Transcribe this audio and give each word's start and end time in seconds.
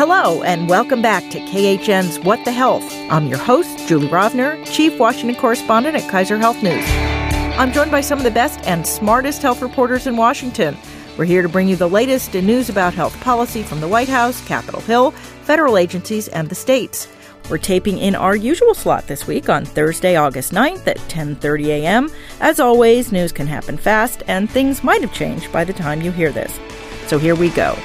Hello, 0.00 0.42
and 0.44 0.66
welcome 0.66 1.02
back 1.02 1.28
to 1.28 1.38
KHN's 1.40 2.20
What 2.20 2.42
the 2.46 2.52
Health. 2.52 2.90
I'm 3.10 3.26
your 3.26 3.36
host, 3.36 3.86
Julie 3.86 4.08
Rovner, 4.08 4.64
Chief 4.64 4.98
Washington 4.98 5.38
Correspondent 5.38 5.94
at 5.94 6.10
Kaiser 6.10 6.38
Health 6.38 6.62
News. 6.62 6.86
I'm 7.58 7.70
joined 7.70 7.90
by 7.90 8.00
some 8.00 8.16
of 8.16 8.24
the 8.24 8.30
best 8.30 8.66
and 8.66 8.86
smartest 8.86 9.42
health 9.42 9.60
reporters 9.60 10.06
in 10.06 10.16
Washington. 10.16 10.74
We're 11.18 11.26
here 11.26 11.42
to 11.42 11.50
bring 11.50 11.68
you 11.68 11.76
the 11.76 11.86
latest 11.86 12.34
in 12.34 12.46
news 12.46 12.70
about 12.70 12.94
health 12.94 13.20
policy 13.20 13.62
from 13.62 13.82
the 13.82 13.88
White 13.88 14.08
House, 14.08 14.42
Capitol 14.46 14.80
Hill, 14.80 15.10
federal 15.42 15.76
agencies, 15.76 16.28
and 16.28 16.48
the 16.48 16.54
states. 16.54 17.06
We're 17.50 17.58
taping 17.58 17.98
in 17.98 18.14
our 18.14 18.34
usual 18.34 18.72
slot 18.72 19.06
this 19.06 19.26
week 19.26 19.50
on 19.50 19.66
Thursday, 19.66 20.16
August 20.16 20.52
9th 20.52 20.86
at 20.86 20.96
10:30 21.10 21.66
a.m. 21.66 22.10
As 22.40 22.58
always, 22.58 23.12
news 23.12 23.32
can 23.32 23.46
happen 23.46 23.76
fast 23.76 24.22
and 24.28 24.50
things 24.50 24.82
might 24.82 25.02
have 25.02 25.12
changed 25.12 25.52
by 25.52 25.64
the 25.64 25.74
time 25.74 26.00
you 26.00 26.10
hear 26.10 26.32
this. 26.32 26.58
So 27.06 27.18
here 27.18 27.34
we 27.34 27.50
go. 27.50 27.76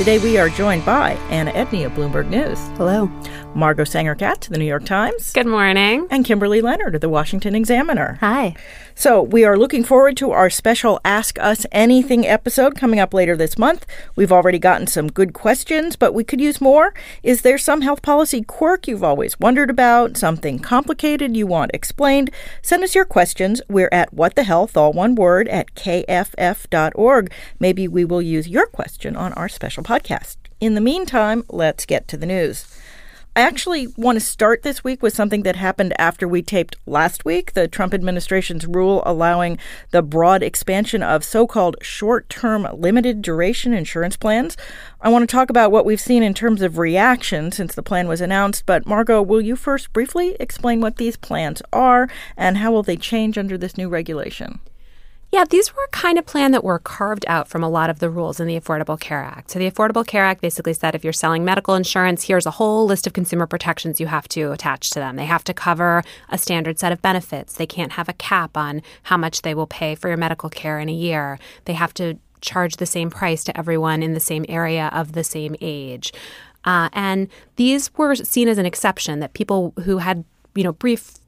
Today 0.00 0.18
we 0.18 0.38
are 0.38 0.48
joined 0.48 0.86
by 0.86 1.10
Anna 1.28 1.52
Edney 1.52 1.84
of 1.84 1.92
Bloomberg 1.92 2.30
News. 2.30 2.58
Hello. 2.78 3.04
Margot 3.54 3.84
Sanger-Katz 3.84 4.46
of 4.46 4.54
the 4.54 4.58
New 4.58 4.64
York 4.64 4.86
Times. 4.86 5.30
Good 5.30 5.46
morning. 5.46 6.06
And 6.08 6.24
Kimberly 6.24 6.62
Leonard 6.62 6.94
of 6.94 7.02
the 7.02 7.10
Washington 7.10 7.54
Examiner. 7.54 8.16
Hi. 8.20 8.56
So, 9.00 9.22
we 9.22 9.46
are 9.46 9.56
looking 9.56 9.82
forward 9.82 10.18
to 10.18 10.30
our 10.32 10.50
special 10.50 11.00
Ask 11.06 11.38
Us 11.38 11.64
Anything 11.72 12.26
episode 12.26 12.76
coming 12.76 13.00
up 13.00 13.14
later 13.14 13.34
this 13.34 13.56
month. 13.56 13.86
We've 14.14 14.30
already 14.30 14.58
gotten 14.58 14.86
some 14.86 15.08
good 15.08 15.32
questions, 15.32 15.96
but 15.96 16.12
we 16.12 16.22
could 16.22 16.38
use 16.38 16.60
more. 16.60 16.92
Is 17.22 17.40
there 17.40 17.56
some 17.56 17.80
health 17.80 18.02
policy 18.02 18.42
quirk 18.42 18.86
you've 18.86 19.02
always 19.02 19.40
wondered 19.40 19.70
about, 19.70 20.18
something 20.18 20.58
complicated 20.58 21.34
you 21.34 21.46
want 21.46 21.70
explained? 21.72 22.30
Send 22.60 22.84
us 22.84 22.94
your 22.94 23.06
questions. 23.06 23.62
We're 23.70 23.88
at 23.90 24.12
what 24.12 24.34
the 24.34 24.44
health, 24.44 24.76
all 24.76 24.92
one 24.92 25.14
word, 25.14 25.48
at 25.48 25.74
kff.org. 25.74 27.32
Maybe 27.58 27.88
we 27.88 28.04
will 28.04 28.20
use 28.20 28.48
your 28.48 28.66
question 28.66 29.16
on 29.16 29.32
our 29.32 29.48
special 29.48 29.82
podcast. 29.82 30.36
In 30.60 30.74
the 30.74 30.80
meantime, 30.82 31.46
let's 31.48 31.86
get 31.86 32.06
to 32.08 32.18
the 32.18 32.26
news. 32.26 32.66
I 33.36 33.42
actually 33.42 33.86
want 33.96 34.16
to 34.16 34.24
start 34.24 34.64
this 34.64 34.82
week 34.82 35.04
with 35.04 35.14
something 35.14 35.44
that 35.44 35.54
happened 35.54 35.94
after 36.00 36.26
we 36.26 36.42
taped 36.42 36.74
last 36.84 37.24
week 37.24 37.52
the 37.52 37.68
Trump 37.68 37.94
administration's 37.94 38.66
rule 38.66 39.04
allowing 39.06 39.56
the 39.92 40.02
broad 40.02 40.42
expansion 40.42 41.00
of 41.00 41.22
so 41.22 41.46
called 41.46 41.76
short 41.80 42.28
term 42.28 42.66
limited 42.74 43.22
duration 43.22 43.72
insurance 43.72 44.16
plans. 44.16 44.56
I 45.00 45.10
want 45.10 45.22
to 45.22 45.32
talk 45.32 45.48
about 45.48 45.70
what 45.70 45.86
we've 45.86 46.00
seen 46.00 46.24
in 46.24 46.34
terms 46.34 46.60
of 46.60 46.76
reaction 46.76 47.52
since 47.52 47.72
the 47.72 47.84
plan 47.84 48.08
was 48.08 48.20
announced, 48.20 48.66
but 48.66 48.84
Margot, 48.84 49.22
will 49.22 49.40
you 49.40 49.54
first 49.54 49.92
briefly 49.92 50.36
explain 50.40 50.80
what 50.80 50.96
these 50.96 51.16
plans 51.16 51.62
are 51.72 52.08
and 52.36 52.58
how 52.58 52.72
will 52.72 52.82
they 52.82 52.96
change 52.96 53.38
under 53.38 53.56
this 53.56 53.78
new 53.78 53.88
regulation? 53.88 54.58
Yeah, 55.32 55.44
these 55.48 55.72
were 55.74 55.84
a 55.84 55.88
kind 55.90 56.18
of 56.18 56.26
plan 56.26 56.50
that 56.50 56.64
were 56.64 56.80
carved 56.80 57.24
out 57.28 57.46
from 57.46 57.62
a 57.62 57.68
lot 57.68 57.88
of 57.88 58.00
the 58.00 58.10
rules 58.10 58.40
in 58.40 58.48
the 58.48 58.58
Affordable 58.58 58.98
Care 58.98 59.22
Act. 59.22 59.52
So 59.52 59.60
the 59.60 59.70
Affordable 59.70 60.04
Care 60.04 60.24
Act 60.24 60.40
basically 60.40 60.74
said 60.74 60.96
if 60.96 61.04
you're 61.04 61.12
selling 61.12 61.44
medical 61.44 61.76
insurance, 61.76 62.24
here's 62.24 62.46
a 62.46 62.52
whole 62.52 62.84
list 62.84 63.06
of 63.06 63.12
consumer 63.12 63.46
protections 63.46 64.00
you 64.00 64.08
have 64.08 64.26
to 64.30 64.50
attach 64.50 64.90
to 64.90 64.98
them. 64.98 65.14
They 65.14 65.26
have 65.26 65.44
to 65.44 65.54
cover 65.54 66.02
a 66.30 66.36
standard 66.36 66.80
set 66.80 66.90
of 66.90 67.00
benefits. 67.00 67.54
They 67.54 67.66
can't 67.66 67.92
have 67.92 68.08
a 68.08 68.14
cap 68.14 68.56
on 68.56 68.82
how 69.04 69.16
much 69.16 69.42
they 69.42 69.54
will 69.54 69.68
pay 69.68 69.94
for 69.94 70.08
your 70.08 70.16
medical 70.16 70.50
care 70.50 70.80
in 70.80 70.88
a 70.88 70.92
year. 70.92 71.38
They 71.64 71.74
have 71.74 71.94
to 71.94 72.18
charge 72.40 72.76
the 72.76 72.86
same 72.86 73.08
price 73.08 73.44
to 73.44 73.56
everyone 73.56 74.02
in 74.02 74.14
the 74.14 74.20
same 74.20 74.44
area 74.48 74.90
of 74.92 75.12
the 75.12 75.22
same 75.22 75.54
age. 75.60 76.12
Uh, 76.64 76.88
and 76.92 77.28
these 77.54 77.94
were 77.96 78.16
seen 78.16 78.48
as 78.48 78.58
an 78.58 78.66
exception 78.66 79.20
that 79.20 79.34
people 79.34 79.74
who 79.84 79.98
had 79.98 80.24
you 80.54 80.64
know 80.64 80.72
brief 80.72 81.19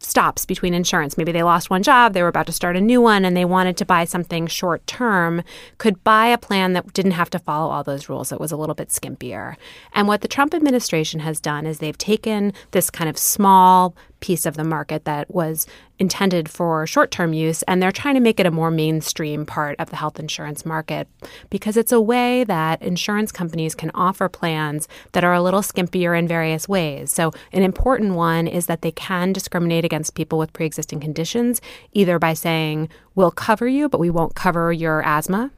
stops 0.00 0.46
between 0.46 0.74
insurance. 0.74 1.16
Maybe 1.16 1.30
they 1.30 1.42
lost 1.42 1.70
one 1.70 1.82
job, 1.82 2.14
they 2.14 2.22
were 2.22 2.28
about 2.28 2.46
to 2.46 2.52
start 2.52 2.76
a 2.76 2.80
new 2.80 3.00
one, 3.00 3.24
and 3.24 3.36
they 3.36 3.44
wanted 3.44 3.76
to 3.76 3.84
buy 3.84 4.04
something 4.04 4.46
short 4.46 4.86
term, 4.86 5.42
could 5.78 6.02
buy 6.02 6.26
a 6.26 6.38
plan 6.38 6.72
that 6.72 6.92
didn't 6.92 7.12
have 7.12 7.30
to 7.30 7.38
follow 7.38 7.70
all 7.70 7.84
those 7.84 8.08
rules. 8.08 8.30
That 8.30 8.40
was 8.40 8.50
a 8.50 8.56
little 8.56 8.74
bit 8.74 8.88
skimpier. 8.88 9.56
And 9.92 10.08
what 10.08 10.22
the 10.22 10.28
Trump 10.28 10.54
administration 10.54 11.20
has 11.20 11.38
done 11.38 11.66
is 11.66 11.78
they've 11.78 11.96
taken 11.96 12.52
this 12.70 12.90
kind 12.90 13.10
of 13.10 13.18
small 13.18 13.94
piece 14.20 14.46
of 14.46 14.56
the 14.56 14.64
market 14.64 15.04
that 15.04 15.32
was 15.34 15.66
intended 15.98 16.48
for 16.48 16.86
short 16.86 17.10
term 17.10 17.32
use, 17.32 17.62
and 17.64 17.82
they're 17.82 17.92
trying 17.92 18.14
to 18.14 18.20
make 18.20 18.40
it 18.40 18.46
a 18.46 18.50
more 18.50 18.70
mainstream 18.70 19.44
part 19.44 19.76
of 19.78 19.90
the 19.90 19.96
health 19.96 20.18
insurance 20.18 20.64
market 20.64 21.08
because 21.50 21.76
it's 21.76 21.92
a 21.92 22.00
way 22.00 22.44
that 22.44 22.80
insurance 22.82 23.32
companies 23.32 23.74
can 23.74 23.90
offer 23.94 24.28
plans 24.28 24.88
that 25.12 25.24
are 25.24 25.34
a 25.34 25.42
little 25.42 25.60
skimpier 25.60 26.18
in 26.18 26.28
various 26.28 26.68
ways. 26.68 27.12
So, 27.12 27.32
an 27.52 27.62
important 27.62 28.14
one 28.14 28.46
is 28.46 28.66
that 28.66 28.82
they 28.82 28.92
can 28.92 29.32
discriminate 29.32 29.84
against 29.84 30.14
people 30.14 30.38
with 30.38 30.52
pre 30.52 30.66
existing 30.66 31.00
conditions, 31.00 31.60
either 31.92 32.18
by 32.18 32.34
saying, 32.34 32.88
we'll 33.14 33.30
cover 33.30 33.68
you, 33.68 33.88
but 33.88 34.00
we 34.00 34.10
won't 34.10 34.34
cover 34.34 34.72
your 34.72 35.02
asthma 35.04 35.50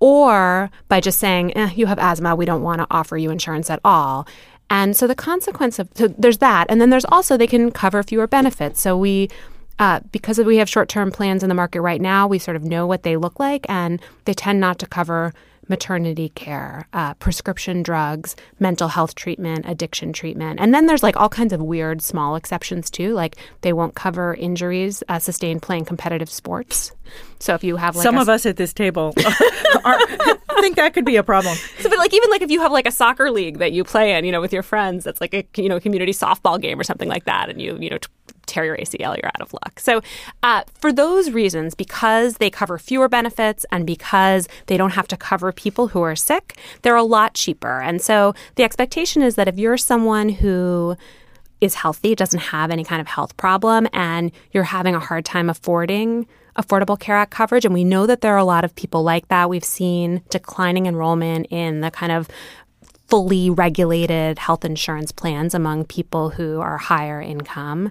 or 0.00 0.70
by 0.88 1.00
just 1.00 1.18
saying, 1.18 1.56
eh, 1.56 1.70
you 1.74 1.86
have 1.86 1.98
asthma, 1.98 2.36
we 2.36 2.44
don't 2.44 2.62
want 2.62 2.80
to 2.80 2.86
offer 2.90 3.16
you 3.16 3.30
insurance 3.30 3.70
at 3.70 3.80
all. 3.84 4.26
And 4.74 4.96
so 4.96 5.06
the 5.06 5.14
consequence 5.14 5.78
of 5.78 5.88
so 5.94 6.08
there's 6.08 6.38
that, 6.38 6.66
and 6.68 6.80
then 6.80 6.90
there's 6.90 7.04
also 7.04 7.36
they 7.36 7.46
can 7.46 7.70
cover 7.70 8.02
fewer 8.02 8.26
benefits. 8.26 8.80
So 8.80 8.98
we 8.98 9.30
uh, 9.78 10.00
because 10.10 10.36
we 10.38 10.56
have 10.56 10.68
short 10.68 10.88
term 10.88 11.12
plans 11.12 11.44
in 11.44 11.48
the 11.48 11.54
market 11.54 11.80
right 11.80 12.00
now, 12.00 12.26
we 12.26 12.40
sort 12.40 12.56
of 12.56 12.64
know 12.64 12.84
what 12.84 13.04
they 13.04 13.16
look 13.16 13.38
like, 13.38 13.64
and 13.68 14.02
they 14.24 14.34
tend 14.34 14.58
not 14.58 14.80
to 14.80 14.86
cover 14.86 15.32
maternity 15.68 16.30
care, 16.30 16.88
uh, 16.92 17.14
prescription 17.14 17.82
drugs, 17.82 18.36
mental 18.58 18.88
health 18.88 19.14
treatment, 19.14 19.64
addiction 19.68 20.12
treatment. 20.12 20.60
And 20.60 20.74
then 20.74 20.86
there's 20.86 21.02
like 21.02 21.16
all 21.16 21.28
kinds 21.28 21.52
of 21.52 21.62
weird 21.62 22.02
small 22.02 22.36
exceptions 22.36 22.90
too. 22.90 23.14
Like 23.14 23.36
they 23.62 23.72
won't 23.72 23.94
cover 23.94 24.34
injuries 24.34 25.02
uh, 25.08 25.18
sustained 25.18 25.62
playing 25.62 25.84
competitive 25.84 26.30
sports. 26.30 26.92
So 27.38 27.54
if 27.54 27.62
you 27.62 27.76
have 27.76 27.96
like 27.96 28.02
some 28.02 28.16
a, 28.16 28.22
of 28.22 28.28
us 28.28 28.46
at 28.46 28.56
this 28.56 28.72
table 28.72 29.14
are, 29.84 29.98
think 30.64 30.76
that 30.76 30.94
could 30.94 31.04
be 31.04 31.16
a 31.16 31.22
problem. 31.22 31.56
So, 31.78 31.88
but 31.88 31.98
like 31.98 32.14
even 32.14 32.30
like 32.30 32.42
if 32.42 32.50
you 32.50 32.60
have 32.60 32.72
like 32.72 32.86
a 32.86 32.90
soccer 32.90 33.30
league 33.30 33.58
that 33.58 33.72
you 33.72 33.84
play 33.84 34.14
in, 34.14 34.24
you 34.24 34.32
know, 34.32 34.40
with 34.40 34.52
your 34.52 34.62
friends, 34.62 35.04
that's 35.04 35.20
like 35.20 35.34
a 35.34 35.46
you 35.56 35.68
know 35.68 35.78
community 35.78 36.12
softball 36.12 36.60
game 36.60 36.80
or 36.80 36.84
something 36.84 37.08
like 37.08 37.24
that, 37.24 37.50
and 37.50 37.60
you 37.60 37.76
you 37.78 37.90
know 37.90 37.98
tear 38.54 38.64
your 38.64 38.76
ACL, 38.76 39.16
you're 39.20 39.30
out 39.34 39.40
of 39.40 39.52
luck. 39.52 39.80
So, 39.80 40.00
uh, 40.42 40.62
for 40.74 40.92
those 40.92 41.30
reasons, 41.30 41.74
because 41.74 42.36
they 42.36 42.50
cover 42.50 42.78
fewer 42.78 43.08
benefits 43.08 43.66
and 43.72 43.86
because 43.86 44.48
they 44.66 44.76
don't 44.76 44.92
have 44.92 45.08
to 45.08 45.16
cover 45.16 45.52
people 45.52 45.88
who 45.88 46.02
are 46.02 46.16
sick, 46.16 46.56
they're 46.82 46.96
a 46.96 47.02
lot 47.02 47.34
cheaper. 47.34 47.80
And 47.80 48.00
so, 48.00 48.34
the 48.54 48.62
expectation 48.62 49.22
is 49.22 49.34
that 49.34 49.48
if 49.48 49.58
you're 49.58 49.76
someone 49.76 50.28
who 50.28 50.96
is 51.60 51.74
healthy, 51.74 52.14
doesn't 52.14 52.40
have 52.40 52.70
any 52.70 52.84
kind 52.84 53.00
of 53.00 53.08
health 53.08 53.36
problem, 53.36 53.88
and 53.92 54.30
you're 54.52 54.64
having 54.64 54.94
a 54.94 55.00
hard 55.00 55.24
time 55.24 55.50
affording 55.50 56.26
Affordable 56.56 56.98
Care 56.98 57.16
Act 57.16 57.32
coverage. 57.32 57.64
And 57.64 57.74
we 57.74 57.82
know 57.82 58.06
that 58.06 58.20
there 58.20 58.34
are 58.34 58.38
a 58.38 58.44
lot 58.44 58.64
of 58.64 58.74
people 58.76 59.02
like 59.02 59.26
that. 59.28 59.50
We've 59.50 59.64
seen 59.64 60.22
declining 60.30 60.86
enrollment 60.86 61.48
in 61.50 61.80
the 61.80 61.90
kind 61.90 62.12
of 62.12 62.28
fully 63.08 63.50
regulated 63.50 64.38
health 64.38 64.64
insurance 64.64 65.12
plans 65.12 65.54
among 65.54 65.84
people 65.84 66.30
who 66.30 66.60
are 66.60 66.78
higher 66.78 67.20
income 67.20 67.90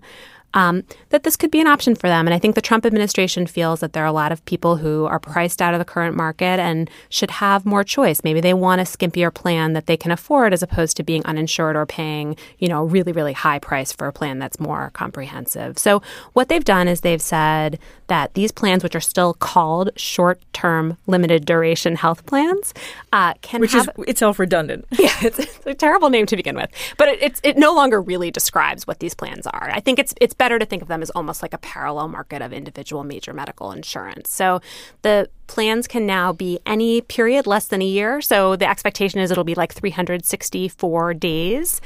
um, 0.54 0.84
that 1.10 1.24
this 1.24 1.36
could 1.36 1.52
be 1.52 1.62
an 1.62 1.68
option 1.68 1.96
for 1.96 2.08
them. 2.08 2.28
And 2.28 2.34
I 2.34 2.40
think 2.40 2.56
the 2.56 2.62
Trump 2.62 2.86
administration 2.86 3.48
feels 3.48 3.80
that 3.80 3.94
there 3.94 4.04
are 4.04 4.08
a 4.08 4.12
lot 4.12 4.32
of 4.32 4.44
people 4.46 4.78
who 4.78 5.06
are 5.06 5.20
priced 5.20 5.62
out 5.62 5.74
of 5.74 5.80
the 5.80 5.86
current 5.86 6.16
market 6.16 6.60
and 6.60 6.90
should 7.10 7.32
have 7.32 7.66
more 7.66 7.84
choice. 7.84 8.24
Maybe 8.24 8.42
they 8.42 8.54
want 8.54 8.82
a 8.82 8.84
skimpier 8.84 9.34
plan 9.34 9.74
that 9.74 9.88
they 9.88 9.98
can 9.98 10.12
afford 10.12 10.54
as 10.54 10.64
opposed 10.64 10.98
to 10.98 11.04
being 11.04 11.26
uninsured 11.26 11.76
or 11.76 11.86
paying, 11.86 12.36
you 12.60 12.68
know, 12.68 12.84
really, 12.84 13.12
really 13.12 13.34
high 13.34 13.60
price 13.60 13.92
for 13.92 14.08
a 14.08 14.14
plan 14.14 14.40
that's 14.40 14.60
more 14.60 14.92
comprehensive. 14.94 15.78
So 15.78 16.02
what 16.34 16.50
they've 16.50 16.64
done 16.64 16.88
is 16.88 17.02
they've 17.02 17.22
said 17.22 17.80
that 18.08 18.34
these 18.34 18.52
plans, 18.52 18.84
which 18.84 18.96
are 18.96 19.02
still 19.02 19.34
called 19.34 19.90
short-term 19.96 20.98
limited 21.08 21.46
duration 21.46 21.96
health 21.96 22.26
plans, 22.26 22.74
uh, 23.12 23.34
can 23.42 23.62
which 23.62 23.72
have, 23.72 23.90
is 23.98 24.06
itself 24.08 24.40
redundant. 24.40 24.86
Yeah, 25.04 25.12
it's, 25.22 25.40
it's, 25.40 25.66
a 25.66 25.74
terrible 25.74 26.10
name 26.10 26.26
to 26.28 26.38
begin 26.38 26.56
with, 26.56 26.70
but 26.98 27.10
it, 27.10 27.22
it's 27.22 27.42
it 27.44 27.58
no 27.58 27.74
longer 27.74 28.02
really 28.02 28.32
describes 28.32 28.88
what 28.88 29.00
these 29.00 29.14
plans 29.14 29.46
are. 29.48 29.70
I 29.70 29.82
think 29.82 30.00
it's 30.00 30.14
it's 30.22 30.34
better 30.44 30.60
to 30.60 30.66
think 30.66 30.82
of 30.82 30.90
them 30.90 31.02
as 31.02 31.10
almost 31.12 31.42
like 31.42 31.54
a 31.54 31.58
parallel 31.58 32.10
market 32.10 32.42
of 32.42 32.52
individual 32.52 33.06
major 33.06 33.32
medical 33.32 33.72
insurance. 33.72 34.30
So 34.30 34.60
the 35.02 35.30
plans 35.48 35.88
can 35.88 36.06
now 36.06 36.34
be 36.34 36.60
any 36.66 37.00
period 37.00 37.48
less 37.48 37.68
than 37.68 37.82
a 37.82 37.86
year. 37.86 38.20
So 38.20 38.58
the 38.58 38.70
expectation 38.70 39.22
is 39.22 39.32
it'll 39.32 39.46
be 39.46 39.56
like 39.56 39.74
364 39.74 41.14
days 41.14 41.80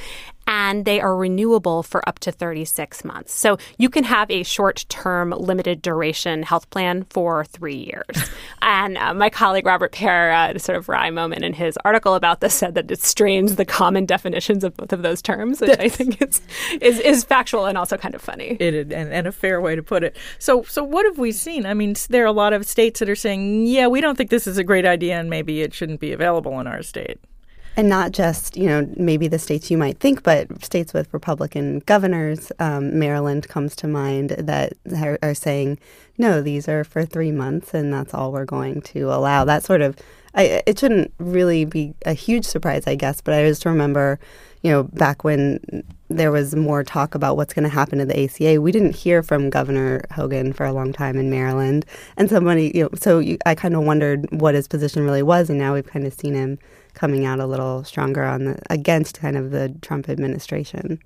and 0.47 0.85
they 0.85 1.01
are 1.01 1.15
renewable 1.15 1.83
for 1.83 2.07
up 2.07 2.19
to 2.19 2.31
36 2.31 3.03
months. 3.03 3.33
So 3.33 3.57
you 3.77 3.89
can 3.89 4.05
have 4.05 4.31
a 4.31 4.43
short 4.43 4.85
term, 4.89 5.31
limited 5.31 5.81
duration 5.81 6.43
health 6.43 6.69
plan 6.69 7.05
for 7.09 7.43
three 7.45 7.75
years. 7.75 8.29
and 8.61 8.97
uh, 8.97 9.13
my 9.13 9.29
colleague 9.29 9.65
Robert 9.65 9.91
Pear, 9.91 10.31
uh, 10.31 10.57
sort 10.57 10.77
of 10.77 10.87
wry 10.89 11.09
moment 11.09 11.43
in 11.43 11.53
his 11.53 11.77
article 11.83 12.15
about 12.15 12.39
this, 12.39 12.53
said 12.53 12.75
that 12.75 12.89
it 12.89 13.03
strains 13.03 13.57
the 13.57 13.65
common 13.65 14.05
definitions 14.05 14.63
of 14.63 14.75
both 14.77 14.93
of 14.93 15.01
those 15.01 15.21
terms, 15.21 15.59
which 15.59 15.77
I 15.79 15.89
think 15.89 16.21
is, 16.21 16.41
is, 16.81 16.99
is 16.99 17.23
factual 17.25 17.65
and 17.65 17.77
also 17.77 17.97
kind 17.97 18.15
of 18.15 18.21
funny. 18.21 18.57
It 18.59 18.91
and, 18.93 19.11
and 19.11 19.27
a 19.27 19.31
fair 19.31 19.59
way 19.59 19.75
to 19.75 19.83
put 19.83 20.03
it. 20.03 20.15
So, 20.39 20.63
so 20.63 20.83
what 20.83 21.05
have 21.05 21.17
we 21.17 21.31
seen? 21.33 21.65
I 21.65 21.73
mean, 21.73 21.95
there 22.09 22.23
are 22.23 22.27
a 22.27 22.31
lot 22.31 22.53
of 22.53 22.65
states 22.65 22.99
that 23.01 23.09
are 23.09 23.15
saying, 23.15 23.67
yeah, 23.67 23.87
we 23.87 23.99
don't 23.99 24.17
think 24.17 24.29
this 24.29 24.47
is 24.47 24.57
a 24.57 24.63
great 24.63 24.85
idea 24.85 25.19
and 25.19 25.29
maybe 25.29 25.61
it 25.61 25.73
shouldn't 25.73 25.99
be 25.99 26.13
available 26.13 26.59
in 26.59 26.67
our 26.67 26.81
state. 26.83 27.19
And 27.77 27.87
not 27.87 28.11
just, 28.11 28.57
you 28.57 28.65
know, 28.65 28.89
maybe 28.97 29.27
the 29.27 29.37
states 29.37 29.69
you 29.69 29.77
might 29.77 29.99
think, 29.99 30.23
but 30.23 30.65
states 30.65 30.93
with 30.93 31.13
Republican 31.13 31.79
governors. 31.85 32.51
Um, 32.57 32.97
Maryland 32.97 33.47
comes 33.47 33.75
to 33.77 33.87
mind 33.87 34.31
that 34.31 34.73
are, 34.95 35.19
are 35.21 35.35
saying, 35.35 35.77
no, 36.17 36.41
these 36.41 36.67
are 36.67 36.83
for 36.83 37.05
three 37.05 37.31
months 37.31 37.75
and 37.75 37.93
that's 37.93 38.15
all 38.15 38.31
we're 38.31 38.45
going 38.45 38.81
to 38.81 39.13
allow. 39.13 39.45
That 39.45 39.63
sort 39.63 39.81
of, 39.81 39.95
I, 40.33 40.63
it 40.65 40.79
shouldn't 40.79 41.13
really 41.19 41.65
be 41.65 41.93
a 42.03 42.13
huge 42.13 42.45
surprise, 42.45 42.87
I 42.87 42.95
guess, 42.95 43.21
but 43.21 43.35
I 43.35 43.47
just 43.47 43.63
remember 43.63 44.19
you 44.61 44.71
know, 44.71 44.83
back 44.83 45.23
when 45.23 45.83
there 46.09 46.31
was 46.31 46.55
more 46.55 46.83
talk 46.83 47.15
about 47.15 47.37
what's 47.37 47.53
going 47.53 47.63
to 47.63 47.69
happen 47.69 47.99
to 47.99 48.05
the 48.05 48.23
ACA, 48.23 48.61
we 48.61 48.71
didn't 48.71 48.95
hear 48.95 49.21
from 49.21 49.49
Governor 49.49 50.03
Hogan 50.11 50.53
for 50.53 50.65
a 50.65 50.73
long 50.73 50.93
time 50.93 51.17
in 51.17 51.29
Maryland. 51.29 51.85
And 52.17 52.29
somebody, 52.29 52.71
you 52.73 52.83
know, 52.83 52.89
so 52.95 53.19
you, 53.19 53.37
I 53.45 53.55
kind 53.55 53.75
of 53.75 53.83
wondered 53.83 54.27
what 54.31 54.55
his 54.55 54.67
position 54.67 55.03
really 55.03 55.23
was, 55.23 55.49
and 55.49 55.59
now 55.59 55.73
we've 55.73 55.87
kind 55.87 56.05
of 56.05 56.13
seen 56.13 56.33
him 56.33 56.59
coming 56.97 57.25
out 57.25 57.39
a 57.39 57.45
little 57.45 57.83
stronger 57.83 58.23
on 58.23 58.45
the 58.45 58.59
against 58.69 59.19
kind 59.19 59.37
of 59.37 59.51
the 59.51 59.73
Trump 59.81 60.09
administration. 60.09 60.99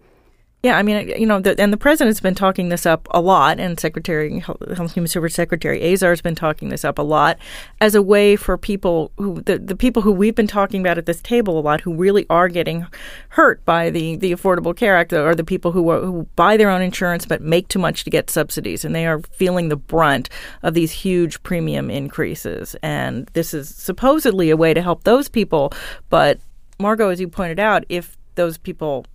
Yeah, 0.63 0.77
I 0.77 0.83
mean, 0.83 1.09
uh, 1.09 1.15
you 1.15 1.25
know, 1.25 1.39
the, 1.39 1.59
and 1.59 1.73
the 1.73 1.77
president's 1.77 2.19
been 2.19 2.35
talking 2.35 2.69
this 2.69 2.85
up 2.85 3.07
a 3.11 3.19
lot, 3.19 3.59
and 3.59 3.79
Secretary 3.79 4.39
Health 4.39 4.61
and 4.61 4.91
Human 4.91 5.07
Service 5.07 5.33
Secretary 5.33 5.91
Azar's 5.91 6.21
been 6.21 6.35
talking 6.35 6.69
this 6.69 6.85
up 6.85 6.99
a 6.99 7.01
lot 7.01 7.39
as 7.79 7.95
a 7.95 8.01
way 8.01 8.35
for 8.35 8.59
people 8.59 9.11
who 9.17 9.41
the, 9.41 9.57
the 9.57 9.75
people 9.75 10.03
who 10.03 10.11
we've 10.11 10.35
been 10.35 10.45
talking 10.45 10.79
about 10.79 10.99
at 10.99 11.07
this 11.07 11.19
table 11.21 11.57
a 11.57 11.61
lot, 11.61 11.81
who 11.81 11.95
really 11.95 12.27
are 12.29 12.47
getting 12.47 12.85
hurt 13.29 13.65
by 13.65 13.89
the 13.89 14.17
the 14.17 14.31
Affordable 14.31 14.75
Care 14.75 14.95
Act, 14.95 15.13
are 15.13 15.33
the 15.33 15.43
people 15.43 15.71
who 15.71 15.89
are, 15.89 15.99
who 15.99 16.27
buy 16.35 16.57
their 16.57 16.69
own 16.69 16.83
insurance 16.83 17.25
but 17.25 17.41
make 17.41 17.67
too 17.67 17.79
much 17.79 18.03
to 18.03 18.11
get 18.11 18.29
subsidies, 18.29 18.85
and 18.85 18.93
they 18.93 19.07
are 19.07 19.19
feeling 19.31 19.69
the 19.69 19.75
brunt 19.75 20.29
of 20.61 20.75
these 20.75 20.91
huge 20.91 21.41
premium 21.41 21.89
increases. 21.89 22.75
And 22.83 23.27
this 23.33 23.55
is 23.55 23.67
supposedly 23.67 24.51
a 24.51 24.57
way 24.57 24.75
to 24.75 24.81
help 24.81 25.05
those 25.05 25.27
people, 25.27 25.73
but 26.09 26.39
Margot, 26.79 27.09
as 27.09 27.19
you 27.19 27.27
pointed 27.27 27.59
out, 27.59 27.83
if 27.89 28.15
those 28.35 28.57
people 28.59 29.05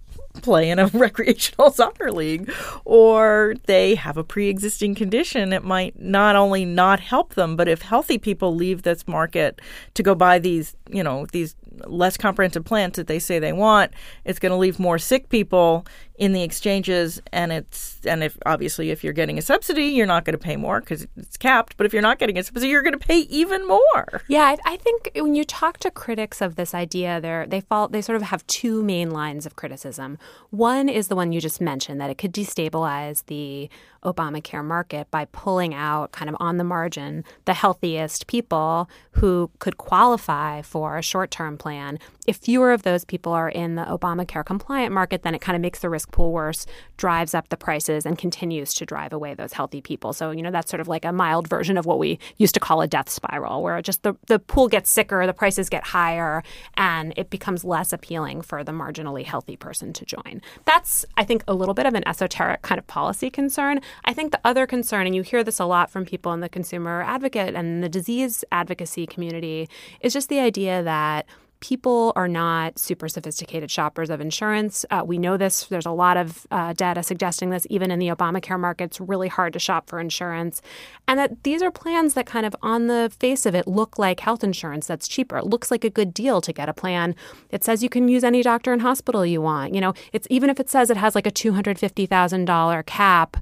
play 0.42 0.70
in 0.70 0.78
a 0.78 0.86
recreational 0.94 1.70
soccer 1.70 2.10
league 2.12 2.52
or 2.84 3.54
they 3.66 3.94
have 3.94 4.16
a 4.16 4.24
pre-existing 4.24 4.94
condition 4.94 5.52
it 5.52 5.64
might 5.64 5.98
not 6.00 6.36
only 6.36 6.64
not 6.64 7.00
help 7.00 7.34
them 7.34 7.56
but 7.56 7.68
if 7.68 7.82
healthy 7.82 8.18
people 8.18 8.54
leave 8.54 8.82
this 8.82 9.06
market 9.06 9.60
to 9.94 10.02
go 10.02 10.14
buy 10.14 10.38
these 10.38 10.76
you 10.90 11.02
know 11.02 11.26
these 11.32 11.56
less 11.84 12.16
comprehensive 12.16 12.64
plans 12.64 12.96
that 12.96 13.06
they 13.06 13.18
say 13.18 13.38
they 13.38 13.52
want 13.52 13.92
it's 14.24 14.38
going 14.38 14.50
to 14.50 14.56
leave 14.56 14.78
more 14.78 14.98
sick 14.98 15.28
people 15.28 15.86
in 16.18 16.32
the 16.32 16.42
exchanges 16.42 17.20
and 17.32 17.52
it's 17.52 17.98
and 18.06 18.22
if 18.22 18.38
obviously 18.46 18.90
if 18.90 19.04
you're 19.04 19.12
getting 19.12 19.38
a 19.38 19.42
subsidy 19.42 19.84
you're 19.84 20.06
not 20.06 20.24
going 20.24 20.32
to 20.32 20.38
pay 20.38 20.56
more 20.56 20.80
because 20.80 21.06
it's 21.16 21.36
capped 21.36 21.76
but 21.76 21.84
if 21.84 21.92
you're 21.92 22.02
not 22.02 22.18
getting 22.18 22.38
a 22.38 22.42
subsidy 22.42 22.68
you're 22.68 22.82
going 22.82 22.98
to 22.98 23.06
pay 23.06 23.20
even 23.20 23.66
more. 23.66 24.22
Yeah 24.28 24.42
I, 24.44 24.56
I, 24.64 24.76
think 24.76 25.10
when 25.14 25.34
you 25.34 25.44
talk 25.44 25.78
to 25.78 25.90
critics 25.90 26.40
of 26.40 26.56
this 26.56 26.74
idea 26.74 27.20
they 27.20 27.46
they 27.48 27.60
fall 27.60 27.88
they 27.88 28.02
sort 28.02 28.16
of 28.16 28.22
have 28.22 28.46
two 28.46 28.82
main 28.82 29.10
lines 29.10 29.46
of 29.46 29.56
criticism. 29.56 30.18
One 30.50 30.88
is 30.88 31.08
the 31.08 31.16
one 31.16 31.32
you 31.32 31.40
just 31.40 31.60
mentioned 31.60 32.00
that 32.00 32.10
it 32.10 32.18
could 32.18 32.32
destabilize 32.32 33.24
the 33.26 33.68
Obamacare 34.06 34.64
market 34.64 35.10
by 35.10 35.26
pulling 35.26 35.74
out 35.74 36.12
kind 36.12 36.30
of 36.30 36.36
on 36.40 36.56
the 36.56 36.64
margin 36.64 37.24
the 37.44 37.54
healthiest 37.54 38.26
people 38.26 38.88
who 39.12 39.50
could 39.58 39.76
qualify 39.76 40.62
for 40.62 40.96
a 40.96 41.02
short-term 41.02 41.58
plan 41.58 41.98
if 42.26 42.36
fewer 42.36 42.72
of 42.72 42.82
those 42.82 43.04
people 43.04 43.32
are 43.32 43.50
in 43.50 43.74
the 43.74 43.84
Obamacare 43.84 44.44
compliant 44.44 44.94
market 44.94 45.22
then 45.22 45.34
it 45.34 45.40
kind 45.42 45.54
of 45.56 45.60
makes 45.60 45.80
the 45.80 45.90
risk 45.90 46.06
risk 46.06 46.12
pool 46.12 46.32
worse 46.32 46.66
drives 46.96 47.34
up 47.34 47.48
the 47.48 47.56
prices 47.56 48.06
and 48.06 48.18
continues 48.18 48.72
to 48.74 48.86
drive 48.86 49.12
away 49.12 49.34
those 49.34 49.52
healthy 49.52 49.80
people. 49.80 50.12
So, 50.12 50.30
you 50.30 50.42
know, 50.42 50.50
that's 50.50 50.70
sort 50.70 50.80
of 50.80 50.88
like 50.88 51.04
a 51.04 51.12
mild 51.12 51.48
version 51.48 51.76
of 51.76 51.86
what 51.86 51.98
we 51.98 52.18
used 52.36 52.54
to 52.54 52.60
call 52.60 52.80
a 52.80 52.86
death 52.86 53.10
spiral, 53.10 53.62
where 53.62 53.80
just 53.82 54.02
the, 54.02 54.14
the 54.26 54.38
pool 54.38 54.68
gets 54.68 54.90
sicker, 54.90 55.26
the 55.26 55.34
prices 55.34 55.68
get 55.68 55.84
higher, 55.84 56.42
and 56.76 57.12
it 57.16 57.30
becomes 57.30 57.64
less 57.64 57.92
appealing 57.92 58.42
for 58.42 58.64
the 58.64 58.72
marginally 58.72 59.24
healthy 59.24 59.56
person 59.56 59.92
to 59.92 60.04
join. 60.04 60.40
That's, 60.64 61.04
I 61.16 61.24
think, 61.24 61.44
a 61.46 61.54
little 61.54 61.74
bit 61.74 61.86
of 61.86 61.94
an 61.94 62.06
esoteric 62.06 62.62
kind 62.62 62.78
of 62.78 62.86
policy 62.86 63.30
concern. 63.30 63.80
I 64.04 64.12
think 64.12 64.32
the 64.32 64.40
other 64.44 64.66
concern, 64.66 65.06
and 65.06 65.14
you 65.14 65.22
hear 65.22 65.42
this 65.42 65.58
a 65.58 65.64
lot 65.64 65.90
from 65.90 66.04
people 66.04 66.32
in 66.32 66.40
the 66.40 66.48
consumer 66.48 67.02
advocate 67.02 67.54
and 67.54 67.82
the 67.82 67.88
disease 67.88 68.44
advocacy 68.52 69.06
community, 69.06 69.68
is 70.00 70.12
just 70.12 70.28
the 70.28 70.40
idea 70.40 70.82
that 70.82 71.26
people 71.60 72.12
are 72.16 72.28
not 72.28 72.78
super 72.78 73.08
sophisticated 73.08 73.70
shoppers 73.70 74.10
of 74.10 74.20
insurance. 74.20 74.84
Uh, 74.90 75.02
we 75.04 75.18
know 75.18 75.36
this. 75.36 75.64
There's 75.64 75.86
a 75.86 75.90
lot 75.90 76.16
of 76.16 76.46
uh, 76.50 76.72
data 76.74 77.02
suggesting 77.02 77.50
this. 77.50 77.66
Even 77.70 77.90
in 77.90 77.98
the 77.98 78.08
Obamacare 78.08 78.60
market, 78.60 78.84
it's 78.84 79.00
really 79.00 79.28
hard 79.28 79.52
to 79.54 79.58
shop 79.58 79.88
for 79.88 79.98
insurance. 79.98 80.60
And 81.08 81.18
that 81.18 81.42
these 81.44 81.62
are 81.62 81.70
plans 81.70 82.14
that 82.14 82.26
kind 82.26 82.46
of, 82.46 82.54
on 82.62 82.86
the 82.88 83.10
face 83.18 83.46
of 83.46 83.54
it, 83.54 83.66
look 83.66 83.98
like 83.98 84.20
health 84.20 84.44
insurance 84.44 84.86
that's 84.86 85.08
cheaper. 85.08 85.38
It 85.38 85.46
looks 85.46 85.70
like 85.70 85.84
a 85.84 85.90
good 85.90 86.12
deal 86.12 86.40
to 86.42 86.52
get 86.52 86.68
a 86.68 86.74
plan. 86.74 87.14
It 87.50 87.64
says 87.64 87.82
you 87.82 87.88
can 87.88 88.08
use 88.08 88.24
any 88.24 88.42
doctor 88.42 88.72
and 88.72 88.82
hospital 88.82 89.24
you 89.24 89.40
want. 89.40 89.74
You 89.74 89.80
know, 89.80 89.94
it's 90.12 90.26
even 90.30 90.50
if 90.50 90.60
it 90.60 90.68
says 90.68 90.90
it 90.90 90.96
has 90.96 91.14
like 91.14 91.26
a 91.26 91.32
$250,000 91.32 92.86
cap 92.86 93.36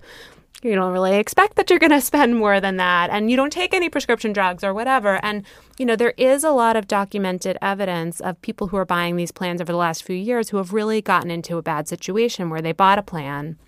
you 0.64 0.74
don't 0.74 0.92
really 0.92 1.16
expect 1.16 1.56
that 1.56 1.70
you're 1.70 1.78
going 1.78 1.90
to 1.90 2.00
spend 2.00 2.36
more 2.36 2.60
than 2.60 2.76
that 2.78 3.10
and 3.10 3.30
you 3.30 3.36
don't 3.36 3.52
take 3.52 3.74
any 3.74 3.88
prescription 3.88 4.32
drugs 4.32 4.64
or 4.64 4.74
whatever. 4.74 5.24
And 5.24 5.44
you 5.78 5.86
know 5.86 5.96
there 5.96 6.14
is 6.16 6.44
a 6.44 6.50
lot 6.50 6.76
of 6.76 6.88
documented 6.88 7.58
evidence 7.60 8.20
of 8.20 8.40
people 8.42 8.68
who 8.68 8.76
are 8.76 8.84
buying 8.84 9.16
these 9.16 9.32
plans 9.32 9.60
over 9.60 9.72
the 9.72 9.78
last 9.78 10.02
few 10.02 10.16
years 10.16 10.48
who 10.48 10.56
have 10.56 10.72
really 10.72 11.00
gotten 11.00 11.30
into 11.30 11.58
a 11.58 11.62
bad 11.62 11.88
situation 11.88 12.50
where 12.50 12.62
they 12.62 12.72
bought 12.72 12.98
a 12.98 13.02
plan 13.02 13.58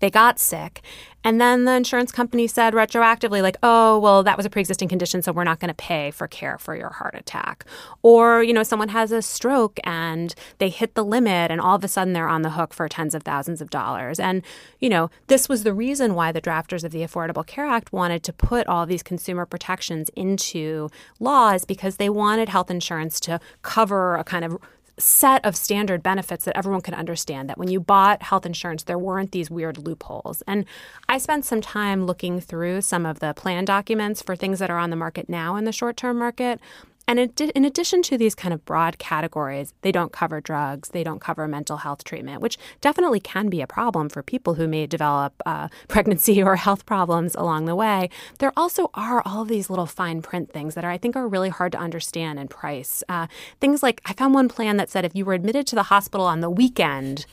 they 0.00 0.10
got 0.10 0.38
sick. 0.38 0.82
And 1.24 1.40
then 1.40 1.64
the 1.64 1.72
insurance 1.72 2.10
company 2.10 2.48
said 2.48 2.74
retroactively, 2.74 3.42
like, 3.42 3.56
oh, 3.62 3.98
well, 3.98 4.22
that 4.24 4.36
was 4.36 4.44
a 4.44 4.50
pre 4.50 4.60
existing 4.60 4.88
condition, 4.88 5.22
so 5.22 5.32
we're 5.32 5.44
not 5.44 5.60
going 5.60 5.68
to 5.68 5.74
pay 5.74 6.10
for 6.10 6.26
care 6.26 6.58
for 6.58 6.74
your 6.74 6.90
heart 6.90 7.14
attack. 7.14 7.64
Or, 8.02 8.42
you 8.42 8.52
know, 8.52 8.64
someone 8.64 8.88
has 8.88 9.12
a 9.12 9.22
stroke 9.22 9.78
and 9.84 10.34
they 10.58 10.68
hit 10.68 10.94
the 10.94 11.04
limit, 11.04 11.50
and 11.50 11.60
all 11.60 11.76
of 11.76 11.84
a 11.84 11.88
sudden 11.88 12.12
they're 12.12 12.28
on 12.28 12.42
the 12.42 12.50
hook 12.50 12.74
for 12.74 12.88
tens 12.88 13.14
of 13.14 13.22
thousands 13.22 13.60
of 13.60 13.70
dollars. 13.70 14.18
And, 14.18 14.42
you 14.80 14.88
know, 14.88 15.10
this 15.28 15.48
was 15.48 15.62
the 15.62 15.74
reason 15.74 16.14
why 16.14 16.32
the 16.32 16.40
drafters 16.40 16.82
of 16.82 16.90
the 16.90 17.02
Affordable 17.02 17.46
Care 17.46 17.66
Act 17.66 17.92
wanted 17.92 18.24
to 18.24 18.32
put 18.32 18.66
all 18.66 18.84
these 18.84 19.02
consumer 19.02 19.46
protections 19.46 20.10
into 20.16 20.88
laws 21.20 21.64
because 21.64 21.96
they 21.96 22.08
wanted 22.08 22.48
health 22.48 22.70
insurance 22.70 23.20
to 23.20 23.38
cover 23.62 24.16
a 24.16 24.24
kind 24.24 24.44
of 24.44 24.58
set 25.02 25.44
of 25.44 25.56
standard 25.56 26.02
benefits 26.02 26.44
that 26.44 26.56
everyone 26.56 26.80
could 26.80 26.94
understand 26.94 27.48
that 27.48 27.58
when 27.58 27.68
you 27.68 27.80
bought 27.80 28.22
health 28.22 28.46
insurance 28.46 28.84
there 28.84 28.98
weren't 28.98 29.32
these 29.32 29.50
weird 29.50 29.78
loopholes. 29.78 30.42
And 30.46 30.64
i 31.08 31.18
spent 31.18 31.44
some 31.44 31.60
time 31.60 32.06
looking 32.06 32.40
through 32.40 32.80
some 32.82 33.04
of 33.04 33.20
the 33.20 33.34
plan 33.34 33.64
documents 33.64 34.22
for 34.22 34.36
things 34.36 34.58
that 34.58 34.70
are 34.70 34.78
on 34.78 34.90
the 34.90 34.96
market 34.96 35.28
now 35.28 35.56
in 35.56 35.64
the 35.64 35.72
short-term 35.72 36.18
market 36.18 36.60
and 37.08 37.18
in 37.40 37.64
addition 37.64 38.02
to 38.02 38.16
these 38.16 38.34
kind 38.34 38.54
of 38.54 38.64
broad 38.64 38.98
categories, 38.98 39.74
they 39.82 39.92
don't 39.92 40.12
cover 40.12 40.40
drugs, 40.40 40.90
they 40.90 41.02
don't 41.02 41.20
cover 41.20 41.48
mental 41.48 41.78
health 41.78 42.04
treatment, 42.04 42.40
which 42.40 42.58
definitely 42.80 43.20
can 43.20 43.48
be 43.48 43.60
a 43.60 43.66
problem 43.66 44.08
for 44.08 44.22
people 44.22 44.54
who 44.54 44.68
may 44.68 44.86
develop 44.86 45.34
uh, 45.44 45.68
pregnancy 45.88 46.42
or 46.42 46.56
health 46.56 46.86
problems 46.86 47.34
along 47.34 47.64
the 47.64 47.74
way. 47.74 48.08
There 48.38 48.52
also 48.56 48.90
are 48.94 49.22
all 49.24 49.44
these 49.44 49.68
little 49.68 49.86
fine 49.86 50.22
print 50.22 50.52
things 50.52 50.74
that 50.74 50.84
are, 50.84 50.90
I 50.90 50.98
think, 50.98 51.16
are 51.16 51.28
really 51.28 51.48
hard 51.50 51.72
to 51.72 51.78
understand 51.78 52.38
and 52.38 52.48
price. 52.48 53.02
Uh, 53.08 53.26
things 53.60 53.82
like 53.82 54.00
I 54.06 54.12
found 54.12 54.34
one 54.34 54.48
plan 54.48 54.76
that 54.76 54.90
said 54.90 55.04
if 55.04 55.14
you 55.14 55.24
were 55.24 55.34
admitted 55.34 55.66
to 55.68 55.74
the 55.74 55.84
hospital 55.84 56.26
on 56.26 56.40
the 56.40 56.50
weekend, 56.50 57.26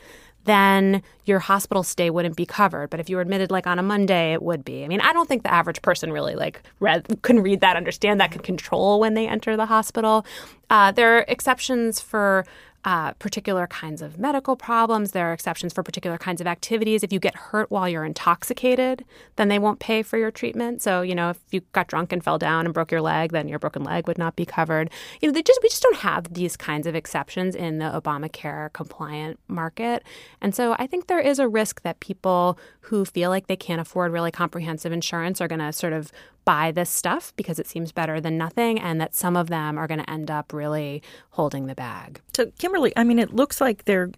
then 0.49 1.03
your 1.25 1.39
hospital 1.39 1.83
stay 1.83 2.09
wouldn't 2.09 2.35
be 2.35 2.45
covered. 2.45 2.89
But 2.89 2.99
if 2.99 3.09
you 3.09 3.15
were 3.15 3.21
admitted 3.21 3.51
like 3.51 3.67
on 3.67 3.79
a 3.79 3.83
Monday, 3.83 4.33
it 4.33 4.41
would 4.41 4.65
be. 4.65 4.83
I 4.83 4.87
mean, 4.87 5.01
I 5.01 5.13
don't 5.13 5.27
think 5.27 5.43
the 5.43 5.53
average 5.53 5.81
person 5.81 6.11
really 6.11 6.35
like 6.35 6.61
read, 6.79 7.21
couldn't 7.21 7.43
read 7.43 7.61
that, 7.61 7.77
understand 7.77 8.19
that, 8.19 8.31
could 8.31 8.43
control 8.43 8.99
when 8.99 9.13
they 9.13 9.27
enter 9.27 9.55
the 9.55 9.67
hospital. 9.67 10.25
Uh, 10.69 10.91
there 10.91 11.17
are 11.17 11.25
exceptions 11.27 11.99
for 11.99 12.45
uh, 12.85 13.11
particular 13.13 13.67
kinds 13.67 14.01
of 14.01 14.17
medical 14.17 14.55
problems. 14.55 15.11
There 15.11 15.29
are 15.29 15.33
exceptions 15.33 15.73
for 15.73 15.83
particular 15.83 16.17
kinds 16.17 16.39
of 16.39 16.47
activities. 16.47 17.03
If 17.03 17.11
you 17.11 17.19
get 17.19 17.35
hurt 17.35 17.69
while 17.69 17.89
you're 17.89 18.05
intoxicated, 18.05 19.03
then 19.35 19.49
they 19.49 19.59
won't 19.59 19.79
pay 19.79 20.01
for 20.01 20.17
your 20.17 20.31
treatment. 20.31 20.81
So, 20.81 21.01
you 21.01 21.13
know, 21.13 21.31
if 21.31 21.39
you 21.51 21.61
got 21.73 21.87
drunk 21.87 22.13
and 22.13 22.23
fell 22.23 22.37
down 22.37 22.65
and 22.65 22.73
broke 22.73 22.91
your 22.91 23.01
leg, 23.01 23.31
then 23.31 23.47
your 23.47 23.59
broken 23.59 23.83
leg 23.83 24.07
would 24.07 24.17
not 24.17 24.35
be 24.35 24.45
covered. 24.45 24.89
You 25.21 25.27
know, 25.27 25.33
they 25.33 25.43
just 25.43 25.59
we 25.61 25.69
just 25.69 25.83
don't 25.83 25.97
have 25.97 26.33
these 26.33 26.55
kinds 26.55 26.87
of 26.87 26.95
exceptions 26.95 27.53
in 27.55 27.79
the 27.79 27.85
Obamacare 27.85 28.71
compliant 28.71 29.39
market. 29.47 30.03
And 30.41 30.55
so 30.55 30.75
I 30.79 30.87
think 30.87 31.07
there 31.07 31.19
is 31.19 31.39
a 31.39 31.47
risk 31.47 31.81
that 31.81 31.99
people 31.99 32.57
who 32.81 33.03
feel 33.03 33.29
like 33.29 33.47
they 33.47 33.57
can't 33.57 33.81
afford 33.81 34.11
really 34.11 34.31
comprehensive 34.31 34.91
insurance 34.91 35.41
are 35.41 35.47
going 35.47 35.59
to 35.59 35.73
sort 35.73 35.93
of 35.93 36.11
buy 36.49 36.71
this 36.71 36.89
stuff 36.89 37.31
because 37.35 37.59
it 37.59 37.67
seems 37.67 37.91
better 37.91 38.19
than 38.19 38.35
nothing, 38.35 38.79
and 38.79 38.99
that 38.99 39.13
some 39.13 39.37
of 39.37 39.49
them 39.49 39.77
are 39.77 39.85
going 39.85 39.99
to 39.99 40.09
end 40.09 40.31
up 40.31 40.51
really 40.51 41.03
holding 41.29 41.67
the 41.67 41.75
bag. 41.75 42.19
So, 42.35 42.51
Kimberly, 42.57 42.91
I 42.97 43.03
mean, 43.03 43.19
it 43.19 43.35
looks 43.35 43.61
like 43.61 43.85
they're 43.85 44.09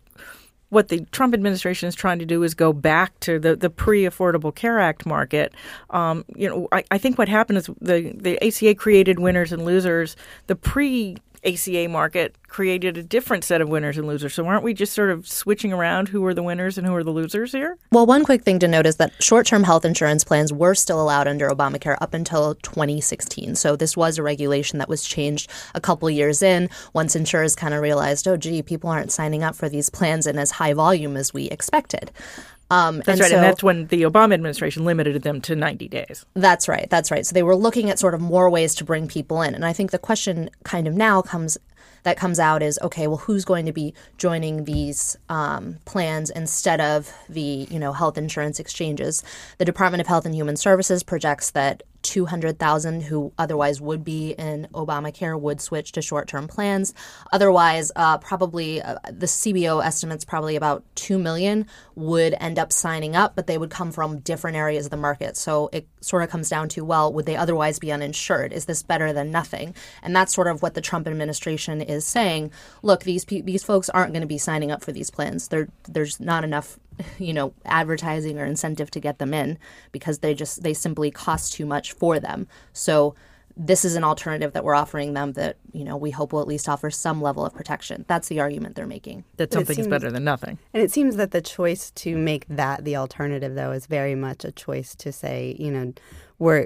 what 0.69 0.88
the 0.88 1.01
Trump 1.11 1.33
administration 1.33 1.89
is 1.89 1.95
trying 1.95 2.19
to 2.19 2.25
do 2.25 2.43
is 2.43 2.53
go 2.53 2.71
back 2.71 3.19
to 3.19 3.38
the, 3.38 3.57
the 3.57 3.69
pre 3.69 4.03
Affordable 4.03 4.55
Care 4.55 4.79
Act 4.79 5.05
market. 5.05 5.53
Um, 5.89 6.23
you 6.33 6.47
know, 6.47 6.69
I, 6.71 6.85
I 6.89 6.97
think 6.97 7.17
what 7.17 7.27
happened 7.27 7.57
is 7.57 7.69
the, 7.81 8.13
the 8.15 8.41
ACA 8.41 8.75
created 8.75 9.19
winners 9.19 9.51
and 9.51 9.65
losers. 9.65 10.15
The 10.47 10.55
pre 10.55 11.17
ACA 11.43 11.89
market 11.89 12.38
created 12.51 12.98
a 12.98 13.03
different 13.03 13.46
set 13.46 13.62
of 13.62 13.70
winners 13.70 13.98
and 13.98 14.05
losers. 14.05 14.34
So 14.34 14.46
aren't 14.46 14.63
we 14.63 14.74
just 14.74 14.91
sort 14.91 15.10
of 15.10 15.25
switching 15.25 15.72
around 15.72 16.10
who 16.10 16.25
are 16.25 16.34
the 16.34 16.43
winners 16.43 16.77
and 16.77 16.86
who 16.86 16.93
are 16.93 17.03
the 17.03 17.10
losers 17.12 17.53
here? 17.53 17.77
Well, 17.93 18.05
one 18.05 18.25
quick 18.25 18.43
thing 18.43 18.60
to 18.60 18.67
note 18.67 18.86
is 18.86 18.98
that 18.98 19.13
short-term 19.24 19.63
health 19.63 19.86
insurance 19.86 20.25
plans 20.25 20.51
were 20.51 20.75
still 20.75 21.01
allowed 21.01 21.29
under 21.29 21.50
Obamacare 21.50 21.96
up 22.01 22.13
until 22.13 22.55
2016. 22.55 23.55
So 23.55 23.77
this 23.77 23.96
was 23.96 24.17
a 24.17 24.24
regulation 24.24 24.79
that 24.79 24.89
was 24.89 25.05
changed 25.05 25.50
a 25.74 25.79
couple 25.79 26.10
years 26.10 26.43
in 26.43 26.70
once 26.93 27.15
insurers 27.15 27.55
kind 27.55 27.74
of 27.74 27.81
realized, 27.81 28.27
oh, 28.27 28.36
gee, 28.36 28.62
people 28.62 28.89
aren't 28.89 29.13
signing 29.13 29.43
up 29.43 29.55
for 29.55 29.70
these 29.70 29.89
plans 29.89 30.27
in 30.27 30.38
as 30.38 30.51
high 30.51 30.74
volume 30.74 31.15
as 31.15 31.34
we 31.34 31.46
expected. 31.46 32.12
Um, 32.70 32.98
that's 32.98 33.10
and 33.10 33.20
right, 33.20 33.29
so, 33.29 33.36
and 33.36 33.43
that's 33.43 33.63
when 33.63 33.88
the 33.88 34.03
Obama 34.03 34.34
administration 34.34 34.86
limited 34.86 35.22
them 35.24 35.41
to 35.41 35.58
90 35.58 35.89
days. 35.89 36.25
That's 36.36 36.70
right, 36.70 36.89
that's 36.89 37.12
right. 37.12 37.25
So 37.25 37.34
they 37.34 37.43
were 37.43 37.55
looking 37.55 37.89
at 37.89 38.00
sort 38.00 38.13
of 38.13 38.22
more 38.22 38.50
ways 38.50 38.75
to 38.75 38.86
bring 38.86 39.10
people 39.10 39.41
in, 39.41 39.53
and 39.53 39.65
I 39.65 39.74
think 39.74 39.91
the 39.91 40.00
question 40.00 40.50
kind 40.63 40.88
of 40.88 40.93
now 40.93 41.22
comes 41.22 41.58
that 42.03 42.17
comes 42.17 42.39
out 42.39 42.63
is 42.63 42.79
okay 42.81 43.08
well 43.08 43.17
who's 43.17 43.46
going 43.46 43.65
to 43.65 43.74
be 43.74 43.93
joining 44.17 44.65
these 44.65 45.17
um, 45.29 45.77
plans 45.86 46.29
instead 46.29 46.81
of 46.81 47.13
the 47.29 47.67
you 47.70 47.79
know 47.79 47.93
health 47.93 48.17
insurance 48.17 48.60
exchanges? 48.60 49.24
The 49.58 49.65
department 49.65 50.01
of 50.01 50.08
health 50.08 50.25
and 50.25 50.36
human 50.36 50.58
services 50.58 51.03
projects 51.03 51.51
that 51.51 51.84
200,000 52.03 53.01
who 53.01 53.34
otherwise 53.38 53.79
would 53.79 54.03
be 54.03 54.31
in 54.31 54.67
Obamacare 54.74 55.39
would 55.39 55.62
switch 55.62 55.91
to 55.93 56.01
short 56.01 56.27
term 56.27 56.48
plans. 56.48 56.93
Otherwise, 57.31 57.91
uh, 57.96 58.17
probably 58.17 58.81
uh, 58.81 58.96
the 59.12 59.25
CBO 59.25 59.84
estimates 59.84 60.25
probably 60.25 60.55
about 60.55 60.84
2 60.96 61.17
million 61.17 61.65
would 61.96 62.36
end 62.39 62.58
up 62.58 62.72
signing 62.72 63.15
up, 63.15 63.36
but 63.36 63.48
they 63.48 63.58
would 63.58 63.70
come 63.70 63.91
from 63.91 64.20
different 64.20 64.58
areas 64.58 64.86
of 64.86 64.91
the 64.91 64.98
market. 64.98 65.38
So 65.38 65.70
it 65.72 65.88
sort 66.01 66.24
of 66.24 66.29
comes 66.29 66.50
down 66.50 66.70
to 66.70 66.84
well, 66.84 67.12
would 67.13 67.25
they 67.25 67.36
otherwise 67.36 67.79
be 67.79 67.91
uninsured? 67.91 68.53
Is 68.53 68.65
this 68.65 68.84
better 68.84 69.13
than 69.13 69.31
nothing? 69.31 69.75
And 70.01 70.15
that's 70.15 70.34
sort 70.34 70.48
of 70.48 70.62
what 70.62 70.74
the 70.74 70.81
Trump 70.81 71.08
administration 71.08 71.81
is 71.81 72.05
saying. 72.05 72.51
Look, 72.81 73.03
these, 73.03 73.25
these 73.25 73.63
folks 73.63 73.89
aren't 73.89 74.13
going 74.13 74.22
to 74.22 74.27
be 74.27 74.38
signing 74.38 74.72
up 74.72 74.84
for 74.84 74.91
these 74.91 75.10
plans. 75.10 75.48
They're, 75.48 75.70
there's 75.88 76.20
not 76.20 76.43
enough 76.43 76.79
you 77.20 77.34
know 77.34 77.53
advertising 77.65 78.39
or 78.39 78.46
incentive 78.46 78.91
to 78.91 79.00
get 79.00 79.20
them 79.20 79.34
in 79.34 79.58
because 79.91 80.20
they 80.20 80.34
just 80.34 80.63
they 80.63 80.74
simply 80.74 81.12
cost 81.12 81.53
too 81.53 81.65
much 81.65 81.93
for 81.93 82.20
them. 82.20 82.48
So 82.74 83.15
this 83.58 83.84
is 83.84 83.96
an 83.96 84.03
alternative 84.03 84.53
that 84.53 84.63
we're 84.63 84.75
offering 84.75 85.13
them 85.13 85.34
that 85.34 85.58
you 85.72 85.84
know 85.84 85.98
we 85.98 86.12
hope 86.12 86.34
will 86.34 86.41
at 86.41 86.48
least 86.48 86.70
offer 86.70 86.89
some 86.89 87.22
level 87.22 87.46
of 87.46 87.53
protection. 87.53 88.05
That's 88.08 88.27
the 88.27 88.39
argument 88.39 88.75
they're 88.75 88.88
making. 88.88 89.24
That 89.38 89.51
something 89.51 89.75
seems, 89.75 89.88
is 89.88 89.89
better 89.89 90.12
than 90.12 90.24
nothing. 90.24 90.58
And 90.74 90.84
it 90.84 90.91
seems 90.91 91.15
that 91.17 91.31
the 91.31 91.41
choice 91.41 91.91
to 91.91 92.17
make 92.17 92.48
that 92.48 92.86
the 92.86 92.96
alternative 92.96 93.55
though 93.55 93.72
is 93.72 93.88
very 93.88 94.15
much 94.15 94.46
a 94.46 94.51
choice 94.51 94.96
to 94.96 95.12
say 95.12 95.55
you 95.60 95.72
know 95.72 95.93
we're 96.39 96.65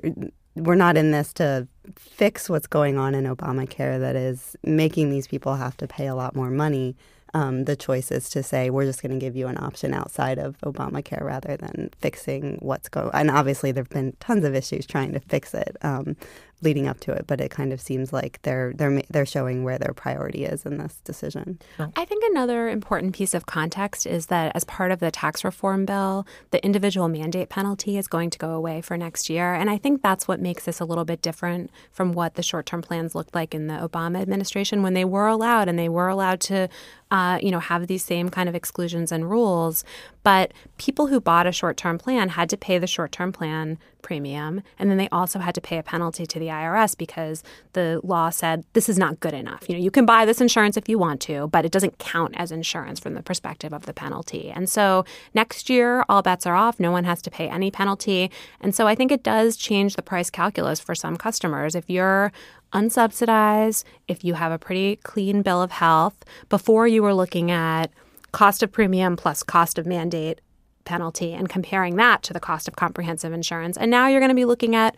we're 0.56 0.76
not 0.76 0.96
in 0.96 1.12
this 1.12 1.34
to 1.34 1.68
fix 1.96 2.50
what's 2.50 2.68
going 2.68 2.98
on 2.98 3.14
in 3.14 3.26
Obamacare 3.26 4.00
that 4.00 4.16
is 4.16 4.56
making 4.64 5.10
these 5.10 5.28
people 5.28 5.56
have 5.56 5.76
to 5.78 5.88
pay 5.88 6.08
a 6.08 6.16
lot 6.16 6.36
more 6.36 6.50
money 6.50 6.96
um, 7.36 7.66
the 7.66 7.76
choice 7.76 8.12
is 8.12 8.30
to 8.30 8.42
say 8.42 8.70
we're 8.70 8.86
just 8.86 9.02
going 9.02 9.12
to 9.12 9.20
give 9.20 9.36
you 9.36 9.48
an 9.48 9.58
option 9.58 9.94
outside 9.94 10.40
of 10.40 10.58
Obamacare 10.62 11.22
rather 11.22 11.58
than 11.58 11.90
fixing 12.00 12.58
what's 12.62 12.88
going. 12.88 13.12
And 13.14 13.30
obviously, 13.30 13.74
there 13.74 13.84
have 13.84 13.90
been 13.90 14.16
tons 14.22 14.46
of 14.46 14.56
issues 14.56 14.86
trying 14.86 15.12
to 15.12 15.20
fix 15.20 15.54
it. 15.54 15.76
Um, 15.82 16.16
leading 16.62 16.88
up 16.88 17.00
to 17.02 17.12
it, 17.12 17.26
but 17.28 17.42
it 17.42 17.52
kind 17.52 17.74
of 17.74 17.82
seems 17.82 18.14
like 18.14 18.42
they're 18.42 18.74
they're 18.76 19.02
they're 19.10 19.26
showing 19.26 19.64
where 19.64 19.78
their 19.78 19.94
priority 19.94 20.46
is 20.46 20.66
in 20.66 20.78
this 20.78 21.00
decision. 21.04 21.60
I 21.96 22.06
think 22.06 22.24
another 22.32 22.70
important 22.70 23.14
piece 23.14 23.34
of 23.34 23.46
context 23.46 24.06
is 24.06 24.28
that 24.28 24.54
as 24.56 24.64
part 24.64 24.92
of 24.92 25.00
the 25.00 25.12
tax 25.12 25.44
reform 25.44 25.86
bill, 25.86 26.26
the 26.52 26.64
individual 26.64 27.08
mandate 27.08 27.50
penalty 27.50 27.98
is 27.98 28.08
going 28.08 28.30
to 28.32 28.40
go 28.40 28.52
away 28.52 28.82
for 28.82 28.98
next 28.98 29.30
year, 29.30 29.54
and 29.54 29.70
I 29.70 29.78
think 29.78 30.02
that's 30.02 30.28
what 30.28 30.40
makes 30.40 30.66
this 30.66 30.80
a 30.80 30.86
little 30.86 31.06
bit 31.06 31.22
different 31.22 31.70
from 31.92 32.14
what 32.14 32.36
the 32.36 32.44
short-term 32.44 32.82
plans 32.82 33.16
looked 33.16 33.36
like 33.36 33.54
in 33.54 33.68
the 33.68 33.76
Obama 33.76 34.22
administration 34.22 34.82
when 34.82 34.94
they 34.94 35.06
were 35.06 35.28
allowed 35.28 35.68
and 35.68 35.78
they 35.78 35.90
were 35.90 36.08
allowed 36.08 36.40
to 36.42 36.70
uh, 37.16 37.40
you 37.42 37.50
know, 37.50 37.62
have 37.62 37.88
these 37.88 38.04
same 38.04 38.28
kind 38.28 38.50
of 38.50 38.56
exclusions 38.56 39.10
and 39.10 39.30
rules. 39.30 39.86
But 40.24 40.52
people 40.78 41.08
who 41.08 41.22
bought 41.22 41.48
a 41.48 41.52
short 41.54 41.78
term 41.78 41.98
plan 41.98 42.30
had 42.30 42.50
to 42.50 42.58
pay 42.58 42.78
the 42.78 42.88
short 42.88 43.14
term 43.14 43.32
plan 43.32 43.78
premium. 44.02 44.62
And 44.78 44.90
then 44.90 44.98
they 44.98 45.08
also 45.10 45.40
had 45.40 45.56
to 45.56 45.62
pay 45.62 45.78
a 45.78 45.84
penalty 45.84 46.26
to 46.26 46.38
the 46.38 46.48
IRS 46.48 46.96
because 46.98 47.42
the 47.74 48.02
law 48.04 48.30
said 48.30 48.66
this 48.74 48.90
is 48.90 49.00
not 49.00 49.22
good 49.22 49.34
enough. 49.34 49.64
You 49.70 49.76
know, 49.76 49.82
you 49.82 49.92
can 49.92 50.06
buy 50.06 50.26
this 50.26 50.42
insurance 50.42 50.76
if 50.76 50.90
you 50.90 51.00
want 51.00 51.22
to, 51.22 51.48
but 51.48 51.64
it 51.64 51.72
doesn't 51.72 52.00
count 52.00 52.36
as 52.38 52.52
insurance 52.52 53.00
from 53.00 53.14
the 53.14 53.24
perspective 53.24 53.74
of 53.74 53.86
the 53.86 53.94
penalty. 53.94 54.52
And 54.52 54.70
so 54.70 55.06
next 55.34 55.70
year, 55.70 56.04
all 56.10 56.22
bets 56.22 56.46
are 56.46 56.56
off. 56.56 56.82
No 56.82 56.92
one 56.92 57.06
has 57.06 57.22
to 57.24 57.32
pay 57.32 57.48
any 57.48 57.72
penalty. 57.72 58.30
And 58.60 58.76
so 58.76 58.88
I 58.88 58.94
think 58.94 59.12
it 59.12 59.24
does 59.24 59.56
change 59.56 59.96
the 59.96 60.04
price 60.04 60.30
calculus 60.30 60.82
for 60.82 60.96
some 60.96 61.16
customers. 61.16 61.76
If 61.76 61.90
you're 61.90 62.34
unsubsidized, 62.76 63.86
if 64.08 64.24
you 64.24 64.34
have 64.34 64.52
a 64.52 64.60
pretty 64.60 64.98
clean 64.98 65.42
bill 65.42 65.62
of 65.62 65.72
health, 65.72 66.26
before 66.50 66.88
you 66.88 67.02
were 67.02 67.14
looking 67.14 67.50
at 67.50 67.90
cost 68.32 68.62
of 68.62 68.72
premium 68.72 69.16
plus 69.16 69.42
cost 69.44 69.80
of 69.80 69.86
mandate 69.86 70.42
penalty 70.84 71.34
and 71.34 71.50
comparing 71.50 71.96
that 71.96 72.22
to 72.24 72.34
the 72.34 72.40
cost 72.40 72.68
of 72.68 72.76
comprehensive 72.76 73.32
insurance. 73.32 73.78
And 73.78 73.90
now 73.90 74.08
you're 74.08 74.20
going 74.20 74.30
to 74.30 74.36
be 74.36 74.46
looking 74.46 74.76
at 74.76 74.96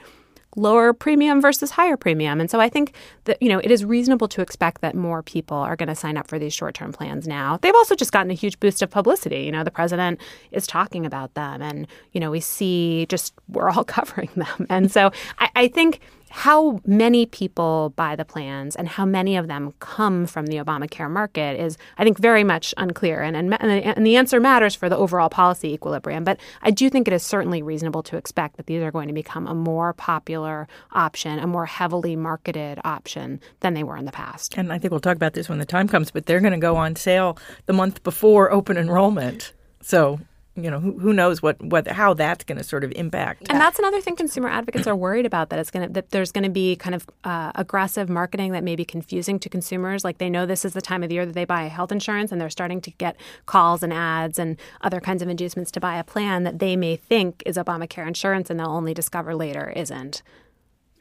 lower 0.56 0.92
premium 0.92 1.40
versus 1.40 1.72
higher 1.72 1.96
premium. 1.96 2.42
And 2.42 2.50
so 2.50 2.60
I 2.60 2.68
think 2.68 2.94
that, 3.26 3.40
you 3.42 3.48
know, 3.48 3.60
it 3.60 3.70
is 3.70 3.86
reasonable 3.86 4.28
to 4.30 4.42
expect 4.42 4.82
that 4.82 4.96
more 4.96 5.22
people 5.22 5.58
are 5.58 5.76
going 5.76 5.88
to 5.88 5.96
sign 5.96 6.18
up 6.18 6.28
for 6.28 6.40
these 6.40 6.54
short 6.54 6.74
term 6.74 6.92
plans 6.92 7.28
now. 7.28 7.58
They've 7.62 7.76
also 7.76 7.96
just 7.96 8.12
gotten 8.12 8.32
a 8.32 8.34
huge 8.34 8.60
boost 8.60 8.82
of 8.82 8.90
publicity. 8.90 9.44
You 9.44 9.52
know, 9.52 9.64
the 9.64 9.72
president 9.72 10.20
is 10.52 10.66
talking 10.66 11.06
about 11.06 11.36
them 11.36 11.62
and, 11.62 11.88
you 12.12 12.20
know, 12.20 12.32
we 12.32 12.40
see 12.40 13.06
just 13.08 13.34
we're 13.48 13.70
all 13.70 13.84
covering 13.98 14.32
them. 14.36 14.66
And 14.70 14.92
so 14.92 15.12
I, 15.38 15.50
I 15.56 15.68
think 15.68 16.02
how 16.30 16.80
many 16.86 17.26
people 17.26 17.94
buy 17.96 18.16
the 18.16 18.26
plans 18.26 18.76
and 18.76 18.88
how 18.88 19.06
many 19.06 19.38
of 19.38 19.48
them 19.48 19.74
come 19.80 20.26
from 20.26 20.48
the 20.48 20.58
Obamacare 20.58 21.10
market 21.10 21.60
is, 21.60 21.78
I 21.98 22.04
think, 22.04 22.20
very 22.20 22.44
much 22.44 22.74
unclear. 22.78 23.22
And, 23.22 23.36
and, 23.36 23.54
and 23.54 24.06
the 24.06 24.16
answer 24.16 24.40
matters 24.40 24.76
for 24.76 24.90
the 24.90 24.98
overall 24.98 25.30
policy 25.30 25.74
equilibrium. 25.74 26.24
But 26.24 26.40
I 26.62 26.72
do 26.72 26.90
think 26.90 27.08
it 27.08 27.14
is 27.14 27.24
certainly 27.24 27.62
reasonable 27.62 28.04
to 28.04 28.18
expect 28.18 28.58
that 28.58 28.68
these 28.68 28.82
are 28.82 28.92
going 28.92 29.08
to 29.08 29.14
become 29.14 29.48
a 29.48 29.56
more 29.56 29.94
popular 29.94 30.68
option, 30.92 31.40
a 31.40 31.48
more 31.48 31.66
heavily 31.66 32.16
marketed 32.16 32.80
option 32.84 33.40
than 33.62 33.74
they 33.74 33.84
were 33.84 33.98
in 33.98 34.06
the 34.06 34.12
past. 34.12 34.58
And 34.58 34.72
I 34.72 34.78
think 34.78 34.92
we'll 34.92 35.00
talk 35.00 35.16
about 35.16 35.34
this 35.34 35.50
when 35.50 35.60
the 35.60 35.66
time 35.66 35.88
comes, 35.88 36.12
but 36.12 36.26
they're 36.26 36.42
going 36.42 36.54
to 36.54 36.60
go 36.60 36.76
on 36.76 36.96
sale 36.96 37.38
the 37.66 37.74
month 37.74 38.04
before 38.04 38.52
open 38.52 38.78
enrollment. 38.78 39.54
So 39.82 40.20
you 40.58 40.70
know 40.72 40.80
who, 40.80 40.98
who 41.00 41.14
knows 41.14 41.42
what, 41.42 41.62
what 41.62 41.88
how 41.88 42.14
that's 42.14 42.44
going 42.44 42.58
to 42.58 42.64
sort 42.64 42.84
of 42.84 42.92
impact 42.96 43.46
and 43.50 43.62
that's 43.62 43.80
another 43.80 44.02
thing 44.02 44.16
consumer 44.16 44.50
advocates 44.50 44.88
are 44.88 44.96
worried 44.96 45.26
about 45.26 45.50
that 45.50 45.60
it's 45.60 45.72
going 45.72 45.88
to 45.88 45.94
that 45.94 46.10
there's 46.10 46.32
going 46.32 46.44
to 46.44 46.50
be 46.50 46.76
kind 46.76 46.96
of 46.96 47.08
uh, 47.24 47.52
aggressive 47.56 48.10
marketing 48.10 48.52
that 48.52 48.64
may 48.64 48.76
be 48.76 48.86
confusing 48.86 49.40
to 49.40 49.50
consumers. 49.50 50.04
Like 50.04 50.18
they 50.18 50.30
know 50.30 50.46
this 50.46 50.66
is 50.66 50.74
the 50.74 50.82
time 50.82 51.04
of 51.04 51.10
the 51.10 51.16
year 51.16 51.26
that 51.26 51.34
they 51.34 51.46
buy 51.46 51.64
health 51.64 51.92
insurance 51.92 52.32
and 52.32 52.40
they're 52.40 52.50
starting 52.50 52.82
to 52.82 52.92
get 52.92 53.18
calls 53.46 53.84
and 53.84 53.92
ads 53.92 54.40
and 54.40 54.58
other 54.82 55.00
kinds 55.00 55.22
of 55.22 55.30
inducements 55.30 55.72
to 55.72 55.80
buy 55.80 55.98
a 55.98 56.04
plan 56.04 56.44
that 56.44 56.60
they 56.60 56.76
may 56.76 56.96
think 56.96 57.44
is 57.46 57.58
obamacare 57.58 58.08
insurance 58.08 58.50
and 58.50 58.60
they'll 58.60 58.68
only 58.68 58.94
discover 58.94 59.36
later 59.36 59.72
isn't 59.76 60.22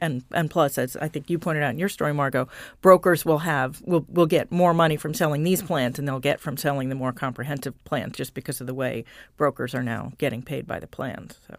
and 0.01 0.23
and 0.31 0.49
plus, 0.49 0.77
as 0.77 0.95
I 0.97 1.07
think 1.07 1.29
you 1.29 1.39
pointed 1.39 1.63
out 1.63 1.71
in 1.71 1.79
your 1.79 1.89
story, 1.89 2.13
Margot, 2.13 2.47
brokers 2.81 3.25
will 3.25 3.39
have 3.39 3.81
will 3.81 4.05
will 4.09 4.25
get 4.25 4.51
more 4.51 4.73
money 4.73 4.97
from 4.97 5.13
selling 5.13 5.43
these 5.43 5.61
plans 5.61 5.99
and 5.99 6.07
they'll 6.07 6.19
get 6.19 6.39
from 6.39 6.57
selling 6.57 6.89
the 6.89 6.95
more 6.95 7.11
comprehensive 7.11 7.73
plans, 7.85 8.15
just 8.15 8.33
because 8.33 8.61
of 8.61 8.67
the 8.67 8.73
way 8.73 9.05
brokers 9.37 9.73
are 9.73 9.83
now 9.83 10.11
getting 10.17 10.41
paid 10.41 10.67
by 10.67 10.79
the 10.79 10.87
plans. 10.87 11.39
So, 11.47 11.55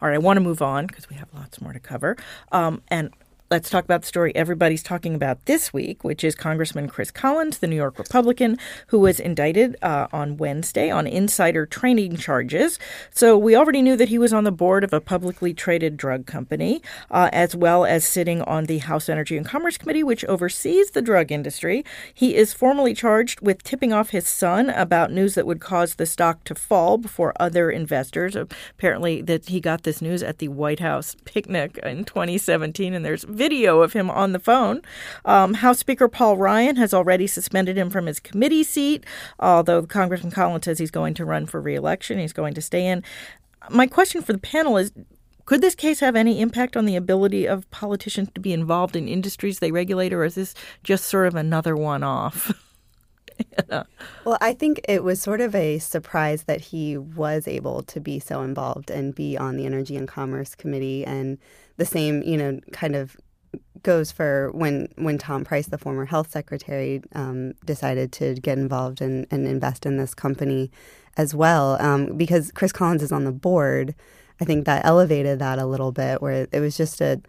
all 0.00 0.08
right, 0.08 0.14
I 0.14 0.18
want 0.18 0.36
to 0.36 0.42
move 0.42 0.62
on 0.62 0.86
because 0.86 1.08
we 1.08 1.16
have 1.16 1.28
lots 1.34 1.60
more 1.60 1.72
to 1.72 1.80
cover. 1.80 2.16
Um, 2.50 2.82
and 2.88 3.10
let's 3.52 3.68
talk 3.68 3.84
about 3.84 4.00
the 4.00 4.06
story 4.06 4.34
everybody's 4.34 4.82
talking 4.82 5.14
about 5.14 5.44
this 5.44 5.74
week, 5.74 6.02
which 6.02 6.24
is 6.24 6.34
Congressman 6.34 6.88
Chris 6.88 7.10
Collins, 7.10 7.58
the 7.58 7.66
New 7.66 7.76
York 7.76 7.98
Republican, 7.98 8.56
who 8.86 8.98
was 8.98 9.20
indicted 9.20 9.76
uh, 9.82 10.06
on 10.10 10.38
Wednesday 10.38 10.88
on 10.88 11.06
insider 11.06 11.66
trading 11.66 12.16
charges. 12.16 12.78
So 13.10 13.36
we 13.36 13.54
already 13.54 13.82
knew 13.82 13.94
that 13.94 14.08
he 14.08 14.16
was 14.16 14.32
on 14.32 14.44
the 14.44 14.52
board 14.52 14.84
of 14.84 14.94
a 14.94 15.02
publicly 15.02 15.52
traded 15.52 15.98
drug 15.98 16.24
company, 16.24 16.80
uh, 17.10 17.28
as 17.30 17.54
well 17.54 17.84
as 17.84 18.06
sitting 18.06 18.40
on 18.40 18.64
the 18.64 18.78
House 18.78 19.10
Energy 19.10 19.36
and 19.36 19.44
Commerce 19.44 19.76
Committee, 19.76 20.02
which 20.02 20.24
oversees 20.24 20.92
the 20.92 21.02
drug 21.02 21.30
industry. 21.30 21.84
He 22.14 22.34
is 22.34 22.54
formally 22.54 22.94
charged 22.94 23.42
with 23.42 23.62
tipping 23.62 23.92
off 23.92 24.10
his 24.10 24.26
son 24.26 24.70
about 24.70 25.12
news 25.12 25.34
that 25.34 25.46
would 25.46 25.60
cause 25.60 25.96
the 25.96 26.06
stock 26.06 26.42
to 26.44 26.54
fall 26.54 26.96
before 26.96 27.34
other 27.38 27.70
investors. 27.70 28.34
Apparently, 28.34 29.20
that 29.20 29.50
he 29.50 29.60
got 29.60 29.82
this 29.82 30.00
news 30.00 30.22
at 30.22 30.38
the 30.38 30.48
White 30.48 30.80
House 30.80 31.16
picnic 31.26 31.76
in 31.82 32.04
2017, 32.04 32.94
and 32.94 33.04
there's 33.04 33.24
video 33.42 33.80
of 33.80 33.92
him 33.92 34.08
on 34.08 34.30
the 34.30 34.38
phone. 34.38 34.80
Um, 35.24 35.54
House 35.54 35.80
Speaker 35.80 36.06
Paul 36.06 36.36
Ryan 36.36 36.76
has 36.76 36.94
already 36.94 37.26
suspended 37.26 37.76
him 37.76 37.90
from 37.90 38.06
his 38.06 38.20
committee 38.20 38.62
seat, 38.62 39.04
although 39.40 39.82
Congressman 39.82 40.30
Collins 40.30 40.64
says 40.64 40.78
he's 40.78 40.92
going 40.92 41.14
to 41.14 41.24
run 41.24 41.46
for 41.46 41.60
reelection. 41.60 42.20
He's 42.20 42.32
going 42.32 42.54
to 42.54 42.62
stay 42.62 42.86
in. 42.86 43.02
My 43.68 43.88
question 43.88 44.22
for 44.22 44.32
the 44.32 44.38
panel 44.38 44.76
is 44.76 44.92
could 45.44 45.60
this 45.60 45.74
case 45.74 45.98
have 45.98 46.14
any 46.14 46.40
impact 46.40 46.76
on 46.76 46.84
the 46.84 46.94
ability 46.94 47.46
of 47.48 47.68
politicians 47.72 48.28
to 48.36 48.40
be 48.40 48.52
involved 48.52 48.94
in 48.94 49.08
industries 49.08 49.58
they 49.58 49.72
regulate, 49.72 50.12
or 50.12 50.22
is 50.22 50.36
this 50.36 50.54
just 50.84 51.06
sort 51.06 51.26
of 51.26 51.34
another 51.34 51.74
one 51.74 52.04
off? 52.04 52.52
Well, 54.24 54.38
I 54.40 54.54
think 54.54 54.80
it 54.88 55.02
was 55.02 55.20
sort 55.20 55.40
of 55.40 55.54
a 55.54 55.78
surprise 55.78 56.44
that 56.44 56.60
he 56.60 56.96
was 56.96 57.48
able 57.48 57.82
to 57.84 57.98
be 57.98 58.20
so 58.20 58.42
involved 58.42 58.90
and 58.90 59.14
be 59.14 59.36
on 59.36 59.56
the 59.56 59.66
Energy 59.66 59.96
and 59.96 60.06
Commerce 60.06 60.54
Committee. 60.54 61.04
And 61.04 61.38
the 61.76 61.84
same, 61.84 62.22
you 62.22 62.36
know, 62.36 62.60
kind 62.72 62.94
of 62.94 63.16
goes 63.82 64.12
for 64.12 64.50
when 64.52 64.88
when 64.96 65.18
Tom 65.18 65.44
Price, 65.44 65.66
the 65.66 65.78
former 65.78 66.04
health 66.04 66.30
secretary, 66.30 67.02
um, 67.14 67.54
decided 67.64 68.12
to 68.12 68.34
get 68.34 68.58
involved 68.58 69.00
and, 69.00 69.26
and 69.30 69.46
invest 69.46 69.86
in 69.86 69.96
this 69.96 70.14
company 70.14 70.70
as 71.16 71.34
well. 71.34 71.80
Um, 71.80 72.16
because 72.16 72.52
Chris 72.52 72.72
Collins 72.72 73.02
is 73.02 73.12
on 73.12 73.24
the 73.24 73.32
board, 73.32 73.94
I 74.40 74.44
think 74.44 74.64
that 74.66 74.84
elevated 74.84 75.38
that 75.38 75.58
a 75.58 75.66
little 75.66 75.92
bit, 75.92 76.22
where 76.22 76.46
it 76.50 76.60
was 76.60 76.76
just 76.76 77.00
a 77.00 77.20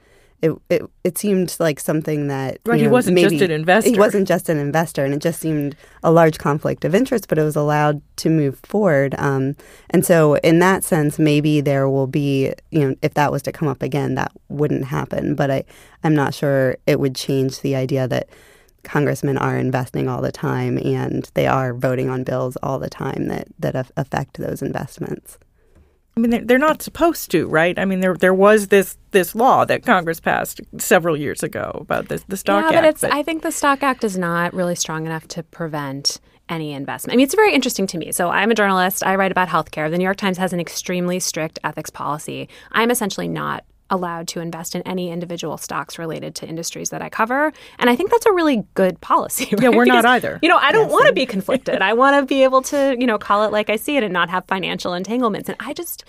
it, 0.44 0.52
it, 0.70 0.82
it 1.06 1.18
seemed 1.18 1.56
like 1.58 1.80
something 1.80 2.28
that 2.28 2.60
right. 2.66 2.78
he 2.78 2.86
know, 2.86 2.92
wasn't 2.92 3.18
just 3.18 3.42
an 3.42 3.50
investor. 3.50 3.90
He 3.90 3.98
wasn't 3.98 4.28
just 4.28 4.50
an 4.50 4.58
investor, 4.58 5.06
and 5.06 5.14
it 5.14 5.22
just 5.22 5.40
seemed 5.40 5.78
a 6.04 6.12
large 6.12 6.38
conflict 6.38 6.84
of 6.84 6.94
interest. 6.94 7.30
But 7.30 7.40
it 7.40 7.44
was 7.44 7.56
allowed 7.56 8.02
to 8.18 8.30
move 8.30 8.60
forward, 8.64 9.16
um, 9.18 9.56
and 9.92 10.06
so 10.06 10.36
in 10.36 10.60
that 10.60 10.84
sense, 10.84 11.18
maybe 11.18 11.62
there 11.62 11.90
will 11.90 12.08
be, 12.08 12.54
you 12.72 12.82
know, 12.82 12.96
if 13.02 13.14
that 13.14 13.32
was 13.32 13.42
to 13.44 13.54
come 13.54 13.70
up 13.70 13.82
again, 13.82 14.16
that 14.16 14.34
wouldn't 14.50 14.84
happen. 14.84 15.34
But 15.34 15.50
I, 15.50 15.64
I'm 16.04 16.14
not 16.14 16.34
sure 16.34 16.76
it 16.86 17.00
would 17.00 17.16
change 17.16 17.62
the 17.62 17.78
idea 17.78 18.06
that 18.10 18.28
congressmen 18.84 19.38
are 19.38 19.58
investing 19.58 20.10
all 20.10 20.22
the 20.22 20.32
time 20.32 20.78
and 20.78 21.32
they 21.36 21.48
are 21.48 21.74
voting 21.74 22.10
on 22.10 22.26
bills 22.26 22.58
all 22.62 22.80
the 22.80 22.90
time 22.90 23.28
that 23.28 23.48
that 23.60 23.90
affect 23.96 24.38
those 24.38 24.62
investments. 24.62 25.40
I 26.16 26.20
mean, 26.20 26.30
they're, 26.30 26.46
they're 26.46 26.58
not 26.60 26.82
supposed 26.82 27.32
to, 27.32 27.48
right? 27.48 27.78
I 27.78 27.86
mean, 27.86 28.00
there 28.00 28.16
there 28.16 28.34
was 28.34 28.68
this 28.68 28.98
this 29.12 29.34
law 29.34 29.66
that 29.66 29.84
Congress 29.84 30.20
passed 30.20 30.62
several 30.78 31.18
years 31.18 31.42
ago 31.42 31.80
about 31.82 32.10
this 32.10 32.24
the 32.28 32.38
Stock 32.38 32.64
yeah, 32.64 32.68
Act. 32.68 32.76
but 32.76 32.86
it's. 32.86 33.02
But... 33.02 33.14
I 33.14 33.24
think 33.24 33.42
the 33.42 33.52
Stock 33.52 33.82
Act 33.82 34.04
is 34.04 34.18
not 34.18 34.54
really 34.54 34.76
strong 34.76 35.06
enough 35.06 35.28
to 35.30 35.44
prevent 35.44 36.20
any 36.50 36.74
investment. 36.74 37.14
I 37.14 37.18
mean, 37.18 37.24
it's 37.24 37.36
very 37.36 37.54
interesting 37.54 37.88
to 37.88 37.98
me. 37.98 38.12
So 38.12 38.30
I'm 38.30 38.52
a 38.52 38.56
journalist. 38.56 39.04
I 39.04 39.16
write 39.16 39.32
about 39.32 39.48
healthcare. 39.48 39.90
The 39.90 39.98
New 39.98 40.04
York 40.04 40.18
Times 40.18 40.38
has 40.38 40.54
an 40.54 40.60
extremely 40.60 41.20
strict 41.20 41.58
ethics 41.64 41.90
policy. 41.90 42.50
I'm 42.72 42.92
essentially 42.92 43.28
not 43.28 43.64
allowed 43.90 44.28
to 44.30 44.40
invest 44.40 44.76
in 44.76 44.82
any 44.84 45.12
individual 45.12 45.58
stocks 45.58 46.00
related 46.00 46.36
to 46.36 46.48
industries 46.48 46.90
that 46.90 47.02
I 47.02 47.10
cover. 47.10 47.54
And 47.80 47.90
I 47.90 47.96
think 47.96 48.12
that's 48.12 48.26
a 48.26 48.32
really 48.32 48.64
good 48.74 49.00
policy. 49.02 49.46
Right? 49.46 49.54
Yeah, 49.64 49.70
we're 49.70 49.86
because, 49.86 50.04
not 50.04 50.06
either. 50.06 50.40
You 50.42 50.50
know, 50.50 50.58
I 50.58 50.72
don't 50.72 50.86
yes. 50.86 50.92
want 50.92 51.08
to 51.08 51.14
be 51.14 51.26
conflicted. 51.26 51.82
I 51.82 51.94
want 51.94 52.20
to 52.22 52.26
be 52.26 52.44
able 52.44 52.62
to, 52.64 52.98
you 53.00 53.08
know, 53.08 53.18
call 53.18 53.44
it 53.44 53.52
like 53.52 53.70
I 53.70 53.78
see 53.78 53.96
it 53.96 54.04
and 54.04 54.12
not 54.12 54.30
have 54.30 54.46
financial 54.46 54.94
entanglements. 54.94 55.48
And 55.48 55.58
I 55.60 55.74
just 55.74 56.04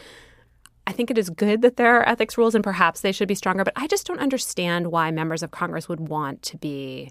I 0.87 0.93
think 0.93 1.11
it 1.11 1.19
is 1.19 1.31
good 1.31 1.62
that 1.62 1.76
there 1.76 1.97
are 1.97 2.09
ethics 2.09 2.37
rules 2.37 2.54
and 2.54 2.62
perhaps 2.62 3.00
they 3.00 3.12
should 3.12 3.28
be 3.28 3.35
stronger, 3.35 3.64
but 3.64 3.73
I 3.76 3.87
just 3.87 4.07
don't 4.07 4.19
understand 4.19 4.88
why 4.88 5.11
members 5.11 5.43
of 5.43 5.50
Congress 5.50 5.88
would 5.88 6.09
want 6.09 6.43
to 6.43 6.59
be 6.59 7.11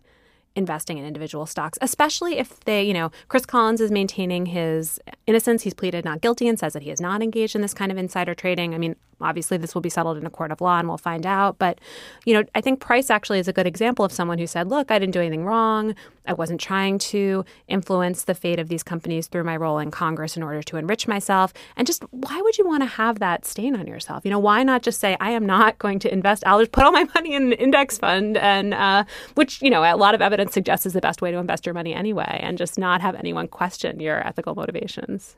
investing 0.55 0.97
in 0.99 1.05
individual 1.05 1.45
stocks, 1.45 1.77
especially 1.81 2.37
if 2.37 2.59
they, 2.61 2.83
you 2.83 2.93
know, 2.93 3.11
Chris 3.27 3.45
Collins 3.45 3.81
is 3.81 3.91
maintaining 3.91 4.45
his 4.47 4.99
innocence. 5.25 5.63
He's 5.63 5.73
pleaded 5.73 6.05
not 6.05 6.21
guilty 6.21 6.47
and 6.47 6.59
says 6.59 6.73
that 6.73 6.83
he 6.83 6.91
is 6.91 7.01
not 7.01 7.23
engaged 7.23 7.55
in 7.55 7.61
this 7.61 7.73
kind 7.73 7.91
of 7.91 7.97
insider 7.97 8.35
trading. 8.35 8.75
I 8.75 8.77
mean, 8.77 8.95
obviously 9.23 9.57
this 9.57 9.73
will 9.73 9.81
be 9.81 9.89
settled 9.89 10.17
in 10.17 10.25
a 10.25 10.29
court 10.29 10.51
of 10.51 10.61
law 10.61 10.79
and 10.79 10.87
we'll 10.87 10.97
find 10.97 11.25
out. 11.25 11.57
But, 11.57 11.79
you 12.25 12.33
know, 12.33 12.43
I 12.55 12.61
think 12.61 12.79
Price 12.79 13.09
actually 13.09 13.39
is 13.39 13.47
a 13.47 13.53
good 13.53 13.67
example 13.67 14.05
of 14.05 14.11
someone 14.11 14.37
who 14.37 14.47
said, 14.47 14.69
look, 14.69 14.91
I 14.91 14.99
didn't 14.99 15.13
do 15.13 15.19
anything 15.19 15.45
wrong. 15.45 15.95
I 16.25 16.33
wasn't 16.33 16.61
trying 16.61 16.99
to 16.99 17.43
influence 17.67 18.23
the 18.23 18.35
fate 18.35 18.59
of 18.59 18.69
these 18.69 18.83
companies 18.83 19.27
through 19.27 19.43
my 19.43 19.57
role 19.57 19.79
in 19.79 19.91
Congress 19.91 20.37
in 20.37 20.43
order 20.43 20.63
to 20.63 20.77
enrich 20.77 21.07
myself. 21.07 21.53
And 21.75 21.85
just 21.85 22.03
why 22.11 22.41
would 22.41 22.57
you 22.57 22.65
want 22.65 22.83
to 22.83 22.87
have 22.87 23.19
that 23.19 23.45
stain 23.45 23.75
on 23.75 23.87
yourself? 23.87 24.23
You 24.23 24.31
know, 24.31 24.39
why 24.39 24.63
not 24.63 24.83
just 24.83 24.99
say, 24.99 25.17
I 25.19 25.31
am 25.31 25.45
not 25.45 25.79
going 25.79 25.99
to 25.99 26.13
invest, 26.13 26.43
I'll 26.45 26.59
just 26.59 26.71
put 26.71 26.83
all 26.83 26.91
my 26.91 27.07
money 27.15 27.33
in 27.33 27.43
an 27.43 27.53
index 27.53 27.97
fund 27.97 28.37
and, 28.37 28.73
uh, 28.73 29.03
which, 29.35 29.61
you 29.61 29.69
know, 29.69 29.83
a 29.83 29.97
lot 29.97 30.15
of 30.15 30.21
evidence 30.21 30.53
suggests 30.53 30.85
is 30.85 30.93
the 30.93 31.01
best 31.01 31.21
way 31.21 31.31
to 31.31 31.37
invest 31.37 31.65
your 31.65 31.73
money 31.73 31.93
anyway, 31.93 32.39
and 32.41 32.57
just 32.57 32.77
not 32.77 33.01
have 33.01 33.15
anyone 33.15 33.47
question 33.47 33.99
your 33.99 34.25
ethical 34.25 34.55
motivations. 34.55 35.35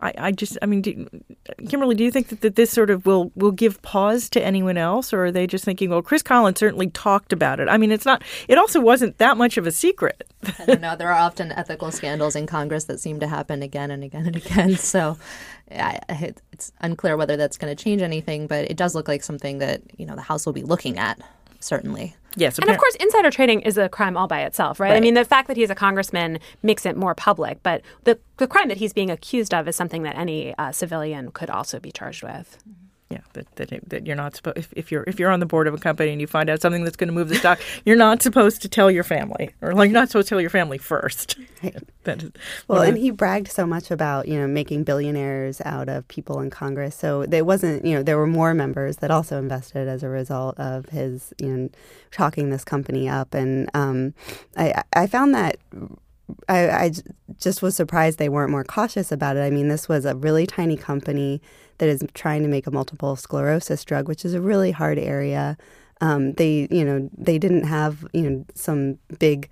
I, 0.00 0.12
I 0.18 0.32
just, 0.32 0.58
I 0.60 0.66
mean, 0.66 0.82
do, 0.82 1.08
Kimberly, 1.68 1.94
do 1.94 2.04
you 2.04 2.10
think 2.10 2.28
that, 2.28 2.40
that 2.42 2.56
this 2.56 2.70
sort 2.70 2.90
of 2.90 3.06
will 3.06 3.32
will 3.34 3.52
give 3.52 3.80
pause 3.82 4.28
to 4.30 4.44
anyone 4.44 4.76
else, 4.76 5.12
or 5.12 5.26
are 5.26 5.32
they 5.32 5.46
just 5.46 5.64
thinking, 5.64 5.90
well, 5.90 6.02
Chris 6.02 6.22
Collins 6.22 6.58
certainly 6.58 6.90
talked 6.90 7.32
about 7.32 7.60
it? 7.60 7.68
I 7.68 7.78
mean, 7.78 7.90
it's 7.90 8.04
not. 8.04 8.22
It 8.48 8.58
also 8.58 8.80
wasn't 8.80 9.18
that 9.18 9.36
much 9.36 9.56
of 9.56 9.66
a 9.66 9.72
secret. 9.72 10.28
I 10.58 10.66
don't 10.66 10.80
know. 10.80 10.96
There 10.96 11.10
are 11.10 11.18
often 11.18 11.52
ethical 11.52 11.90
scandals 11.90 12.36
in 12.36 12.46
Congress 12.46 12.84
that 12.84 13.00
seem 13.00 13.20
to 13.20 13.26
happen 13.26 13.62
again 13.62 13.90
and 13.90 14.04
again 14.04 14.26
and 14.26 14.36
again. 14.36 14.76
So, 14.84 15.16
it's 15.68 16.72
unclear 16.80 17.16
whether 17.16 17.36
that's 17.36 17.56
going 17.56 17.74
to 17.74 17.82
change 17.82 18.02
anything, 18.02 18.46
but 18.46 18.70
it 18.70 18.76
does 18.76 18.94
look 18.94 19.08
like 19.08 19.22
something 19.22 19.58
that 19.58 19.82
you 19.96 20.04
know 20.06 20.14
the 20.14 20.22
House 20.22 20.44
will 20.44 20.52
be 20.52 20.62
looking 20.62 20.98
at 20.98 21.18
certainly. 21.64 22.16
Yes, 22.36 22.58
and 22.58 22.68
of 22.68 22.78
course, 22.78 22.96
insider 22.96 23.30
trading 23.30 23.60
is 23.60 23.78
a 23.78 23.88
crime 23.88 24.16
all 24.16 24.26
by 24.26 24.42
itself, 24.42 24.80
right? 24.80 24.90
right? 24.90 24.96
I 24.96 25.00
mean, 25.00 25.14
the 25.14 25.24
fact 25.24 25.46
that 25.46 25.56
he's 25.56 25.70
a 25.70 25.74
congressman 25.74 26.40
makes 26.62 26.84
it 26.84 26.96
more 26.96 27.14
public, 27.14 27.62
but 27.62 27.82
the 28.04 28.18
the 28.38 28.48
crime 28.48 28.68
that 28.68 28.78
he's 28.78 28.92
being 28.92 29.10
accused 29.10 29.54
of 29.54 29.68
is 29.68 29.76
something 29.76 30.02
that 30.02 30.16
any 30.16 30.52
uh, 30.58 30.72
civilian 30.72 31.30
could 31.30 31.48
also 31.48 31.78
be 31.78 31.92
charged 31.92 32.24
with. 32.24 32.58
Yeah, 33.14 33.20
that, 33.34 33.54
that, 33.54 33.88
that 33.90 34.06
you're 34.08 34.16
not 34.16 34.34
supposed 34.34 34.58
if, 34.58 34.72
if 34.74 34.90
you're 34.90 35.04
if 35.06 35.20
you're 35.20 35.30
on 35.30 35.38
the 35.38 35.46
board 35.46 35.68
of 35.68 35.74
a 35.74 35.78
company 35.78 36.10
and 36.10 36.20
you 36.20 36.26
find 36.26 36.50
out 36.50 36.60
something 36.60 36.82
that's 36.82 36.96
going 36.96 37.06
to 37.06 37.14
move 37.14 37.28
the 37.28 37.36
stock, 37.36 37.60
you're 37.84 37.94
not 37.94 38.22
supposed 38.22 38.60
to 38.62 38.68
tell 38.68 38.90
your 38.90 39.04
family, 39.04 39.50
or 39.62 39.72
like 39.72 39.88
you're 39.88 40.00
not 40.00 40.08
supposed 40.08 40.26
to 40.26 40.30
tell 40.30 40.40
your 40.40 40.50
family 40.50 40.78
first. 40.78 41.36
Right. 41.62 41.76
that 42.02 42.22
is, 42.22 42.30
well, 42.68 42.82
and 42.82 42.98
he 42.98 43.10
bragged 43.10 43.48
so 43.48 43.66
much 43.66 43.90
about 43.90 44.28
you 44.28 44.38
know 44.38 44.46
making 44.46 44.84
billionaires 44.84 45.62
out 45.64 45.88
of 45.88 46.06
people 46.08 46.40
in 46.40 46.50
Congress. 46.50 46.94
So 46.94 47.24
there 47.24 47.44
wasn't 47.44 47.86
you 47.86 47.94
know 47.94 48.02
there 48.02 48.18
were 48.18 48.26
more 48.26 48.52
members 48.52 48.96
that 48.96 49.10
also 49.10 49.38
invested 49.38 49.88
as 49.88 50.02
a 50.02 50.10
result 50.10 50.58
of 50.58 50.86
his 50.90 51.32
you 51.38 51.48
know 51.48 51.68
chalking 52.10 52.50
this 52.50 52.64
company 52.64 53.08
up, 53.08 53.32
and 53.32 53.70
um, 53.72 54.12
I 54.58 54.82
I 54.92 55.06
found 55.06 55.34
that 55.34 55.56
I, 56.48 56.68
I, 56.68 56.92
just 57.38 57.62
was 57.62 57.74
surprised 57.76 58.18
they 58.18 58.28
weren't 58.28 58.50
more 58.50 58.64
cautious 58.64 59.12
about 59.12 59.36
it. 59.36 59.40
I 59.40 59.50
mean, 59.50 59.68
this 59.68 59.88
was 59.88 60.04
a 60.04 60.14
really 60.14 60.46
tiny 60.46 60.76
company 60.76 61.40
that 61.78 61.88
is 61.88 62.04
trying 62.14 62.42
to 62.42 62.48
make 62.48 62.66
a 62.66 62.70
multiple 62.70 63.16
sclerosis 63.16 63.84
drug, 63.84 64.08
which 64.08 64.24
is 64.24 64.34
a 64.34 64.40
really 64.40 64.70
hard 64.70 64.98
area. 64.98 65.56
Um, 66.00 66.32
they, 66.34 66.68
you 66.70 66.84
know, 66.84 67.08
they 67.16 67.38
didn't 67.38 67.64
have, 67.64 68.06
you 68.12 68.28
know, 68.28 68.44
some 68.54 68.98
big 69.18 69.48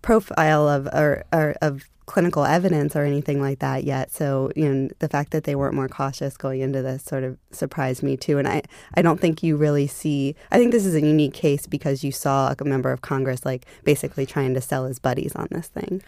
profile 0.00 0.68
of 0.68 0.86
or, 0.88 1.24
or, 1.32 1.54
of 1.62 1.84
clinical 2.06 2.44
evidence 2.44 2.96
or 2.96 3.04
anything 3.04 3.40
like 3.40 3.60
that 3.60 3.84
yet. 3.84 4.10
So, 4.10 4.50
you 4.56 4.68
know, 4.68 4.88
the 4.98 5.08
fact 5.08 5.30
that 5.30 5.44
they 5.44 5.54
weren't 5.54 5.74
more 5.74 5.88
cautious 5.88 6.36
going 6.36 6.60
into 6.60 6.82
this 6.82 7.04
sort 7.04 7.24
of 7.24 7.38
surprised 7.52 8.02
me 8.02 8.16
too. 8.16 8.38
And 8.38 8.48
I, 8.48 8.62
I 8.94 9.02
don't 9.02 9.20
think 9.20 9.42
you 9.42 9.56
really 9.56 9.86
see. 9.86 10.34
I 10.50 10.58
think 10.58 10.72
this 10.72 10.84
is 10.84 10.94
a 10.94 11.00
unique 11.00 11.34
case 11.34 11.66
because 11.66 12.02
you 12.02 12.10
saw 12.10 12.52
a 12.58 12.64
member 12.64 12.90
of 12.90 13.02
Congress 13.02 13.44
like 13.44 13.66
basically 13.84 14.26
trying 14.26 14.54
to 14.54 14.60
sell 14.60 14.86
his 14.86 14.98
buddies 14.98 15.34
on 15.36 15.48
this 15.50 15.68
thing 15.68 16.02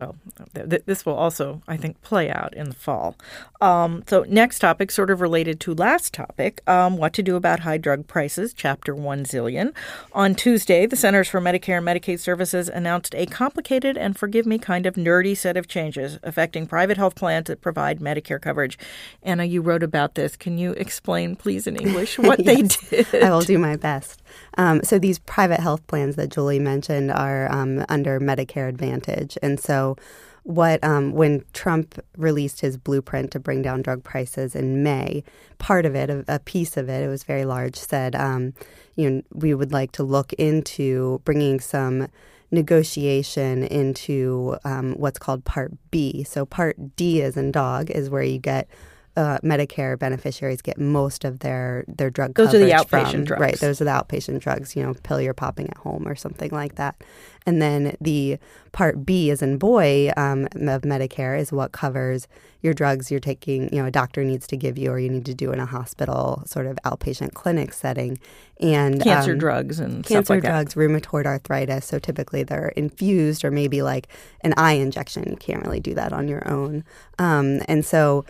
well, 0.00 0.14
th- 0.54 0.82
this 0.86 1.04
will 1.04 1.14
also, 1.14 1.60
I 1.66 1.76
think, 1.76 2.00
play 2.02 2.30
out 2.30 2.54
in 2.54 2.68
the 2.68 2.74
fall. 2.74 3.16
Um, 3.60 4.04
so, 4.06 4.24
next 4.28 4.60
topic, 4.60 4.92
sort 4.92 5.10
of 5.10 5.20
related 5.20 5.58
to 5.60 5.74
last 5.74 6.14
topic 6.14 6.60
um, 6.68 6.96
what 6.96 7.12
to 7.14 7.22
do 7.22 7.34
about 7.34 7.60
high 7.60 7.78
drug 7.78 8.06
prices, 8.06 8.54
Chapter 8.54 8.94
1 8.94 9.24
Zillion. 9.24 9.74
On 10.12 10.36
Tuesday, 10.36 10.86
the 10.86 10.94
Centers 10.94 11.28
for 11.28 11.40
Medicare 11.40 11.78
and 11.78 11.86
Medicaid 11.86 12.20
Services 12.20 12.68
announced 12.68 13.12
a 13.16 13.26
complicated 13.26 13.98
and, 13.98 14.16
forgive 14.16 14.46
me, 14.46 14.58
kind 14.58 14.86
of 14.86 14.94
nerdy 14.94 15.36
set 15.36 15.56
of 15.56 15.66
changes 15.66 16.18
affecting 16.22 16.66
private 16.66 16.96
health 16.96 17.16
plans 17.16 17.46
that 17.46 17.60
provide 17.60 17.98
Medicare 17.98 18.40
coverage. 18.40 18.78
Anna, 19.24 19.44
you 19.44 19.60
wrote 19.60 19.82
about 19.82 20.14
this. 20.14 20.36
Can 20.36 20.58
you 20.58 20.72
explain, 20.72 21.34
please, 21.34 21.66
in 21.66 21.76
English, 21.76 22.18
what 22.18 22.38
they 22.44 22.62
did? 22.62 23.06
I 23.14 23.30
will 23.30 23.40
do 23.40 23.58
my 23.58 23.74
best. 23.74 24.22
Um, 24.56 24.82
so 24.82 24.98
these 24.98 25.18
private 25.18 25.60
health 25.60 25.86
plans 25.86 26.16
that 26.16 26.28
Julie 26.28 26.58
mentioned 26.58 27.10
are 27.10 27.50
um, 27.52 27.84
under 27.88 28.20
Medicare 28.20 28.68
Advantage, 28.68 29.38
and 29.42 29.60
so 29.60 29.96
what 30.48 30.82
um, 30.82 31.12
when 31.12 31.44
Trump 31.52 32.00
released 32.16 32.62
his 32.62 32.78
blueprint 32.78 33.30
to 33.32 33.38
bring 33.38 33.60
down 33.60 33.82
drug 33.82 34.02
prices 34.02 34.56
in 34.56 34.82
May, 34.82 35.22
part 35.58 35.84
of 35.84 35.94
it, 35.94 36.08
a, 36.08 36.24
a 36.26 36.38
piece 36.38 36.78
of 36.78 36.88
it, 36.88 37.04
it 37.04 37.08
was 37.08 37.22
very 37.22 37.44
large, 37.44 37.76
said, 37.76 38.16
um, 38.16 38.54
you 38.96 39.10
know, 39.10 39.22
we 39.34 39.52
would 39.52 39.72
like 39.72 39.92
to 39.92 40.02
look 40.02 40.32
into 40.34 41.20
bringing 41.24 41.60
some 41.60 42.08
negotiation 42.50 43.62
into 43.64 44.56
um, 44.64 44.94
what's 44.94 45.18
called 45.18 45.44
Part 45.44 45.72
B. 45.90 46.24
So 46.24 46.46
Part 46.46 46.96
D, 46.96 47.20
as 47.20 47.36
in 47.36 47.52
dog, 47.52 47.90
is 47.90 48.08
where 48.08 48.22
you 48.22 48.38
get 48.38 48.68
uh, 49.18 49.38
Medicare 49.42 49.98
beneficiaries 49.98 50.62
get 50.62 50.78
most 50.78 51.24
of 51.24 51.40
their 51.40 51.84
their 51.88 52.08
drug 52.08 52.34
those 52.34 52.52
coverage 52.52 52.62
are 52.62 52.66
the 52.66 52.72
outpatient 52.72 53.10
from. 53.10 53.24
drugs. 53.24 53.40
Right, 53.40 53.58
those 53.58 53.80
are 53.80 53.84
the 53.84 53.90
outpatient 53.90 54.38
drugs. 54.38 54.76
You 54.76 54.84
know, 54.84 54.94
pill 55.02 55.20
you're 55.20 55.34
popping 55.34 55.68
at 55.68 55.76
home 55.78 56.06
or 56.06 56.14
something 56.14 56.52
like 56.52 56.76
that. 56.76 57.02
And 57.44 57.60
then 57.60 57.96
the 58.00 58.38
Part 58.70 59.04
B, 59.04 59.30
as 59.30 59.42
in 59.42 59.58
boy, 59.58 60.12
um, 60.16 60.44
of 60.44 60.82
Medicare, 60.82 61.36
is 61.36 61.50
what 61.50 61.72
covers 61.72 62.28
your 62.62 62.74
drugs 62.74 63.10
you're 63.10 63.18
taking. 63.18 63.74
You 63.74 63.82
know, 63.82 63.88
a 63.88 63.90
doctor 63.90 64.22
needs 64.22 64.46
to 64.48 64.56
give 64.56 64.78
you, 64.78 64.92
or 64.92 65.00
you 65.00 65.08
need 65.08 65.24
to 65.24 65.34
do 65.34 65.50
in 65.50 65.58
a 65.58 65.66
hospital 65.66 66.44
sort 66.46 66.66
of 66.66 66.78
outpatient 66.84 67.34
clinic 67.34 67.72
setting. 67.72 68.20
And 68.60 69.02
cancer 69.02 69.32
um, 69.32 69.38
drugs 69.38 69.80
and 69.80 70.04
cancer 70.04 70.34
like 70.34 70.44
drugs, 70.44 70.74
that. 70.74 70.80
rheumatoid 70.80 71.26
arthritis. 71.26 71.86
So 71.86 71.98
typically 71.98 72.44
they're 72.44 72.68
infused, 72.76 73.44
or 73.44 73.50
maybe 73.50 73.82
like 73.82 74.06
an 74.42 74.54
eye 74.56 74.74
injection. 74.74 75.24
You 75.28 75.36
can't 75.36 75.64
really 75.64 75.80
do 75.80 75.94
that 75.94 76.12
on 76.12 76.28
your 76.28 76.48
own. 76.48 76.84
Um, 77.18 77.62
and 77.66 77.84
so 77.84 78.24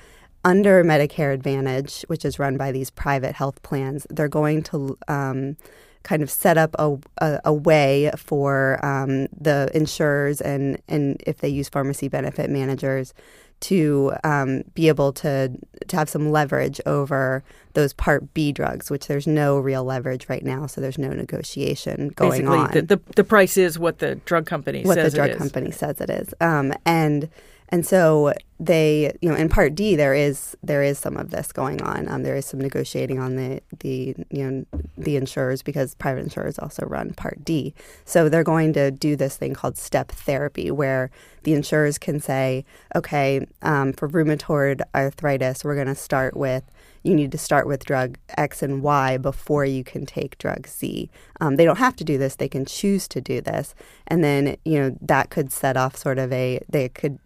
under 0.45 0.83
Medicare 0.85 1.35
Advantage, 1.35 2.03
which 2.09 2.25
is 2.25 2.39
run 2.39 2.57
by 2.57 2.73
these 2.73 2.91
private 2.91 3.35
health 3.35 3.63
plans, 3.63 4.07
they're 4.11 4.29
going 4.29 4.63
to 4.65 4.97
um, 5.09 5.57
kind 6.03 6.23
of 6.23 6.31
set 6.31 6.57
up 6.57 6.75
a, 6.79 6.97
a, 7.19 7.41
a 7.47 7.53
way 7.53 8.11
for 8.17 8.85
um, 8.85 9.27
the 9.39 9.71
insurers 9.75 10.41
and, 10.41 10.81
and 10.89 11.23
if 11.27 11.39
they 11.39 11.49
use 11.49 11.69
pharmacy 11.69 12.09
benefit 12.09 12.51
managers 12.51 13.13
to 13.61 14.13
um, 14.25 14.63
be 14.75 14.89
able 14.89 15.13
to 15.13 15.51
to 15.89 15.97
have 15.97 16.09
some 16.09 16.31
leverage 16.31 16.81
over 16.87 17.43
those 17.75 17.93
Part 17.93 18.33
B 18.35 18.53
drugs, 18.53 18.91
which 18.91 19.07
there's 19.07 19.27
no 19.27 19.59
real 19.59 19.85
leverage 19.85 20.29
right 20.29 20.45
now, 20.45 20.67
so 20.67 20.81
there's 20.81 20.99
no 20.99 21.09
negotiation 21.09 22.11
going 22.11 22.43
Basically, 22.43 22.59
on. 22.59 22.71
The, 22.73 22.83
the 22.83 23.01
the 23.17 23.25
price 23.25 23.57
is 23.57 23.79
what 23.79 23.99
the 23.99 24.17
drug 24.17 24.47
company 24.47 24.85
what 24.85 24.95
says 24.95 25.13
the 25.13 25.17
drug 25.17 25.31
it 25.31 25.33
is. 25.33 25.39
company 25.39 25.71
says 25.71 26.01
it 26.01 26.11
is, 26.11 26.33
um, 26.41 26.73
and 26.87 27.29
and 27.71 27.87
so 27.87 28.33
they, 28.61 29.13
you 29.21 29.29
know, 29.29 29.37
in 29.37 29.49
Part 29.49 29.75
D 29.75 29.95
there 29.95 30.15
is 30.15 30.57
there 30.63 30.83
is 30.83 30.99
some 30.99 31.17
of 31.17 31.31
this 31.31 31.53
going 31.53 31.81
on. 31.83 32.09
Um, 32.09 32.23
there 32.23 32.37
is 32.37 32.47
some 32.47 32.61
negotiating 32.61 33.19
on 33.19 33.37
the 33.37 33.61
the 33.81 34.15
you 34.31 34.51
know 34.51 34.81
the 34.97 35.17
insurers 35.17 35.63
because 35.63 35.95
private 35.95 36.21
insurers 36.21 36.59
also 36.59 36.87
run 36.87 37.13
Part 37.15 37.45
D. 37.45 37.75
So 38.05 38.29
they're 38.29 38.45
going 38.45 38.73
to 38.73 38.91
do 38.91 39.17
this 39.17 39.37
thing 39.37 39.55
called 39.55 39.77
step 39.77 40.11
therapy, 40.11 40.71
where 40.71 41.11
the 41.45 41.53
insurers 41.53 41.99
can 41.99 42.21
say, 42.21 42.65
okay, 42.95 43.47
um, 43.63 43.93
for 43.93 44.09
rheumatoid 44.09 44.81
arthritis, 44.95 45.63
we're 45.63 45.75
going 45.75 45.87
to 45.87 45.95
start 45.95 46.37
with 46.37 46.65
you 47.03 47.15
need 47.15 47.33
to 47.33 47.39
start 47.39 47.67
with 47.67 47.85
drug 47.85 48.19
X 48.37 48.63
and 48.63 48.83
Y 48.83 49.17
before 49.19 49.65
you 49.65 49.85
can 49.85 50.05
take 50.05 50.37
drug 50.39 50.67
Z. 50.67 51.09
Um, 51.41 51.57
they 51.57 51.65
don't 51.65 51.79
have 51.79 51.97
to 51.97 52.05
do 52.05 52.19
this; 52.19 52.37
they 52.37 52.49
can 52.49 52.65
choose 52.65 53.09
to 53.09 53.21
do 53.21 53.41
this, 53.41 53.75
and 54.07 54.25
then 54.25 54.57
you 54.65 54.81
know 54.81 54.97
that 55.01 55.31
could 55.31 55.53
set 55.53 55.77
off 55.77 55.97
sort 55.97 56.19
of 56.19 56.33
a 56.33 56.61
they 56.69 56.89
could 56.89 57.19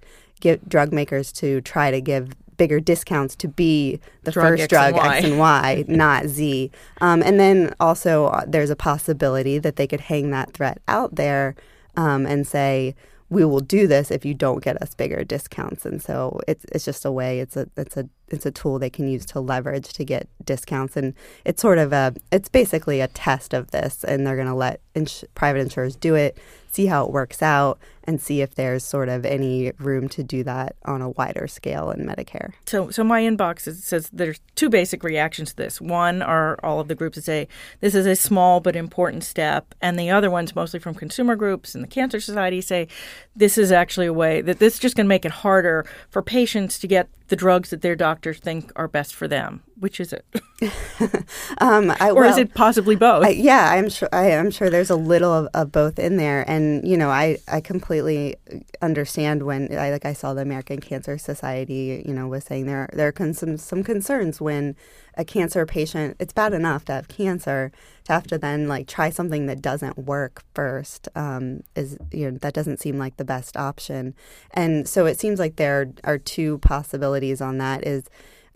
get 0.42 0.68
drug 0.68 0.92
makers 0.92 1.33
to 1.33 1.62
try 1.62 1.90
to 1.90 2.00
give 2.00 2.35
bigger 2.59 2.81
discounts 2.81 3.35
to 3.37 3.48
be 3.48 3.98
the 4.24 4.31
Drug 4.31 4.46
first 4.50 4.62
X 4.64 4.68
drug 4.68 4.94
and. 4.94 5.07
X 5.07 5.24
and 5.24 5.38
Y, 5.38 5.85
not 5.88 6.26
Z. 6.26 6.70
Um, 7.00 7.22
and 7.22 7.40
then 7.40 7.74
also, 7.81 8.26
uh, 8.26 8.44
there's 8.46 8.68
a 8.68 8.76
possibility 8.76 9.59
that 9.59 9.76
they 9.76 9.87
could 9.87 10.00
hang 10.00 10.31
that 10.31 10.52
threat 10.52 10.83
out 10.88 11.14
there 11.14 11.55
um, 11.96 12.26
and 12.26 12.46
say, 12.46 12.94
"We 13.31 13.44
will 13.44 13.61
do 13.61 13.87
this 13.87 14.11
if 14.11 14.24
you 14.24 14.35
don't 14.35 14.62
get 14.62 14.81
us 14.83 14.94
bigger 14.94 15.24
discounts." 15.24 15.87
And 15.87 16.02
so 16.02 16.40
it's 16.46 16.66
it's 16.72 16.85
just 16.85 17.05
a 17.05 17.12
way. 17.12 17.40
It's 17.40 17.57
a 17.57 17.68
it's 17.76 17.96
a 17.96 18.09
it's 18.33 18.47
a 18.47 18.51
tool 18.51 18.79
they 18.79 18.90
can 18.90 19.09
use 19.09 19.27
to 19.27 19.40
leverage 19.40 19.92
to 19.95 20.05
get 20.05 20.29
discounts. 20.45 20.97
And 20.97 21.14
it's 21.45 21.62
sort 21.62 21.79
of 21.79 21.92
a 21.92 22.14
it's 22.31 22.49
basically 22.49 23.01
a 23.01 23.09
test 23.09 23.55
of 23.55 23.71
this, 23.71 24.05
and 24.05 24.27
they're 24.27 24.37
going 24.37 24.49
to 24.49 24.55
let 24.55 24.81
ins- 24.95 25.25
private 25.35 25.61
insurers 25.61 25.97
do 25.97 26.14
it, 26.14 26.38
see 26.71 26.87
how 26.87 27.05
it 27.05 27.12
works 27.12 27.42
out, 27.42 27.79
and 28.05 28.21
see 28.21 28.40
if 28.40 28.55
there's 28.55 28.85
sort 28.85 29.09
of 29.09 29.25
any 29.25 29.73
room 29.79 30.09
to 30.09 30.23
do 30.23 30.42
that 30.45 30.75
on 30.85 31.01
a 31.03 31.11
wider 31.11 31.47
scale 31.47 31.90
in 31.90 32.05
Medicare. 32.05 32.53
So, 32.66 32.90
so 32.90 33.05
my 33.05 33.23
inbox 33.23 33.68
is, 33.68 33.85
says 33.85 34.11
there's 34.12 34.40
two 34.57 34.68
basic 34.68 35.05
reactions 35.05 35.51
to 35.51 35.57
this. 35.57 35.81
One 35.81 36.23
are 36.23 36.59
all 36.62 36.81
of 36.81 36.88
the 36.88 36.95
groups 36.95 37.16
that 37.16 37.25
say 37.25 37.49
this 37.81 37.95
is 37.95 38.07
a 38.07 38.16
small 38.16 38.61
but 38.61 38.77
important 38.77 39.25
step, 39.25 39.75
and 39.81 39.99
the 39.99 40.11
other 40.11 40.31
ones, 40.31 40.57
mostly 40.57 40.81
from 40.81 40.95
consumer 40.95 41.37
groups 41.37 41.75
and 41.75 41.85
the 41.85 41.88
Cancer 41.88 42.21
Society, 42.21 42.61
say 42.61 42.88
this 43.37 43.57
is 43.57 43.71
actually 43.71 44.07
a 44.07 44.12
way 44.12 44.40
that 44.40 44.59
this 44.59 44.75
is 44.75 44.81
just 44.81 44.97
going 44.97 45.07
to 45.07 45.09
make 45.09 45.25
it 45.25 45.31
harder 45.31 45.87
for 46.11 46.23
patients 46.23 46.79
to 46.81 46.87
get 46.87 47.09
the 47.33 47.37
drugs 47.37 47.71
that 47.71 47.81
their 47.81 47.97
doctors 47.97 48.38
think 48.38 48.71
are 48.77 48.87
best 48.87 49.14
for 49.14 49.27
them. 49.27 49.62
Which 49.83 49.99
is 49.99 50.12
it, 50.12 50.25
Um, 51.59 51.92
I, 51.99 52.12
or 52.12 52.25
is 52.25 52.38
it 52.38 52.55
possibly 52.55 52.95
both? 52.95 53.25
I, 53.25 53.31
yeah, 53.31 53.73
I'm 53.73 53.88
sure. 53.88 54.09
I 54.12 54.31
am 54.31 54.53
sure 54.53 54.71
there's 54.71 54.90
a 54.90 54.97
little 54.97 55.33
of, 55.33 55.49
of 55.55 55.73
both 55.73 55.99
in 55.99 56.18
there, 56.18 56.49
and 56.49 56.87
you 56.87 56.97
know, 56.97 57.11
I, 57.11 57.38
I 57.49 57.61
completely 57.61 58.37
understand 58.81 59.42
when 59.42 59.77
I 59.77 59.90
like 59.90 60.05
I 60.05 60.12
saw 60.12 60.35
the 60.35 60.42
American 60.42 60.79
Cancer 60.81 61.18
Society, 61.18 62.05
you 62.07 62.14
know, 62.14 62.29
was 62.29 62.45
saying 62.45 62.66
there 62.66 62.88
there 62.92 63.09
are 63.09 63.33
some 63.33 63.57
some 63.57 63.83
concerns 63.83 64.40
when 64.40 64.77
a 65.16 65.25
cancer 65.25 65.66
patient. 65.66 66.16
It's 66.21 66.33
bad 66.33 66.53
enough 66.53 66.85
to 66.85 66.92
have 66.92 67.09
cancer 67.09 67.73
to 68.05 68.12
have 68.12 68.29
to 68.29 68.38
then 68.38 68.68
like 68.68 68.87
try 68.87 69.11
something 69.11 69.47
that 69.47 69.61
doesn't 69.61 69.99
work 69.99 70.45
first. 70.55 71.09
Um, 71.16 71.64
is 71.75 71.99
you 72.12 72.31
know 72.31 72.38
that 72.38 72.55
doesn't 72.55 72.79
seem 72.79 72.99
like 72.99 73.16
the 73.16 73.25
best 73.25 73.57
option, 73.57 74.14
and 74.53 74.88
so 74.88 75.07
it 75.07 75.18
seems 75.18 75.40
like 75.40 75.57
there 75.57 75.92
are 76.05 76.18
two 76.18 76.59
possibilities 76.59 77.40
on 77.40 77.59
that. 77.59 77.85
Is 77.85 78.05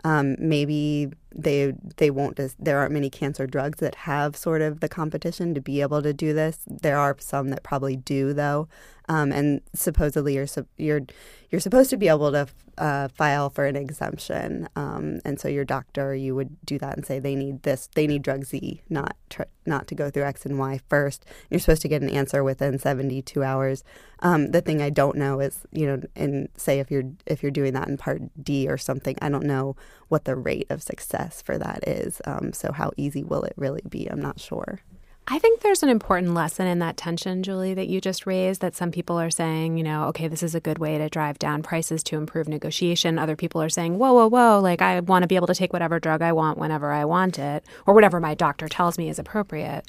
um, 0.07 0.35
maybe 0.39 1.11
they 1.37 1.73
they 1.97 2.09
won't. 2.09 2.39
There 2.59 2.79
aren't 2.79 2.93
many 2.93 3.09
cancer 3.09 3.45
drugs 3.45 3.79
that 3.79 3.95
have 3.95 4.35
sort 4.35 4.61
of 4.61 4.79
the 4.79 4.89
competition 4.89 5.53
to 5.53 5.61
be 5.61 5.81
able 5.81 6.01
to 6.01 6.13
do 6.13 6.33
this. 6.33 6.59
There 6.65 6.97
are 6.97 7.15
some 7.19 7.49
that 7.49 7.63
probably 7.63 7.95
do 7.95 8.33
though, 8.33 8.67
um, 9.07 9.31
and 9.31 9.61
supposedly 9.73 10.33
you're 10.33 10.47
you're 10.77 11.01
you're 11.49 11.61
supposed 11.61 11.89
to 11.91 11.97
be 11.97 12.07
able 12.07 12.31
to 12.31 12.47
uh, 12.77 13.07
file 13.09 13.49
for 13.49 13.65
an 13.65 13.75
exemption, 13.75 14.67
um, 14.75 15.21
and 15.23 15.39
so 15.39 15.47
your 15.47 15.63
doctor 15.63 16.15
you 16.15 16.35
would 16.35 16.57
do 16.65 16.77
that 16.79 16.97
and 16.97 17.05
say 17.05 17.19
they 17.19 17.35
need 17.35 17.63
this, 17.63 17.87
they 17.95 18.07
need 18.07 18.23
drug 18.23 18.43
Z, 18.43 18.81
not 18.89 19.15
tr- 19.29 19.43
not 19.65 19.87
to 19.87 19.95
go 19.95 20.09
through 20.09 20.23
X 20.23 20.45
and 20.45 20.57
Y 20.57 20.79
first. 20.89 21.25
You're 21.49 21.59
supposed 21.59 21.81
to 21.83 21.87
get 21.87 22.01
an 22.01 22.09
answer 22.09 22.43
within 22.43 22.79
72 22.79 23.43
hours. 23.43 23.83
Um, 24.19 24.51
the 24.51 24.61
thing 24.61 24.81
I 24.81 24.89
don't 24.89 25.17
know 25.17 25.39
is, 25.39 25.65
you 25.71 25.85
know, 25.85 26.01
and 26.15 26.49
say 26.57 26.79
if 26.79 26.89
you're 26.89 27.03
if 27.25 27.43
you're 27.43 27.51
doing 27.51 27.73
that 27.73 27.87
in 27.87 27.97
Part 27.97 28.21
D 28.43 28.67
or 28.67 28.77
something, 28.77 29.15
I 29.21 29.29
don't 29.29 29.45
know 29.45 29.75
what 30.07 30.25
the 30.25 30.35
rate 30.35 30.67
of 30.69 30.81
success 30.81 31.26
for 31.29 31.57
that 31.57 31.87
is. 31.87 32.21
Um, 32.25 32.53
so 32.53 32.71
how 32.71 32.91
easy 32.97 33.23
will 33.23 33.43
it 33.43 33.53
really 33.57 33.83
be? 33.87 34.07
I'm 34.07 34.21
not 34.21 34.39
sure. 34.39 34.81
I 35.29 35.39
think 35.39 35.59
there's 35.59 35.83
an 35.83 35.89
important 35.89 36.33
lesson 36.33 36.67
in 36.67 36.79
that 36.79 36.95
tension, 36.95 37.43
Julie, 37.43 37.73
that 37.73 37.89
you 37.89 37.99
just 37.99 38.25
raised 38.25 38.61
that 38.61 38.77
some 38.77 38.91
people 38.91 39.19
are 39.19 39.29
saying, 39.29 39.77
you 39.77 39.83
know, 39.83 40.05
okay, 40.05 40.29
this 40.29 40.41
is 40.41 40.55
a 40.55 40.61
good 40.61 40.77
way 40.77 40.97
to 40.97 41.09
drive 41.09 41.37
down 41.37 41.63
prices 41.63 42.01
to 42.03 42.15
improve 42.15 42.47
negotiation. 42.47 43.19
Other 43.19 43.35
people 43.35 43.61
are 43.61 43.67
saying, 43.67 43.97
whoa, 43.97 44.13
whoa, 44.13 44.29
whoa, 44.29 44.61
like 44.61 44.81
I 44.81 45.01
want 45.01 45.23
to 45.23 45.27
be 45.27 45.35
able 45.35 45.47
to 45.47 45.55
take 45.55 45.73
whatever 45.73 45.99
drug 45.99 46.21
I 46.21 46.31
want 46.31 46.57
whenever 46.57 46.93
I 46.93 47.03
want 47.03 47.39
it, 47.39 47.65
or 47.85 47.93
whatever 47.93 48.21
my 48.21 48.35
doctor 48.35 48.69
tells 48.69 48.97
me 48.97 49.09
is 49.09 49.19
appropriate. 49.19 49.83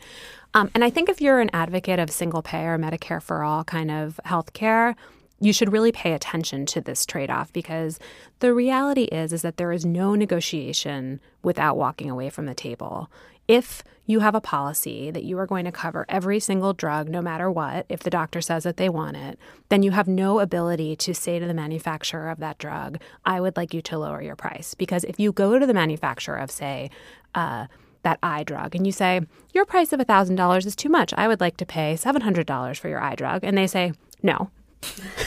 Um, 0.54 0.72
and 0.74 0.82
I 0.82 0.90
think 0.90 1.08
if 1.08 1.20
you're 1.20 1.38
an 1.38 1.50
advocate 1.52 2.00
of 2.00 2.10
single 2.10 2.42
payer, 2.42 2.76
Medicare 2.76 3.22
for 3.22 3.44
all 3.44 3.62
kind 3.62 3.92
of 3.92 4.18
health 4.24 4.52
care, 4.54 4.96
you 5.40 5.52
should 5.52 5.72
really 5.72 5.92
pay 5.92 6.12
attention 6.12 6.66
to 6.66 6.80
this 6.80 7.06
trade-off 7.06 7.52
because 7.52 7.98
the 8.40 8.52
reality 8.52 9.04
is 9.04 9.32
is 9.32 9.42
that 9.42 9.56
there 9.56 9.72
is 9.72 9.84
no 9.84 10.14
negotiation 10.14 11.20
without 11.42 11.76
walking 11.76 12.10
away 12.10 12.30
from 12.30 12.46
the 12.46 12.54
table. 12.54 13.10
If 13.46 13.82
you 14.04 14.20
have 14.20 14.34
a 14.34 14.40
policy 14.40 15.10
that 15.10 15.24
you 15.24 15.38
are 15.38 15.46
going 15.46 15.64
to 15.64 15.72
cover 15.72 16.04
every 16.08 16.40
single 16.40 16.72
drug 16.72 17.08
no 17.08 17.22
matter 17.22 17.50
what, 17.50 17.86
if 17.88 18.00
the 18.02 18.10
doctor 18.10 18.40
says 18.40 18.64
that 18.64 18.76
they 18.76 18.88
want 18.88 19.16
it, 19.16 19.38
then 19.68 19.82
you 19.82 19.90
have 19.92 20.08
no 20.08 20.40
ability 20.40 20.96
to 20.96 21.14
say 21.14 21.38
to 21.38 21.46
the 21.46 21.54
manufacturer 21.54 22.30
of 22.30 22.38
that 22.38 22.58
drug, 22.58 22.98
I 23.24 23.40
would 23.40 23.56
like 23.56 23.72
you 23.72 23.80
to 23.82 23.98
lower 23.98 24.22
your 24.22 24.36
price. 24.36 24.74
Because 24.74 25.04
if 25.04 25.20
you 25.20 25.32
go 25.32 25.58
to 25.58 25.66
the 25.66 25.74
manufacturer 25.74 26.36
of, 26.36 26.50
say, 26.50 26.90
uh, 27.34 27.66
that 28.02 28.18
eye 28.22 28.44
drug 28.44 28.74
and 28.74 28.86
you 28.86 28.92
say, 28.92 29.20
Your 29.52 29.64
price 29.64 29.92
of 29.92 30.00
$1,000 30.00 30.66
is 30.66 30.76
too 30.76 30.88
much. 30.88 31.12
I 31.14 31.28
would 31.28 31.40
like 31.40 31.56
to 31.58 31.66
pay 31.66 31.94
$700 31.94 32.78
for 32.78 32.88
your 32.88 33.00
eye 33.00 33.14
drug. 33.14 33.44
And 33.44 33.56
they 33.56 33.66
say, 33.66 33.92
No. 34.22 34.50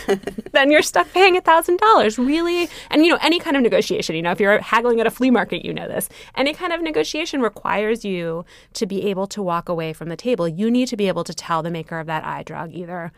then 0.51 0.71
you're 0.71 0.81
stuck 0.81 1.11
paying 1.11 1.35
$1,000. 1.35 2.17
Really? 2.17 2.69
And, 2.89 3.05
you 3.05 3.11
know, 3.11 3.19
any 3.21 3.39
kind 3.39 3.55
of 3.55 3.63
negotiation, 3.63 4.15
you 4.15 4.21
know, 4.21 4.31
if 4.31 4.39
you're 4.39 4.59
haggling 4.59 4.99
at 4.99 5.07
a 5.07 5.11
flea 5.11 5.31
market, 5.31 5.65
you 5.65 5.73
know 5.73 5.87
this. 5.87 6.09
Any 6.35 6.53
kind 6.53 6.73
of 6.73 6.81
negotiation 6.81 7.41
requires 7.41 8.03
you 8.05 8.45
to 8.73 8.85
be 8.85 9.05
able 9.09 9.27
to 9.27 9.41
walk 9.41 9.69
away 9.69 9.93
from 9.93 10.09
the 10.09 10.17
table. 10.17 10.47
You 10.47 10.69
need 10.71 10.87
to 10.89 10.97
be 10.97 11.07
able 11.07 11.23
to 11.23 11.33
tell 11.33 11.63
the 11.63 11.71
maker 11.71 11.99
of 11.99 12.07
that 12.07 12.23
eye 12.23 12.43
drug 12.43 12.73
either, 12.73 13.11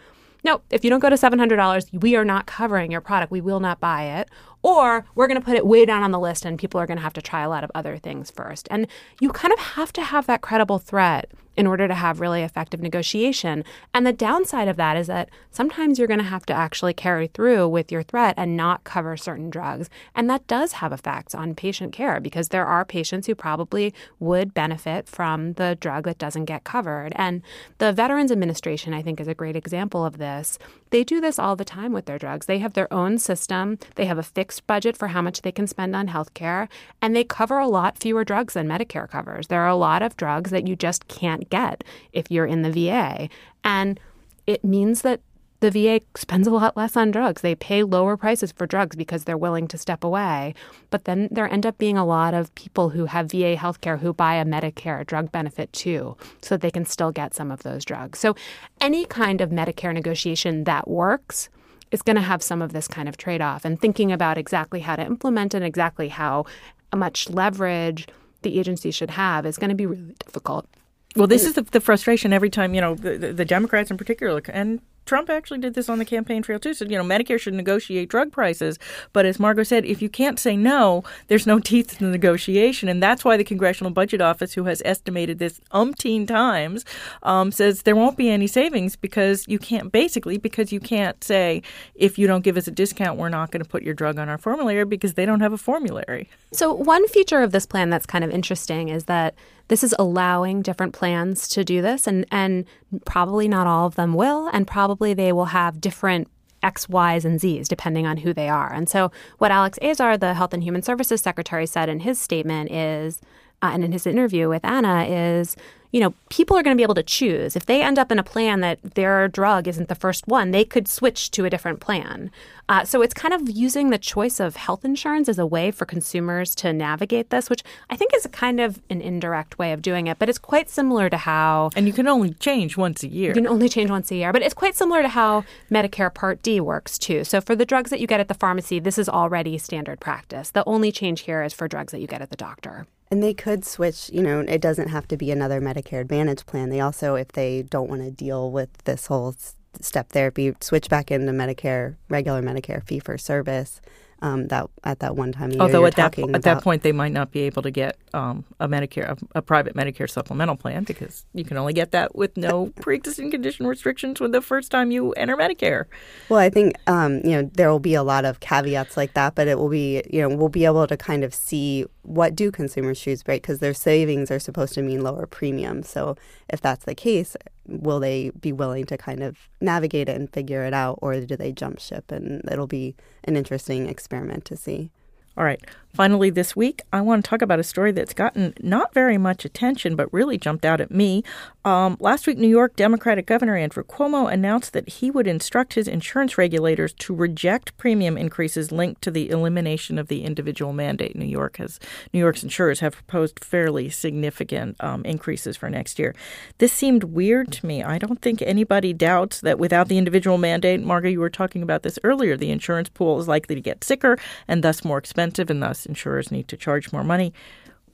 no, 0.43 0.61
if 0.69 0.83
you 0.83 0.89
don't 0.89 0.99
go 0.99 1.09
to 1.09 1.15
$700, 1.15 2.01
we 2.01 2.15
are 2.15 2.25
not 2.25 2.45
covering 2.45 2.91
your 2.91 3.01
product. 3.01 3.31
We 3.31 3.39
will 3.39 3.61
not 3.61 3.79
buy 3.79 4.03
it. 4.03 4.29
Or 4.63 5.05
we're 5.13 5.27
going 5.27 5.39
to 5.39 5.45
put 5.45 5.57
it 5.57 5.67
way 5.67 5.85
down 5.85 6.01
on 6.03 6.11
the 6.11 6.19
list 6.19 6.45
and 6.45 6.57
people 6.57 6.79
are 6.79 6.87
going 6.87 6.97
to 6.97 7.03
have 7.03 7.13
to 7.13 7.21
try 7.21 7.41
a 7.41 7.49
lot 7.49 7.63
of 7.63 7.71
other 7.75 7.97
things 7.97 8.31
first. 8.31 8.67
And 8.71 8.87
you 9.19 9.29
kind 9.29 9.53
of 9.53 9.59
have 9.59 9.93
to 9.93 10.01
have 10.01 10.25
that 10.27 10.41
credible 10.41 10.79
threat 10.79 11.29
in 11.55 11.67
order 11.67 11.87
to 11.87 11.93
have 11.93 12.19
really 12.19 12.41
effective 12.41 12.81
negotiation. 12.81 13.63
And 13.93 14.05
the 14.05 14.13
downside 14.13 14.67
of 14.67 14.77
that 14.77 14.97
is 14.97 15.07
that 15.07 15.29
sometimes 15.51 15.99
you're 15.99 16.07
going 16.07 16.19
to 16.19 16.23
have 16.23 16.45
to 16.47 16.53
actually 16.53 16.93
carry 16.93 17.27
through 17.27 17.67
with 17.67 17.91
your 17.91 18.03
threat 18.03 18.33
and 18.37 18.57
not 18.57 18.83
cover 18.83 19.15
certain 19.15 19.49
drugs. 19.49 19.89
And 20.15 20.29
that 20.29 20.47
does 20.47 20.73
have 20.73 20.91
effects 20.91 21.35
on 21.35 21.53
patient 21.53 21.93
care 21.93 22.19
because 22.19 22.49
there 22.49 22.65
are 22.65 22.83
patients 22.83 23.27
who 23.27 23.35
probably 23.35 23.93
would 24.19 24.53
benefit 24.53 25.07
from 25.07 25.53
the 25.53 25.77
drug 25.79 26.05
that 26.05 26.17
doesn't 26.17 26.45
get 26.45 26.63
covered. 26.63 27.13
And 27.15 27.41
the 27.77 27.91
Veterans 27.91 28.31
Administration, 28.31 28.93
I 28.93 29.03
think, 29.03 29.19
is 29.19 29.27
a 29.27 29.35
great 29.35 29.55
example 29.55 30.05
of 30.05 30.17
this. 30.17 30.57
They 30.93 31.03
do 31.03 31.19
this 31.19 31.39
all 31.39 31.55
the 31.55 31.65
time 31.65 31.91
with 31.91 32.05
their 32.05 32.19
drugs. 32.19 32.45
They 32.45 32.59
have 32.59 32.75
their 32.75 32.93
own 32.93 33.17
system, 33.17 33.79
they 33.95 34.05
have 34.05 34.19
a 34.19 34.23
fixed 34.23 34.67
budget 34.67 34.95
for 34.95 35.07
how 35.07 35.23
much 35.23 35.41
they 35.41 35.51
can 35.51 35.65
spend 35.65 35.95
on 35.95 36.07
healthcare, 36.07 36.69
and 37.01 37.15
they 37.15 37.23
cover 37.23 37.57
a 37.57 37.67
lot 37.67 37.97
fewer 37.97 38.23
drugs 38.23 38.53
than 38.53 38.67
Medicare 38.67 39.09
covers. 39.09 39.47
There 39.47 39.61
are 39.61 39.69
a 39.69 39.75
lot 39.75 40.03
of 40.03 40.15
drugs 40.17 40.51
that 40.51 40.67
you 40.67 40.75
just 40.75 41.07
can't 41.07 41.49
get 41.49 41.83
if 42.11 42.29
you're 42.29 42.45
in 42.45 42.61
the 42.61 42.69
VA. 42.69 43.27
And 43.63 43.99
it 44.45 44.63
means 44.63 45.01
that 45.01 45.21
the 45.63 45.71
VA 45.71 46.01
spends 46.17 46.45
a 46.45 46.51
lot 46.51 46.75
less 46.75 46.97
on 46.97 47.11
drugs. 47.11 47.41
They 47.41 47.55
pay 47.55 47.83
lower 47.83 48.17
prices 48.17 48.51
for 48.51 48.67
drugs 48.67 48.97
because 48.97 49.23
they're 49.23 49.37
willing 49.37 49.69
to 49.69 49.77
step 49.77 50.03
away. 50.03 50.53
But 50.89 51.05
then 51.05 51.29
there 51.31 51.49
end 51.49 51.65
up 51.65 51.77
being 51.77 51.97
a 51.97 52.05
lot 52.05 52.33
of 52.33 52.53
people 52.55 52.89
who 52.89 53.05
have 53.05 53.31
VA 53.31 53.55
healthcare 53.55 53.99
who 53.99 54.11
buy 54.11 54.35
a 54.35 54.43
Medicare 54.43 55.05
drug 55.05 55.31
benefit 55.31 55.71
too, 55.71 56.17
so 56.41 56.55
that 56.55 56.61
they 56.61 56.71
can 56.71 56.85
still 56.85 57.11
get 57.11 57.33
some 57.33 57.49
of 57.49 57.63
those 57.63 57.85
drugs. 57.85 58.19
So 58.19 58.35
any 58.81 59.05
kind 59.05 59.39
of 59.39 59.51
Medicare 59.51 59.93
negotiation 59.93 60.65
that 60.65 60.89
works 60.89 61.47
is 61.91 62.01
going 62.01 62.17
to 62.17 62.21
have 62.21 62.43
some 62.43 62.61
of 62.61 62.73
this 62.73 62.89
kind 62.89 63.07
of 63.07 63.15
trade 63.15 63.41
off. 63.41 63.63
And 63.63 63.79
thinking 63.79 64.11
about 64.11 64.37
exactly 64.37 64.81
how 64.81 64.97
to 64.97 65.05
implement 65.05 65.53
and 65.53 65.63
exactly 65.63 66.09
how 66.09 66.45
much 66.93 67.29
leverage 67.29 68.07
the 68.41 68.59
agency 68.59 68.91
should 68.91 69.11
have 69.11 69.45
is 69.45 69.57
going 69.57 69.69
to 69.69 69.75
be 69.75 69.85
really 69.85 70.15
difficult. 70.25 70.67
Well, 71.15 71.27
this 71.27 71.45
is 71.45 71.53
the, 71.53 71.61
the 71.61 71.79
frustration 71.79 72.33
every 72.33 72.49
time, 72.49 72.73
you 72.73 72.81
know, 72.81 72.95
the, 72.95 73.17
the, 73.17 73.33
the 73.33 73.45
Democrats 73.45 73.91
in 73.91 73.97
particular, 73.97 74.41
and 74.49 74.81
Trump 75.05 75.29
actually 75.29 75.59
did 75.59 75.73
this 75.73 75.89
on 75.89 75.99
the 75.99 76.05
campaign 76.05 76.41
trail 76.41 76.59
too. 76.59 76.73
Said, 76.73 76.91
you 76.91 76.97
know, 76.97 77.03
Medicare 77.03 77.39
should 77.39 77.53
negotiate 77.53 78.09
drug 78.09 78.31
prices. 78.31 78.79
But 79.11 79.25
as 79.25 79.39
Margot 79.39 79.63
said, 79.63 79.85
if 79.85 80.01
you 80.01 80.09
can't 80.09 80.39
say 80.39 80.55
no, 80.55 81.03
there's 81.27 81.47
no 81.47 81.59
teeth 81.63 81.99
in 82.01 82.07
the 82.07 82.11
negotiation. 82.11 82.89
And 82.89 83.01
that's 83.01 83.23
why 83.23 83.37
the 83.37 83.43
Congressional 83.43 83.91
Budget 83.91 84.21
Office, 84.21 84.53
who 84.53 84.65
has 84.65 84.81
estimated 84.85 85.39
this 85.39 85.59
umpteen 85.71 86.27
times, 86.27 86.85
um, 87.23 87.51
says 87.51 87.83
there 87.83 87.95
won't 87.95 88.17
be 88.17 88.29
any 88.29 88.47
savings 88.47 88.95
because 88.95 89.47
you 89.47 89.59
can't, 89.59 89.91
basically, 89.91 90.37
because 90.37 90.71
you 90.71 90.79
can't 90.79 91.23
say, 91.23 91.61
if 91.95 92.17
you 92.17 92.27
don't 92.27 92.43
give 92.43 92.57
us 92.57 92.67
a 92.67 92.71
discount, 92.71 93.17
we're 93.19 93.29
not 93.29 93.51
going 93.51 93.63
to 93.63 93.69
put 93.69 93.83
your 93.83 93.93
drug 93.93 94.17
on 94.17 94.29
our 94.29 94.37
formulary 94.37 94.85
because 94.85 95.13
they 95.13 95.25
don't 95.25 95.41
have 95.41 95.53
a 95.53 95.57
formulary. 95.57 96.29
So, 96.51 96.73
one 96.73 97.07
feature 97.07 97.41
of 97.41 97.51
this 97.51 97.65
plan 97.65 97.89
that's 97.89 98.05
kind 98.05 98.23
of 98.23 98.31
interesting 98.31 98.89
is 98.89 99.05
that 99.05 99.35
this 99.67 99.83
is 99.83 99.95
allowing 99.97 100.61
different 100.61 100.93
plans 100.93 101.47
to 101.49 101.63
do 101.63 101.81
this, 101.81 102.07
and, 102.07 102.25
and 102.31 102.65
probably 103.05 103.47
not 103.47 103.67
all 103.67 103.87
of 103.87 103.95
them 103.95 104.13
will, 104.13 104.47
and 104.47 104.67
probably 104.67 105.13
they 105.13 105.31
will 105.31 105.45
have 105.45 105.81
different 105.81 106.27
X, 106.61 106.87
Y's, 106.87 107.25
and 107.25 107.39
Z's, 107.39 107.67
depending 107.67 108.07
on 108.07 108.17
who 108.17 108.33
they 108.33 108.49
are. 108.49 108.71
And 108.71 108.87
so, 108.87 109.11
what 109.37 109.51
Alex 109.51 109.77
Azar, 109.81 110.17
the 110.17 110.33
Health 110.33 110.53
and 110.53 110.63
Human 110.63 110.81
Services 110.81 111.21
Secretary, 111.21 111.65
said 111.65 111.89
in 111.89 111.99
his 112.01 112.19
statement 112.19 112.71
is, 112.71 113.21
uh, 113.63 113.71
and 113.73 113.83
in 113.83 113.91
his 113.91 114.05
interview 114.05 114.49
with 114.49 114.63
Anna, 114.63 115.05
is 115.05 115.55
you 115.93 115.99
know, 115.99 116.15
people 116.29 116.57
are 116.57 116.63
going 116.63 116.75
to 116.75 116.79
be 116.79 116.83
able 116.83 116.95
to 116.95 117.03
choose. 117.03 117.55
If 117.55 117.67
they 117.67 117.83
end 117.83 117.99
up 117.99 118.11
in 118.11 118.17
a 118.17 118.23
plan 118.23 118.61
that 118.61 118.79
their 118.95 119.27
drug 119.27 119.67
isn't 119.67 119.89
the 119.89 119.95
first 119.95 120.27
one, 120.27 120.49
they 120.49 120.65
could 120.65 120.87
switch 120.87 121.29
to 121.31 121.45
a 121.45 121.51
different 121.51 121.81
plan. 121.81 122.31
Uh, 122.67 122.83
so 122.83 123.03
it's 123.03 123.13
kind 123.13 123.31
of 123.31 123.47
using 123.47 123.91
the 123.91 123.99
choice 123.99 124.39
of 124.39 124.55
health 124.55 124.83
insurance 124.83 125.29
as 125.29 125.37
a 125.37 125.45
way 125.45 125.69
for 125.69 125.85
consumers 125.85 126.55
to 126.55 126.73
navigate 126.73 127.29
this, 127.29 127.47
which 127.47 127.63
I 127.91 127.95
think 127.95 128.11
is 128.15 128.25
a 128.25 128.29
kind 128.29 128.59
of 128.59 128.81
an 128.89 129.01
indirect 129.01 129.59
way 129.59 129.71
of 129.71 129.83
doing 129.83 130.07
it. 130.07 130.17
But 130.17 130.29
it's 130.29 130.39
quite 130.39 130.67
similar 130.67 131.11
to 131.11 131.17
how. 131.17 131.69
And 131.75 131.85
you 131.85 131.93
can 131.93 132.07
only 132.07 132.33
change 132.33 132.75
once 132.75 133.03
a 133.03 133.07
year. 133.07 133.29
You 133.29 133.35
can 133.35 133.47
only 133.47 133.69
change 133.69 133.91
once 133.91 134.09
a 134.09 134.15
year. 134.15 134.33
But 134.33 134.41
it's 134.41 134.55
quite 134.55 134.75
similar 134.75 135.03
to 135.03 135.09
how 135.09 135.45
Medicare 135.69 136.11
Part 136.11 136.41
D 136.41 136.59
works, 136.59 136.97
too. 136.97 137.23
So 137.23 137.39
for 137.39 137.55
the 137.55 137.65
drugs 137.65 137.91
that 137.91 137.99
you 137.99 138.07
get 138.07 138.19
at 138.19 138.29
the 138.29 138.33
pharmacy, 138.33 138.79
this 138.79 138.97
is 138.97 139.07
already 139.07 139.59
standard 139.59 139.99
practice. 139.99 140.49
The 140.49 140.63
only 140.65 140.91
change 140.91 141.21
here 141.21 141.43
is 141.43 141.53
for 141.53 141.67
drugs 141.67 141.91
that 141.91 141.99
you 141.99 142.07
get 142.07 142.23
at 142.23 142.31
the 142.31 142.35
doctor. 142.35 142.87
And 143.13 143.21
they 143.21 143.35
could 143.35 143.63
switch, 143.63 144.09
you 144.11 144.23
know, 144.23 144.39
it 144.39 144.59
doesn't 144.59 144.87
have 144.87 145.07
to 145.09 145.17
be 145.17 145.29
another 145.29 145.61
Medicare 145.61 146.01
Advantage 146.01 146.47
plan. 146.47 146.71
They 146.71 146.79
also, 146.79 147.13
if 147.13 147.27
they 147.27 147.61
don't 147.61 147.87
want 147.87 148.01
to 148.01 148.09
deal 148.09 148.49
with 148.49 148.75
this 148.85 149.05
whole 149.05 149.35
step 149.79 150.09
therapy, 150.09 150.55
switch 150.61 150.89
back 150.89 151.11
into 151.11 151.31
Medicare, 151.31 151.97
regular 152.09 152.41
Medicare 152.41 152.83
fee 152.83 152.97
for 152.97 153.19
service 153.19 153.81
um, 154.23 154.47
that 154.47 154.69
at 154.85 154.99
that 154.99 155.17
one 155.17 155.33
time. 155.33 155.51
Although 155.59 155.85
at 155.85 155.95
that 155.97 156.17
at 156.17 156.43
that 156.43 156.63
point 156.63 156.81
they 156.81 156.93
might 156.93 157.11
not 157.11 157.31
be 157.31 157.41
able 157.41 157.61
to 157.61 157.69
get 157.69 157.97
um, 158.13 158.45
a 158.59 158.69
Medicare 158.69 159.09
a, 159.09 159.17
a, 159.39 159.41
private 159.41 159.75
Medicare 159.75 160.09
supplemental 160.09 160.55
plan 160.55 160.85
because 160.85 161.25
you 161.33 161.43
can 161.43 161.57
only 161.57 161.73
get 161.73 161.91
that 161.91 162.15
with 162.15 162.37
no 162.37 162.67
pre-existing 162.81 163.29
condition 163.29 163.67
restrictions 163.67 164.21
with 164.21 164.31
the 164.31 164.41
first 164.41 164.71
time 164.71 164.91
you 164.91 165.11
enter 165.13 165.35
Medicare. 165.35 165.85
Well, 166.29 166.39
I 166.39 166.49
think 166.49 166.75
um, 166.87 167.15
you 167.17 167.31
know 167.31 167.49
there 167.53 167.69
will 167.69 167.79
be 167.79 167.95
a 167.95 168.03
lot 168.03 168.23
of 168.23 168.39
caveats 168.39 168.95
like 168.95 169.13
that, 169.13 169.35
but 169.35 169.49
it 169.49 169.59
will 169.59 169.69
be 169.69 170.01
you 170.09 170.21
know 170.21 170.33
we'll 170.33 170.47
be 170.47 170.63
able 170.63 170.87
to 170.87 170.95
kind 170.95 171.25
of 171.25 171.33
see 171.33 171.85
what 172.03 172.35
do 172.35 172.51
consumers 172.51 172.99
choose, 172.99 173.23
right? 173.27 173.41
Because 173.41 173.59
their 173.59 173.73
savings 173.73 174.29
are 174.29 174.39
supposed 174.39 174.73
to 174.75 174.81
mean 174.81 175.01
lower 175.01 175.25
premiums. 175.25 175.89
So 175.89 176.15
if 176.49 176.61
that's 176.61 176.85
the 176.85 176.95
case, 176.95 177.35
will 177.65 177.99
they 177.99 178.29
be 178.39 178.51
willing 178.51 178.85
to 178.85 178.97
kind 178.97 179.23
of 179.23 179.49
navigate 179.61 180.09
it 180.09 180.15
and 180.15 180.31
figure 180.31 180.63
it 180.63 180.73
out, 180.73 180.99
or 181.01 181.19
do 181.19 181.35
they 181.35 181.51
jump 181.51 181.79
ship? 181.79 182.11
And 182.11 182.41
it'll 182.51 182.67
be 182.67 182.95
an 183.23 183.35
interesting 183.35 183.87
experiment 183.87 184.45
to 184.45 184.57
see. 184.57 184.91
All 185.37 185.43
right. 185.43 185.61
Finally, 185.93 186.31
this 186.31 186.55
week, 186.55 186.81
I 186.91 187.01
want 187.01 187.23
to 187.23 187.29
talk 187.29 187.43
about 187.43 187.59
a 187.59 187.63
story 187.63 187.91
that's 187.91 188.15
gotten 188.15 188.55
not 188.59 188.95
very 188.95 189.19
much 189.19 189.45
attention, 189.45 189.95
but 189.95 190.11
really 190.11 190.39
jumped 190.39 190.65
out 190.65 190.81
at 190.81 190.89
me. 190.89 191.23
Um, 191.63 191.97
last 191.99 192.25
week, 192.25 192.39
New 192.39 192.47
York 192.47 192.75
Democratic 192.75 193.27
Governor 193.27 193.55
Andrew 193.55 193.83
Cuomo 193.83 194.31
announced 194.31 194.73
that 194.73 194.89
he 194.89 195.11
would 195.11 195.27
instruct 195.27 195.75
his 195.75 195.87
insurance 195.87 196.35
regulators 196.35 196.93
to 196.93 197.13
reject 197.13 197.77
premium 197.77 198.17
increases 198.17 198.71
linked 198.71 199.03
to 199.03 199.11
the 199.11 199.29
elimination 199.29 199.99
of 199.99 200.07
the 200.07 200.23
individual 200.23 200.73
mandate. 200.73 201.15
New 201.15 201.25
York 201.25 201.57
has 201.57 201.79
New 202.11 202.19
York's 202.19 202.41
insurers 202.41 202.79
have 202.79 202.93
proposed 202.93 203.43
fairly 203.43 203.87
significant 203.87 204.75
um, 204.83 205.05
increases 205.05 205.55
for 205.55 205.69
next 205.69 205.99
year. 205.99 206.15
This 206.57 206.73
seemed 206.73 207.03
weird 207.03 207.51
to 207.53 207.65
me. 207.67 207.83
I 207.83 207.99
don't 207.99 208.19
think 208.19 208.41
anybody 208.41 208.93
doubts 208.93 209.41
that 209.41 209.59
without 209.59 209.89
the 209.89 209.99
individual 209.99 210.39
mandate, 210.39 210.81
Margot, 210.81 211.09
you 211.09 211.19
were 211.19 211.29
talking 211.29 211.61
about 211.61 211.83
this 211.83 211.99
earlier, 212.03 212.35
the 212.35 212.49
insurance 212.49 212.89
pool 212.89 213.19
is 213.19 213.27
likely 213.27 213.53
to 213.53 213.61
get 213.61 213.83
sicker 213.83 214.17
and 214.47 214.63
thus 214.63 214.83
more 214.83 214.97
expensive, 214.97 215.22
and 215.49 215.61
thus 215.61 215.85
insurers 215.85 216.31
need 216.31 216.47
to 216.49 216.57
charge 216.57 216.91
more 216.91 217.03
money. 217.03 217.33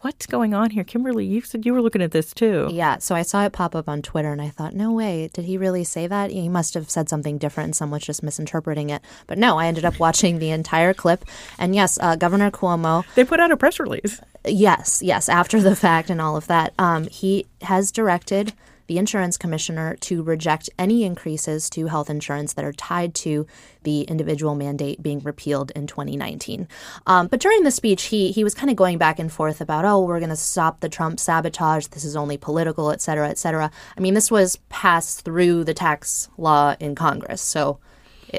What's 0.01 0.25
going 0.27 0.53
on 0.53 0.69
here? 0.69 0.85
Kimberly, 0.85 1.25
you 1.25 1.41
said 1.41 1.65
you 1.65 1.73
were 1.73 1.81
looking 1.81 2.01
at 2.01 2.11
this 2.11 2.33
too. 2.33 2.69
Yeah, 2.71 2.99
so 2.99 3.15
I 3.15 3.21
saw 3.21 3.43
it 3.43 3.51
pop 3.51 3.75
up 3.75 3.89
on 3.89 4.01
Twitter 4.01 4.31
and 4.31 4.41
I 4.41 4.47
thought, 4.47 4.73
no 4.73 4.93
way, 4.93 5.29
did 5.33 5.43
he 5.43 5.57
really 5.57 5.83
say 5.83 6.07
that? 6.07 6.31
He 6.31 6.47
must 6.47 6.73
have 6.75 6.89
said 6.89 7.09
something 7.09 7.37
different 7.37 7.65
and 7.65 7.75
someone's 7.75 8.05
just 8.05 8.23
misinterpreting 8.23 8.91
it. 8.91 9.01
But 9.27 9.37
no, 9.37 9.57
I 9.57 9.67
ended 9.67 9.83
up 9.83 9.99
watching 9.99 10.39
the 10.39 10.51
entire 10.51 10.93
clip. 10.93 11.25
And 11.57 11.75
yes, 11.75 11.99
uh, 12.01 12.15
Governor 12.15 12.49
Cuomo. 12.49 13.03
They 13.15 13.25
put 13.25 13.41
out 13.41 13.51
a 13.51 13.57
press 13.57 13.77
release. 13.77 14.21
Yes, 14.45 15.01
yes, 15.03 15.27
after 15.27 15.59
the 15.59 15.75
fact 15.75 16.09
and 16.09 16.21
all 16.21 16.37
of 16.37 16.47
that. 16.47 16.73
Um, 16.79 17.07
he 17.07 17.47
has 17.63 17.91
directed 17.91 18.53
the 18.89 18.97
insurance 18.97 19.37
commissioner 19.37 19.95
to 19.97 20.23
reject 20.23 20.67
any 20.79 21.03
increases 21.03 21.69
to 21.69 21.85
health 21.85 22.09
insurance 22.09 22.53
that 22.53 22.65
are 22.65 22.73
tied 22.73 23.13
to 23.13 23.45
the 23.83 24.01
individual 24.01 24.55
mandate 24.55 25.01
being 25.01 25.19
repealed 25.19 25.71
in 25.75 25.85
2019. 25.85 26.67
Um, 27.05 27.27
but 27.27 27.39
during 27.39 27.63
the 27.63 27.69
speech, 27.69 28.05
he 28.05 28.31
he 28.31 28.43
was 28.43 28.55
kind 28.55 28.71
of 28.71 28.75
going 28.75 28.97
back 28.97 29.19
and 29.19 29.31
forth 29.31 29.61
about, 29.61 29.85
oh, 29.85 30.01
we're 30.01 30.19
going 30.19 30.29
to 30.31 30.35
stop 30.35 30.79
the 30.79 30.89
Trump 30.89 31.19
sabotage. 31.19 31.85
This 31.85 32.03
is 32.03 32.15
only 32.15 32.35
political, 32.35 32.89
et 32.89 32.99
cetera, 32.99 33.29
et 33.29 33.37
cetera. 33.37 33.69
I 33.95 34.01
mean, 34.01 34.15
this 34.15 34.31
was 34.31 34.57
passed 34.69 35.23
through 35.23 35.65
the 35.65 35.75
tax 35.75 36.27
law 36.35 36.75
in 36.79 36.95
Congress, 36.95 37.43
so 37.43 37.77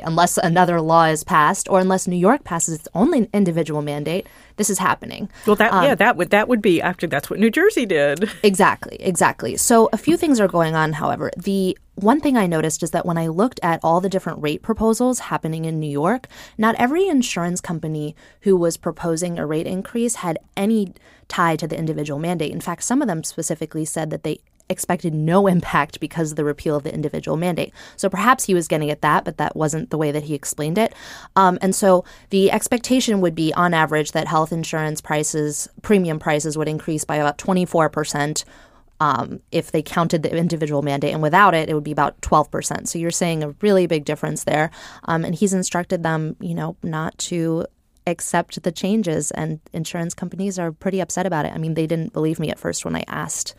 unless 0.02 0.38
another 0.38 0.80
law 0.80 1.04
is 1.04 1.24
passed 1.24 1.68
or 1.68 1.80
unless 1.80 2.06
New 2.06 2.16
York 2.16 2.44
passes 2.44 2.74
its 2.80 2.88
own 2.94 3.28
individual 3.32 3.82
mandate, 3.82 4.26
this 4.56 4.70
is 4.70 4.78
happening. 4.78 5.30
Well, 5.46 5.56
that 5.56 5.72
um, 5.72 5.84
yeah, 5.84 5.94
that 5.94 6.16
would 6.16 6.30
that 6.30 6.48
would 6.48 6.62
be 6.62 6.82
after 6.82 7.06
that's 7.06 7.30
what 7.30 7.38
New 7.38 7.50
Jersey 7.50 7.86
did. 7.86 8.30
Exactly, 8.42 8.96
exactly. 9.00 9.56
So 9.56 9.88
a 9.92 9.96
few 9.96 10.16
things 10.16 10.40
are 10.40 10.48
going 10.48 10.74
on. 10.74 10.94
However, 10.94 11.30
the 11.36 11.76
one 11.94 12.20
thing 12.20 12.36
I 12.36 12.46
noticed 12.46 12.82
is 12.82 12.90
that 12.92 13.04
when 13.04 13.18
I 13.18 13.28
looked 13.28 13.60
at 13.62 13.80
all 13.82 14.00
the 14.00 14.08
different 14.08 14.42
rate 14.42 14.62
proposals 14.62 15.20
happening 15.20 15.66
in 15.66 15.78
New 15.78 15.90
York, 15.90 16.26
not 16.56 16.74
every 16.76 17.06
insurance 17.06 17.60
company 17.60 18.16
who 18.40 18.56
was 18.56 18.76
proposing 18.76 19.38
a 19.38 19.46
rate 19.46 19.66
increase 19.66 20.16
had 20.16 20.38
any 20.56 20.94
tie 21.28 21.56
to 21.56 21.66
the 21.66 21.78
individual 21.78 22.18
mandate. 22.18 22.52
In 22.52 22.60
fact, 22.60 22.82
some 22.82 23.02
of 23.02 23.08
them 23.08 23.22
specifically 23.22 23.84
said 23.84 24.10
that 24.10 24.24
they 24.24 24.40
expected 24.70 25.12
no 25.12 25.46
impact 25.54 26.00
because 26.00 26.30
of 26.30 26.36
the 26.36 26.44
repeal 26.44 26.76
of 26.76 26.84
the 26.84 26.94
individual 26.94 27.36
mandate. 27.36 27.74
So 27.96 28.08
perhaps 28.08 28.44
he 28.44 28.54
was 28.54 28.68
getting 28.68 28.90
at 28.90 29.02
that, 29.02 29.24
but 29.24 29.36
that 29.36 29.56
wasn't 29.56 29.90
the 29.90 29.98
way 29.98 30.12
that 30.12 30.24
he 30.24 30.34
explained 30.34 30.78
it. 30.78 30.94
Um, 31.36 31.58
and 31.60 31.74
so 31.74 32.04
the 32.30 32.50
expectation 32.50 33.20
would 33.20 33.34
be, 33.34 33.52
on 33.54 33.74
average, 33.74 34.12
that 34.12 34.28
health 34.28 34.52
insurance 34.52 35.00
prices, 35.00 35.68
premium 35.82 36.18
prices, 36.18 36.56
would 36.56 36.68
increase 36.68 37.04
by 37.04 37.16
about 37.16 37.38
24%. 37.38 38.44
Um, 39.02 39.40
if 39.50 39.70
they 39.70 39.80
counted 39.80 40.22
the 40.22 40.36
individual 40.36 40.82
mandate, 40.82 41.14
and 41.14 41.22
without 41.22 41.54
it, 41.54 41.70
it 41.70 41.74
would 41.74 41.84
be 41.84 41.90
about 41.90 42.20
12%. 42.20 42.86
So 42.86 42.98
you're 42.98 43.10
saying 43.10 43.42
a 43.42 43.54
really 43.62 43.86
big 43.86 44.04
difference 44.04 44.44
there. 44.44 44.70
Um, 45.04 45.24
and 45.24 45.34
he's 45.34 45.54
instructed 45.54 46.02
them, 46.02 46.36
you 46.38 46.54
know, 46.54 46.76
not 46.82 47.16
to 47.30 47.64
accept 48.06 48.62
the 48.62 48.72
changes, 48.72 49.30
and 49.30 49.60
insurance 49.72 50.12
companies 50.12 50.58
are 50.58 50.70
pretty 50.72 51.00
upset 51.00 51.24
about 51.24 51.46
it. 51.46 51.54
I 51.54 51.58
mean, 51.58 51.74
they 51.74 51.86
didn't 51.86 52.12
believe 52.12 52.38
me 52.38 52.50
at 52.50 52.58
first 52.58 52.84
when 52.84 52.94
I 52.94 53.04
asked 53.08 53.54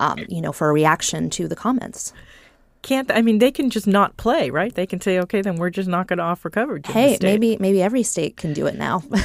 um, 0.00 0.24
you 0.28 0.40
know, 0.40 0.52
for 0.52 0.68
a 0.68 0.72
reaction 0.72 1.30
to 1.30 1.48
the 1.48 1.56
comments. 1.56 2.12
Can't 2.82 3.12
I 3.12 3.22
mean 3.22 3.38
they 3.38 3.52
can 3.52 3.70
just 3.70 3.86
not 3.86 4.16
play, 4.16 4.50
right? 4.50 4.74
They 4.74 4.86
can 4.86 5.00
say, 5.00 5.20
okay, 5.20 5.40
then 5.40 5.54
we're 5.56 5.70
just 5.70 5.88
not 5.88 6.08
going 6.08 6.18
to 6.18 6.24
offer 6.24 6.50
coverage. 6.50 6.86
Hey, 6.88 7.16
maybe 7.22 7.56
maybe 7.60 7.80
every 7.80 8.02
state 8.02 8.36
can 8.36 8.52
do 8.52 8.66
it 8.66 8.76
now. 8.76 9.04
I 9.12 9.22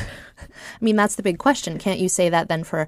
mean, 0.79 0.95
that's 0.95 1.15
the 1.15 1.23
big 1.23 1.39
question. 1.39 1.79
Can't 1.79 1.99
you 1.99 2.07
say 2.07 2.29
that 2.29 2.49
then 2.49 2.63
for 2.63 2.87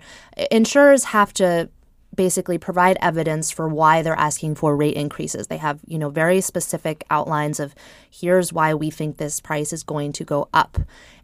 insurers 0.51 1.05
have 1.05 1.33
to 1.33 1.69
basically 2.15 2.57
provide 2.57 2.97
evidence 3.01 3.51
for 3.51 3.67
why 3.67 4.01
they're 4.01 4.13
asking 4.13 4.55
for 4.55 4.75
rate 4.75 4.95
increases. 4.95 5.47
They 5.47 5.57
have, 5.57 5.79
you 5.87 5.97
know, 5.97 6.09
very 6.09 6.41
specific 6.41 7.03
outlines 7.09 7.59
of 7.59 7.73
here's 8.09 8.51
why 8.51 8.73
we 8.73 8.89
think 8.89 9.17
this 9.17 9.39
price 9.39 9.71
is 9.71 9.83
going 9.83 10.13
to 10.13 10.23
go 10.23 10.49
up. 10.53 10.77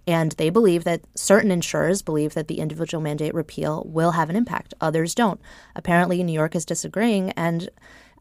And 0.07 0.33
they 0.33 0.49
believe 0.49 0.83
that 0.83 1.01
certain 1.15 1.51
insurers 1.51 2.01
believe 2.01 2.33
that 2.35 2.47
the 2.47 2.59
individual 2.59 3.01
mandate 3.01 3.33
repeal 3.33 3.83
will 3.87 4.11
have 4.11 4.29
an 4.29 4.35
impact. 4.35 4.73
Others 4.79 5.15
don't. 5.15 5.39
Apparently, 5.75 6.21
New 6.23 6.33
York 6.33 6.55
is 6.55 6.65
disagreeing. 6.65 7.31
And 7.31 7.69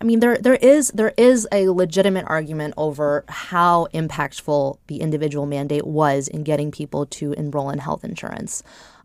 I 0.00 0.04
mean, 0.04 0.20
there 0.20 0.38
there 0.38 0.54
is 0.54 0.88
there 0.94 1.12
is 1.16 1.46
a 1.52 1.68
legitimate 1.68 2.24
argument 2.26 2.74
over 2.76 3.24
how 3.28 3.88
impactful 3.94 4.78
the 4.86 5.00
individual 5.00 5.46
mandate 5.46 5.86
was 5.86 6.28
in 6.28 6.42
getting 6.42 6.70
people 6.70 7.06
to 7.06 7.32
enroll 7.34 7.70
in 7.70 7.78
health 7.78 8.04
insurance. 8.04 8.62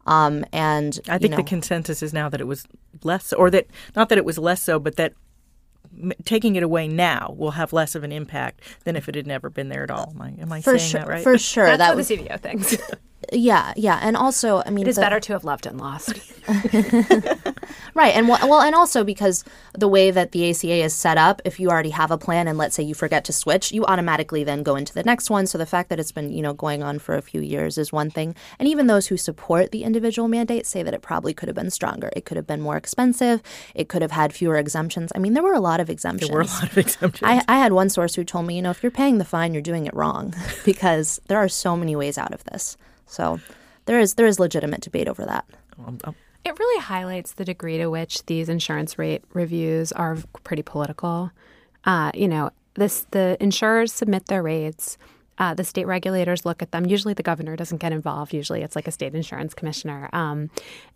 Um, 0.07 0.45
and 0.51 0.99
I 1.07 1.17
think 1.17 1.31
know, 1.31 1.37
the 1.37 1.43
consensus 1.43 2.01
is 2.01 2.13
now 2.13 2.29
that 2.29 2.41
it 2.41 2.47
was 2.47 2.65
less, 3.03 3.31
or 3.33 3.51
that 3.51 3.67
not 3.95 4.09
that 4.09 4.17
it 4.17 4.25
was 4.25 4.37
less 4.37 4.63
so, 4.63 4.79
but 4.79 4.95
that 4.95 5.13
taking 6.23 6.55
it 6.55 6.63
away 6.63 6.87
now 6.87 7.33
will 7.37 7.51
have 7.51 7.73
less 7.73 7.95
of 7.95 8.03
an 8.03 8.11
impact 8.11 8.61
than 8.83 8.95
if 8.95 9.09
it 9.09 9.15
had 9.15 9.27
never 9.27 9.49
been 9.49 9.69
there 9.69 9.83
at 9.83 9.91
all. 9.91 10.13
Am 10.15 10.21
I, 10.21 10.29
am 10.41 10.51
I 10.51 10.61
for 10.61 10.77
saying 10.77 10.91
sure, 10.91 10.99
that 11.01 11.07
right? 11.07 11.23
For 11.23 11.37
sure. 11.37 11.65
That's 11.65 11.79
that 11.79 11.95
what 11.95 12.07
the 12.07 12.17
CBO 12.17 12.39
thinks. 12.39 12.77
yeah, 13.33 13.73
yeah. 13.75 13.99
And 14.01 14.15
also, 14.15 14.63
I 14.65 14.69
mean, 14.69 14.85
it 14.85 14.89
is 14.89 14.95
the, 14.95 15.01
better 15.01 15.19
to 15.19 15.33
have 15.33 15.43
loved 15.43 15.65
and 15.65 15.79
lost. 15.79 16.13
Right, 17.93 18.15
and 18.15 18.27
well, 18.27 18.47
well, 18.47 18.61
and 18.61 18.75
also 18.75 19.03
because 19.03 19.43
the 19.73 19.87
way 19.87 20.11
that 20.11 20.31
the 20.31 20.49
ACA 20.49 20.83
is 20.83 20.93
set 20.93 21.17
up, 21.17 21.41
if 21.45 21.59
you 21.59 21.69
already 21.69 21.89
have 21.89 22.11
a 22.11 22.17
plan 22.17 22.47
and 22.47 22.57
let's 22.57 22.75
say 22.75 22.83
you 22.83 22.93
forget 22.93 23.23
to 23.25 23.33
switch, 23.33 23.71
you 23.71 23.85
automatically 23.85 24.43
then 24.43 24.63
go 24.63 24.75
into 24.75 24.93
the 24.93 25.03
next 25.03 25.29
one. 25.29 25.47
So 25.47 25.57
the 25.57 25.65
fact 25.65 25.89
that 25.89 25.99
it's 25.99 26.11
been 26.11 26.31
you 26.31 26.41
know 26.41 26.53
going 26.53 26.83
on 26.83 26.99
for 26.99 27.15
a 27.15 27.21
few 27.21 27.41
years 27.41 27.77
is 27.77 27.91
one 27.91 28.09
thing, 28.09 28.35
and 28.57 28.67
even 28.67 28.87
those 28.87 29.07
who 29.07 29.17
support 29.17 29.71
the 29.71 29.83
individual 29.83 30.27
mandate 30.27 30.65
say 30.65 30.83
that 30.83 30.93
it 30.93 31.01
probably 31.01 31.33
could 31.33 31.47
have 31.47 31.55
been 31.55 31.69
stronger. 31.69 32.09
It 32.15 32.25
could 32.25 32.37
have 32.37 32.47
been 32.47 32.61
more 32.61 32.77
expensive. 32.77 33.41
It 33.75 33.89
could 33.89 34.01
have 34.01 34.11
had 34.11 34.33
fewer 34.33 34.57
exemptions. 34.57 35.11
I 35.15 35.19
mean, 35.19 35.33
there 35.33 35.43
were 35.43 35.53
a 35.53 35.59
lot 35.59 35.79
of 35.79 35.89
exemptions. 35.89 36.29
There 36.29 36.37
were 36.37 36.43
a 36.43 36.47
lot 36.47 36.71
of 36.71 36.77
exemptions. 36.77 37.23
I, 37.23 37.43
I 37.47 37.59
had 37.59 37.73
one 37.73 37.89
source 37.89 38.15
who 38.15 38.23
told 38.23 38.45
me, 38.45 38.55
you 38.55 38.61
know, 38.61 38.71
if 38.71 38.83
you're 38.83 38.91
paying 38.91 39.17
the 39.17 39.25
fine, 39.25 39.53
you're 39.53 39.61
doing 39.61 39.85
it 39.85 39.93
wrong 39.93 40.33
because 40.65 41.19
there 41.27 41.37
are 41.37 41.49
so 41.49 41.75
many 41.75 41.95
ways 41.95 42.17
out 42.17 42.33
of 42.33 42.43
this. 42.45 42.77
So 43.05 43.39
there 43.85 43.99
is 43.99 44.15
there 44.15 44.27
is 44.27 44.39
legitimate 44.39 44.81
debate 44.81 45.07
over 45.07 45.25
that. 45.25 45.45
Um, 45.79 45.97
um, 46.03 46.15
It 46.45 46.57
really 46.57 46.81
highlights 46.81 47.33
the 47.33 47.45
degree 47.45 47.77
to 47.77 47.87
which 47.87 48.25
these 48.25 48.49
insurance 48.49 48.97
rate 48.97 49.23
reviews 49.33 49.91
are 49.91 50.17
pretty 50.43 50.63
political. 50.63 51.31
Uh, 51.85 52.11
you 52.13 52.27
know, 52.27 52.51
this 52.75 53.05
the 53.11 53.37
insurers 53.39 53.91
submit 53.91 54.27
their 54.27 54.41
rates. 54.43 54.97
Uh, 55.37 55.53
the 55.53 55.63
state 55.63 55.87
regulators 55.87 56.45
look 56.45 56.61
at 56.61 56.71
them. 56.71 56.85
Usually, 56.85 57.13
the 57.13 57.23
governor 57.23 57.55
doesn't 57.55 57.77
get 57.77 57.93
involved. 57.93 58.33
Usually, 58.33 58.61
it's 58.61 58.75
like 58.75 58.89
a 58.89 58.91
state 58.91 59.15
insurance 59.15 59.53
commissioner. 59.53 60.09
Um, 60.11 60.49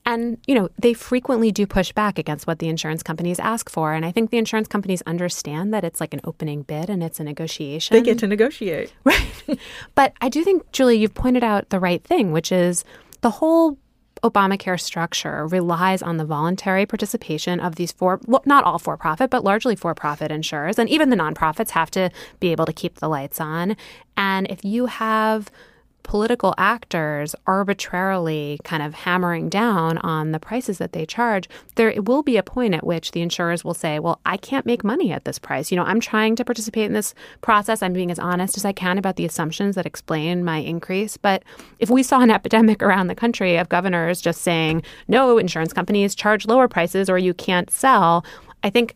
and 0.05 0.37
you 0.45 0.53
know, 0.53 0.67
they 0.77 0.93
frequently 0.93 1.49
do 1.49 1.65
push 1.65 1.93
back 1.93 2.19
against 2.19 2.45
what 2.45 2.59
the 2.59 2.67
insurance 2.67 3.03
companies 3.03 3.39
ask 3.39 3.69
for. 3.69 3.93
And 3.93 4.05
I 4.05 4.11
think 4.11 4.31
the 4.31 4.37
insurance 4.37 4.67
companies 4.67 5.01
understand 5.03 5.73
that 5.73 5.85
it's 5.85 6.01
like 6.01 6.13
an 6.13 6.19
opening 6.25 6.63
bid 6.63 6.89
and 6.89 7.01
it's 7.01 7.21
a 7.21 7.23
negotiation. 7.23 7.95
they 7.95 8.01
get 8.01 8.19
to 8.19 8.27
negotiate. 8.27 8.91
Right. 9.05 9.59
but 9.95 10.13
I 10.21 10.29
do 10.29 10.43
think, 10.43 10.69
Julie, 10.71 10.97
you've 10.97 11.13
pointed 11.13 11.43
out 11.43 11.69
the 11.69 11.79
right 11.79 12.03
thing, 12.03 12.31
which 12.31 12.51
is 12.51 12.83
the 13.21 13.29
whole 13.29 13.77
Obamacare 14.23 14.79
structure 14.79 15.45
relies 15.47 16.01
on 16.01 16.17
the 16.17 16.23
voluntary 16.23 16.85
participation 16.85 17.59
of 17.59 17.75
these 17.75 17.91
four, 17.91 18.21
not 18.45 18.63
all 18.63 18.79
for 18.79 18.95
profit, 18.95 19.29
but 19.29 19.43
largely 19.43 19.75
for 19.75 19.93
profit 19.93 20.31
insurers. 20.31 20.79
And 20.79 20.89
even 20.89 21.09
the 21.09 21.17
nonprofits 21.17 21.71
have 21.71 21.91
to 21.91 22.09
be 22.39 22.51
able 22.51 22.65
to 22.65 22.73
keep 22.73 22.95
the 22.95 23.09
lights 23.09 23.41
on. 23.41 23.75
And 24.15 24.47
if 24.49 24.63
you 24.63 24.85
have 24.85 25.51
political 26.03 26.53
actors 26.57 27.35
arbitrarily 27.47 28.59
kind 28.63 28.83
of 28.83 28.93
hammering 28.93 29.49
down 29.49 29.97
on 29.99 30.31
the 30.31 30.39
prices 30.39 30.77
that 30.77 30.93
they 30.93 31.05
charge, 31.05 31.49
there 31.75 31.93
will 32.01 32.21
be 32.21 32.37
a 32.37 32.43
point 32.43 32.73
at 32.73 32.85
which 32.85 33.11
the 33.11 33.21
insurers 33.21 33.63
will 33.63 33.73
say, 33.73 33.99
well, 33.99 34.19
I 34.25 34.37
can't 34.37 34.65
make 34.65 34.83
money 34.83 35.11
at 35.11 35.25
this 35.25 35.39
price. 35.39 35.71
You 35.71 35.77
know, 35.77 35.83
I'm 35.83 35.99
trying 35.99 36.35
to 36.35 36.45
participate 36.45 36.85
in 36.85 36.93
this 36.93 37.13
process. 37.41 37.81
I'm 37.81 37.93
being 37.93 38.11
as 38.11 38.19
honest 38.19 38.57
as 38.57 38.65
I 38.65 38.73
can 38.73 38.97
about 38.97 39.15
the 39.15 39.25
assumptions 39.25 39.75
that 39.75 39.85
explain 39.85 40.43
my 40.43 40.57
increase. 40.57 41.17
But 41.17 41.43
if 41.79 41.89
we 41.89 42.03
saw 42.03 42.21
an 42.21 42.31
epidemic 42.31 42.83
around 42.83 43.07
the 43.07 43.15
country 43.15 43.57
of 43.57 43.69
governors 43.69 44.21
just 44.21 44.41
saying, 44.41 44.83
no, 45.07 45.37
insurance 45.37 45.73
companies 45.73 46.15
charge 46.15 46.45
lower 46.45 46.67
prices 46.67 47.09
or 47.09 47.17
you 47.17 47.33
can't 47.33 47.71
sell, 47.71 48.25
I 48.63 48.69
think 48.69 48.95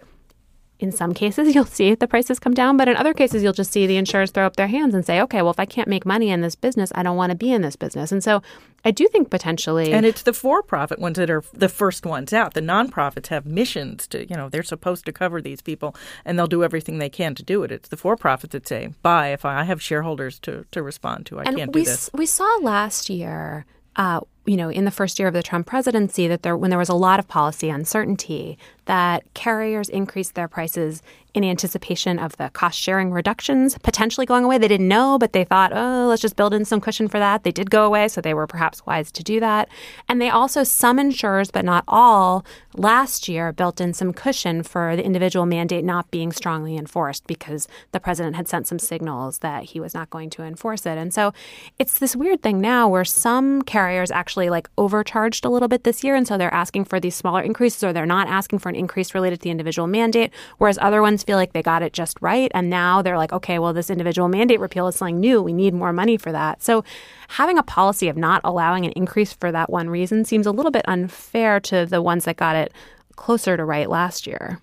in 0.79 0.91
some 0.91 1.13
cases 1.13 1.53
you'll 1.55 1.65
see 1.65 1.95
the 1.95 2.07
prices 2.07 2.39
come 2.39 2.53
down, 2.53 2.77
but 2.77 2.87
in 2.87 2.95
other 2.95 3.13
cases 3.13 3.43
you'll 3.43 3.53
just 3.53 3.71
see 3.71 3.87
the 3.87 3.97
insurers 3.97 4.31
throw 4.31 4.45
up 4.45 4.55
their 4.55 4.67
hands 4.67 4.93
and 4.93 5.05
say, 5.05 5.21
okay, 5.21 5.41
well, 5.41 5.51
if 5.51 5.59
I 5.59 5.65
can't 5.65 5.87
make 5.87 6.05
money 6.05 6.29
in 6.29 6.41
this 6.41 6.55
business, 6.55 6.91
I 6.95 7.03
don't 7.03 7.17
want 7.17 7.31
to 7.31 7.35
be 7.35 7.51
in 7.51 7.61
this 7.61 7.75
business. 7.75 8.11
And 8.11 8.23
so 8.23 8.41
I 8.85 8.91
do 8.91 9.07
think 9.07 9.29
potentially. 9.29 9.91
And 9.91 10.05
it's 10.05 10.23
the 10.23 10.33
for-profit 10.33 10.99
ones 10.99 11.17
that 11.17 11.29
are 11.29 11.43
the 11.53 11.69
first 11.69 12.05
ones 12.05 12.31
out. 12.31 12.53
The 12.53 12.61
nonprofits 12.61 13.27
have 13.27 13.45
missions 13.45 14.07
to, 14.07 14.27
you 14.29 14.35
know, 14.35 14.49
they're 14.49 14.63
supposed 14.63 15.05
to 15.05 15.11
cover 15.11 15.41
these 15.41 15.61
people, 15.61 15.95
and 16.23 16.37
they'll 16.37 16.47
do 16.47 16.63
everything 16.63 16.99
they 16.99 17.09
can 17.09 17.35
to 17.35 17.43
do 17.43 17.63
it. 17.63 17.71
It's 17.71 17.89
the 17.89 17.97
for-profits 17.97 18.53
that 18.53 18.67
say, 18.67 18.93
"Bye." 19.01 19.29
If 19.29 19.43
I 19.45 19.63
have 19.63 19.81
shareholders 19.81 20.39
to 20.39 20.65
to 20.71 20.81
respond 20.81 21.25
to, 21.27 21.39
I 21.39 21.43
and 21.43 21.57
can't 21.57 21.73
we, 21.73 21.81
do 21.81 21.89
this. 21.89 22.09
we 22.13 22.25
saw 22.25 22.59
last 22.61 23.09
year, 23.09 23.65
uh, 23.95 24.21
you 24.47 24.55
know, 24.55 24.69
in 24.69 24.85
the 24.85 24.91
first 24.91 25.19
year 25.19 25.27
of 25.27 25.33
the 25.33 25.43
Trump 25.43 25.67
presidency, 25.67 26.27
that 26.27 26.41
there, 26.41 26.55
when 26.55 26.69
there 26.69 26.79
was 26.79 26.89
a 26.89 26.95
lot 26.95 27.19
of 27.19 27.27
policy 27.27 27.69
uncertainty, 27.69 28.57
that 28.85 29.23
carriers 29.33 29.89
increased 29.89 30.35
their 30.35 30.47
prices 30.47 31.03
in 31.37 31.49
anticipation 31.51 32.19
of 32.19 32.35
the 32.37 32.49
cost 32.49 32.79
sharing 32.79 33.11
reductions 33.11 33.77
potentially 33.83 34.25
going 34.25 34.43
away. 34.43 34.57
They 34.57 34.67
didn't 34.67 34.87
know, 34.87 35.17
but 35.19 35.33
they 35.33 35.43
thought, 35.43 35.71
oh, 35.73 36.07
let's 36.09 36.21
just 36.21 36.35
build 36.35 36.53
in 36.53 36.65
some 36.65 36.81
cushion 36.81 37.07
for 37.07 37.19
that. 37.19 37.43
They 37.43 37.51
did 37.51 37.69
go 37.69 37.85
away, 37.85 38.07
so 38.07 38.21
they 38.21 38.33
were 38.33 38.47
perhaps 38.47 38.85
wise 38.85 39.11
to 39.13 39.23
do 39.23 39.39
that. 39.39 39.69
And 40.09 40.21
they 40.21 40.29
also, 40.29 40.63
some 40.63 40.99
insurers, 40.99 41.51
but 41.51 41.63
not 41.63 41.83
all, 41.87 42.45
last 42.73 43.27
year 43.27 43.51
built 43.51 43.81
in 43.81 43.93
some 43.93 44.13
cushion 44.13 44.63
for 44.63 44.95
the 44.95 45.03
individual 45.03 45.45
mandate 45.45 45.83
not 45.83 46.09
being 46.11 46.31
strongly 46.31 46.77
enforced 46.77 47.25
because 47.27 47.67
the 47.91 47.99
president 47.99 48.35
had 48.35 48.47
sent 48.47 48.67
some 48.67 48.79
signals 48.79 49.39
that 49.39 49.63
he 49.63 49.79
was 49.79 49.93
not 49.93 50.09
going 50.09 50.29
to 50.29 50.43
enforce 50.43 50.85
it. 50.85 50.97
And 50.97 51.13
so 51.13 51.33
it's 51.79 51.99
this 51.99 52.15
weird 52.15 52.41
thing 52.41 52.61
now 52.61 52.87
where 52.87 53.05
some 53.05 53.61
carriers 53.61 54.11
actually 54.11 54.49
like 54.49 54.69
overcharged 54.77 55.45
a 55.45 55.49
little 55.49 55.67
bit 55.67 55.83
this 55.83 56.03
year. 56.03 56.15
And 56.15 56.27
so 56.27 56.37
they're 56.37 56.53
asking 56.53 56.85
for 56.85 56.99
these 56.99 57.15
smaller 57.15 57.41
increases 57.41 57.83
or 57.83 57.93
they're 57.93 58.05
not 58.05 58.27
asking 58.27 58.59
for 58.59 58.69
an 58.69 58.75
increase 58.75 59.13
related 59.13 59.39
to 59.39 59.43
the 59.43 59.51
individual 59.51 59.87
mandate, 59.87 60.31
whereas 60.57 60.77
other 60.81 61.01
ones 61.01 61.23
feel 61.27 61.37
like 61.37 61.53
they 61.53 61.61
got 61.61 61.83
it 61.83 61.93
just 61.93 62.17
right. 62.21 62.49
And 62.55 62.69
now 62.69 63.01
they're 63.03 63.17
like, 63.17 63.33
okay, 63.33 63.59
well, 63.59 63.73
this 63.73 63.89
individual 63.91 64.29
mandate 64.29 64.59
repeal 64.59 64.87
is 64.87 64.95
something 64.95 65.19
new. 65.19 65.41
We 65.43 65.53
need 65.53 65.73
more 65.75 65.93
money 65.93 66.17
for 66.17 66.31
that. 66.31 66.63
So 66.63 66.83
having 67.27 67.59
a 67.59 67.63
policy 67.63 68.07
of 68.07 68.17
not 68.17 68.41
allowing 68.43 68.85
an 68.85 68.93
increase 68.93 69.33
for 69.33 69.51
that 69.51 69.69
one 69.69 69.89
reason 69.89 70.25
seems 70.25 70.47
a 70.47 70.51
little 70.51 70.71
bit 70.71 70.85
unfair 70.87 71.59
to 71.59 71.85
the 71.85 72.01
ones 72.01 72.25
that 72.25 72.37
got 72.37 72.55
it 72.55 72.73
closer 73.17 73.57
to 73.57 73.65
right 73.65 73.89
last 73.89 74.25
year. 74.25 74.59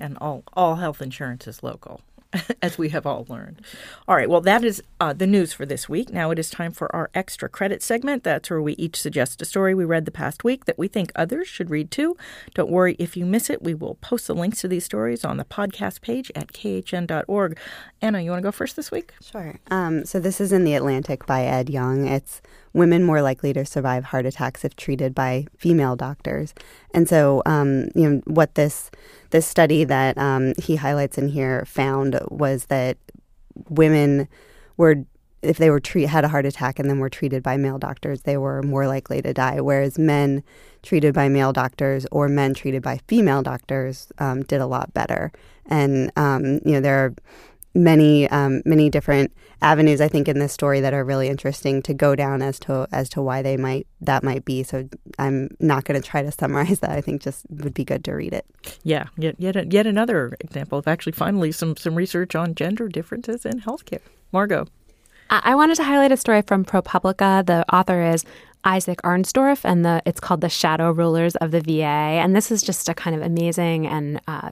and 0.00 0.16
all 0.20 0.42
all 0.54 0.76
health 0.76 1.02
insurance 1.02 1.46
is 1.46 1.62
local, 1.62 2.00
as 2.62 2.78
we 2.78 2.88
have 2.90 3.06
all 3.06 3.26
learned. 3.28 3.60
All 4.08 4.16
right, 4.16 4.28
well, 4.28 4.40
that 4.42 4.64
is 4.64 4.82
uh, 5.00 5.12
the 5.12 5.26
news 5.26 5.52
for 5.52 5.66
this 5.66 5.88
week. 5.88 6.12
Now 6.12 6.30
it 6.30 6.38
is 6.38 6.50
time 6.50 6.72
for 6.72 6.94
our 6.94 7.10
extra 7.14 7.48
credit 7.48 7.82
segment. 7.82 8.24
That's 8.24 8.50
where 8.50 8.62
we 8.62 8.74
each 8.74 9.00
suggest 9.00 9.42
a 9.42 9.44
story 9.44 9.74
we 9.74 9.84
read 9.84 10.04
the 10.04 10.10
past 10.10 10.44
week 10.44 10.64
that 10.64 10.78
we 10.78 10.88
think 10.88 11.12
others 11.14 11.48
should 11.48 11.70
read 11.70 11.90
too. 11.90 12.16
Don't 12.54 12.70
worry 12.70 12.96
if 12.98 13.16
you 13.16 13.26
miss 13.26 13.50
it. 13.50 13.62
We 13.62 13.74
will 13.74 13.96
post 13.96 14.26
the 14.26 14.34
links 14.34 14.60
to 14.62 14.68
these 14.68 14.84
stories 14.84 15.24
on 15.24 15.36
the 15.36 15.44
podcast 15.44 16.00
page 16.00 16.30
at 16.34 16.48
khn.org. 16.48 17.58
Anna, 18.00 18.20
you 18.20 18.30
want 18.30 18.42
to 18.42 18.46
go 18.46 18.52
first 18.52 18.76
this 18.76 18.90
week? 18.90 19.14
Sure. 19.22 19.58
Um, 19.70 20.04
so 20.04 20.18
this 20.18 20.40
is 20.40 20.52
in 20.52 20.64
the 20.64 20.74
Atlantic 20.74 21.26
by 21.26 21.44
Ed 21.44 21.68
Yong. 21.68 22.06
It's 22.06 22.40
women 22.74 23.04
more 23.04 23.22
likely 23.22 23.52
to 23.52 23.64
survive 23.64 24.04
heart 24.04 24.26
attacks 24.26 24.64
if 24.64 24.76
treated 24.76 25.14
by 25.14 25.46
female 25.56 25.96
doctors. 25.96 26.54
And 26.94 27.08
so, 27.08 27.42
um, 27.46 27.88
you 27.94 28.08
know, 28.08 28.22
what 28.26 28.54
this 28.54 28.90
this 29.30 29.46
study 29.46 29.84
that 29.84 30.16
um, 30.18 30.52
he 30.58 30.76
highlights 30.76 31.18
in 31.18 31.28
here 31.28 31.64
found 31.66 32.18
was 32.30 32.66
that 32.66 32.96
women 33.68 34.28
were 34.76 35.04
if 35.42 35.58
they 35.58 35.70
were 35.70 35.80
treat 35.80 36.06
had 36.06 36.24
a 36.24 36.28
heart 36.28 36.46
attack 36.46 36.78
and 36.78 36.88
then 36.88 37.00
were 37.00 37.10
treated 37.10 37.42
by 37.42 37.56
male 37.56 37.78
doctors, 37.78 38.22
they 38.22 38.36
were 38.36 38.62
more 38.62 38.86
likely 38.86 39.20
to 39.20 39.34
die. 39.34 39.60
Whereas 39.60 39.98
men 39.98 40.44
treated 40.82 41.14
by 41.14 41.28
male 41.28 41.52
doctors 41.52 42.06
or 42.12 42.28
men 42.28 42.54
treated 42.54 42.80
by 42.80 43.00
female 43.08 43.42
doctors 43.42 44.12
um, 44.18 44.44
did 44.44 44.60
a 44.60 44.66
lot 44.66 44.94
better. 44.94 45.32
And 45.66 46.12
um, 46.16 46.60
you 46.64 46.72
know, 46.72 46.80
there 46.80 47.04
are 47.04 47.14
many 47.74 48.28
um, 48.28 48.62
many 48.64 48.90
different 48.90 49.32
avenues 49.60 50.00
I 50.00 50.08
think 50.08 50.28
in 50.28 50.38
this 50.38 50.52
story 50.52 50.80
that 50.80 50.92
are 50.92 51.04
really 51.04 51.28
interesting 51.28 51.82
to 51.82 51.94
go 51.94 52.14
down 52.14 52.42
as 52.42 52.58
to 52.60 52.86
as 52.92 53.08
to 53.10 53.22
why 53.22 53.42
they 53.42 53.56
might 53.56 53.86
that 54.00 54.22
might 54.22 54.44
be. 54.44 54.62
So 54.62 54.88
I'm 55.18 55.48
not 55.60 55.84
going 55.84 56.00
to 56.00 56.06
try 56.06 56.22
to 56.22 56.32
summarize 56.32 56.80
that. 56.80 56.90
I 56.90 57.00
think 57.00 57.22
just 57.22 57.46
would 57.50 57.74
be 57.74 57.84
good 57.84 58.04
to 58.04 58.12
read 58.12 58.32
it. 58.32 58.46
Yeah, 58.82 59.06
yet 59.16 59.36
yet 59.38 59.72
yet 59.72 59.86
another 59.86 60.36
example 60.40 60.78
of 60.78 60.88
actually 60.88 61.12
finally 61.12 61.52
some 61.52 61.76
some 61.76 61.94
research 61.94 62.34
on 62.34 62.54
gender 62.54 62.88
differences 62.88 63.44
in 63.44 63.60
healthcare. 63.60 64.02
Margot. 64.32 64.66
I 65.30 65.40
I 65.44 65.54
wanted 65.54 65.76
to 65.76 65.84
highlight 65.84 66.12
a 66.12 66.16
story 66.16 66.42
from 66.42 66.64
ProPublica. 66.64 67.46
The 67.46 67.64
author 67.74 68.02
is 68.02 68.24
Isaac 68.64 69.00
Arnsdorf, 69.02 69.64
and 69.64 69.84
the 69.84 70.02
it's 70.04 70.20
called 70.20 70.40
"The 70.40 70.48
Shadow 70.48 70.90
Rulers 70.92 71.36
of 71.36 71.50
the 71.50 71.60
VA." 71.60 72.20
And 72.22 72.36
this 72.36 72.50
is 72.50 72.62
just 72.62 72.88
a 72.88 72.94
kind 72.94 73.16
of 73.16 73.22
amazing 73.22 73.86
and 73.86 74.20
uh, 74.28 74.50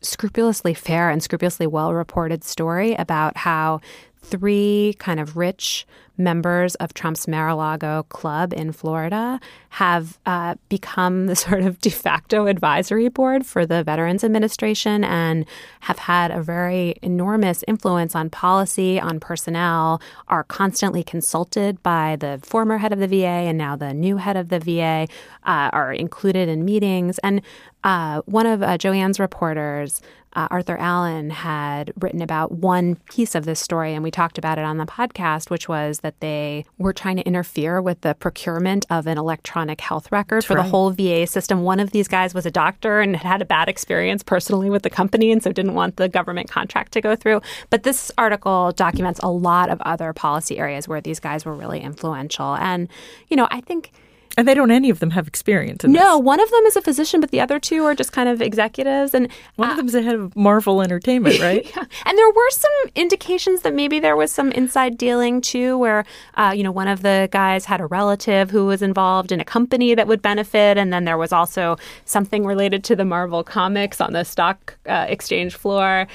scrupulously 0.00 0.74
fair 0.74 1.10
and 1.10 1.22
scrupulously 1.22 1.66
well 1.66 1.92
reported 1.94 2.44
story 2.44 2.94
about 2.94 3.36
how 3.36 3.80
three 4.28 4.94
kind 4.98 5.20
of 5.20 5.36
rich 5.36 5.86
members 6.18 6.74
of 6.76 6.94
Trump's 6.94 7.28
Mar-a-Lago 7.28 8.04
club 8.08 8.52
in 8.54 8.72
Florida 8.72 9.38
have 9.70 10.18
uh, 10.24 10.54
become 10.68 11.26
the 11.26 11.36
sort 11.46 11.62
of 11.62 11.78
de 11.80 11.90
facto 11.90 12.46
advisory 12.46 13.08
board 13.08 13.44
for 13.44 13.66
the 13.66 13.84
Veterans 13.84 14.24
Administration 14.24 15.04
and 15.04 15.44
have 15.80 15.98
had 15.98 16.30
a 16.30 16.42
very 16.42 16.96
enormous 17.02 17.62
influence 17.68 18.14
on 18.14 18.30
policy, 18.30 18.98
on 18.98 19.20
personnel, 19.20 20.00
are 20.28 20.44
constantly 20.44 21.02
consulted 21.02 21.82
by 21.82 22.16
the 22.16 22.40
former 22.42 22.78
head 22.78 22.92
of 22.92 22.98
the 22.98 23.08
VA 23.08 23.26
and 23.26 23.58
now 23.58 23.76
the 23.76 23.92
new 23.92 24.16
head 24.16 24.36
of 24.36 24.48
the 24.48 24.58
VA, 24.58 25.06
uh, 25.44 25.70
are 25.72 25.92
included 25.92 26.48
in 26.48 26.64
meetings. 26.64 27.18
And 27.18 27.42
uh, 27.84 28.22
one 28.22 28.46
of 28.46 28.62
uh, 28.62 28.78
Joanne's 28.78 29.20
reporters, 29.20 30.00
uh, 30.36 30.48
Arthur 30.50 30.76
Allen, 30.76 31.30
had 31.30 31.92
written 31.98 32.20
about 32.20 32.52
one 32.52 32.96
piece 33.10 33.34
of 33.34 33.46
this 33.46 33.58
story, 33.58 33.94
and 33.94 34.04
we 34.04 34.10
talked 34.10 34.36
about 34.36 34.58
it 34.58 34.64
on 34.64 34.76
the 34.76 34.84
podcast, 34.84 35.48
which 35.48 35.66
was 35.66 36.00
that 36.00 36.20
they 36.20 36.66
were 36.76 36.92
trying 36.92 37.16
to 37.16 37.22
interfere 37.22 37.80
with 37.80 38.02
the 38.02 38.14
procurement 38.14 38.84
of 38.90 39.06
an 39.06 39.16
electronic 39.16 39.80
health 39.80 40.12
record 40.12 40.44
for 40.44 40.54
the 40.54 40.62
whole 40.62 40.90
VA 40.90 41.26
system. 41.26 41.62
One 41.62 41.80
of 41.80 41.90
these 41.90 42.06
guys 42.06 42.34
was 42.34 42.44
a 42.44 42.50
doctor 42.50 43.00
and 43.00 43.16
had 43.16 43.36
had 43.36 43.42
a 43.42 43.46
bad 43.46 43.68
experience 43.68 44.22
personally 44.22 44.68
with 44.68 44.82
the 44.82 44.90
company, 44.90 45.32
and 45.32 45.42
so 45.42 45.52
didn't 45.52 45.74
want 45.74 45.96
the 45.96 46.08
government 46.08 46.50
contract 46.50 46.92
to 46.92 47.00
go 47.00 47.16
through. 47.16 47.40
But 47.70 47.82
this 47.82 48.12
article 48.18 48.72
documents 48.72 49.20
a 49.22 49.30
lot 49.30 49.70
of 49.70 49.80
other 49.80 50.12
policy 50.12 50.58
areas 50.58 50.86
where 50.86 51.00
these 51.00 51.18
guys 51.18 51.46
were 51.46 51.54
really 51.54 51.80
influential. 51.80 52.56
And, 52.56 52.88
you 53.28 53.36
know, 53.36 53.48
I 53.50 53.62
think 53.62 53.92
And 54.36 54.46
they 54.46 54.54
don't 54.54 54.70
any 54.70 54.90
of 54.90 54.98
them 55.00 55.10
have 55.10 55.26
experience 55.26 55.84
in 55.84 55.92
this. 55.92 56.00
no, 56.00 56.18
this. 56.18 56.24
one 56.24 56.40
of 56.40 56.50
them 56.50 56.64
is 56.64 56.76
a 56.76 56.82
physician, 56.82 57.20
but 57.20 57.30
the 57.30 57.40
other 57.40 57.58
two 57.58 57.84
are 57.84 57.94
just 57.94 58.12
kind 58.12 58.28
of 58.28 58.42
executives. 58.42 59.14
And 59.14 59.28
One 59.56 59.70
of 59.70 59.76
them's 59.76 59.92
the 59.92 60.02
head 60.02 60.14
of 60.14 60.34
Marvel 60.36 60.82
Entertainment, 60.82 61.40
right? 61.40 61.64
Yeah. 61.64 61.84
And 62.04 62.18
there 62.18 62.28
were 62.28 62.50
some 62.50 62.72
indications 62.94 63.62
that 63.62 63.74
maybe 63.74 63.98
there 63.98 64.16
was 64.16 64.30
some 64.30 64.52
inside 64.52 64.98
dealing 64.98 65.40
too, 65.40 65.78
where, 65.78 66.04
uh, 66.34 66.52
you 66.54 66.62
know, 66.62 66.72
one 66.72 66.88
of 66.88 67.02
the 67.02 67.28
guys 67.32 67.64
had 67.64 67.80
a 67.80 67.86
relative 67.86 68.50
who 68.50 68.66
was 68.66 68.82
involved 68.82 69.32
in 69.32 69.40
a 69.40 69.44
company 69.44 69.94
that 69.94 70.06
would 70.06 70.22
benefit. 70.22 70.76
And 70.76 70.92
then 70.92 71.04
there 71.04 71.18
was 71.18 71.32
also 71.32 71.76
something 72.04 72.44
related 72.44 72.84
to 72.84 72.96
the 72.96 73.04
Marvel 73.04 73.42
comics 73.42 74.00
on 74.00 74.12
the 74.12 74.24
stock 74.24 74.76
uh, 74.86 75.06
exchange 75.08 75.54
floor. 75.56 76.06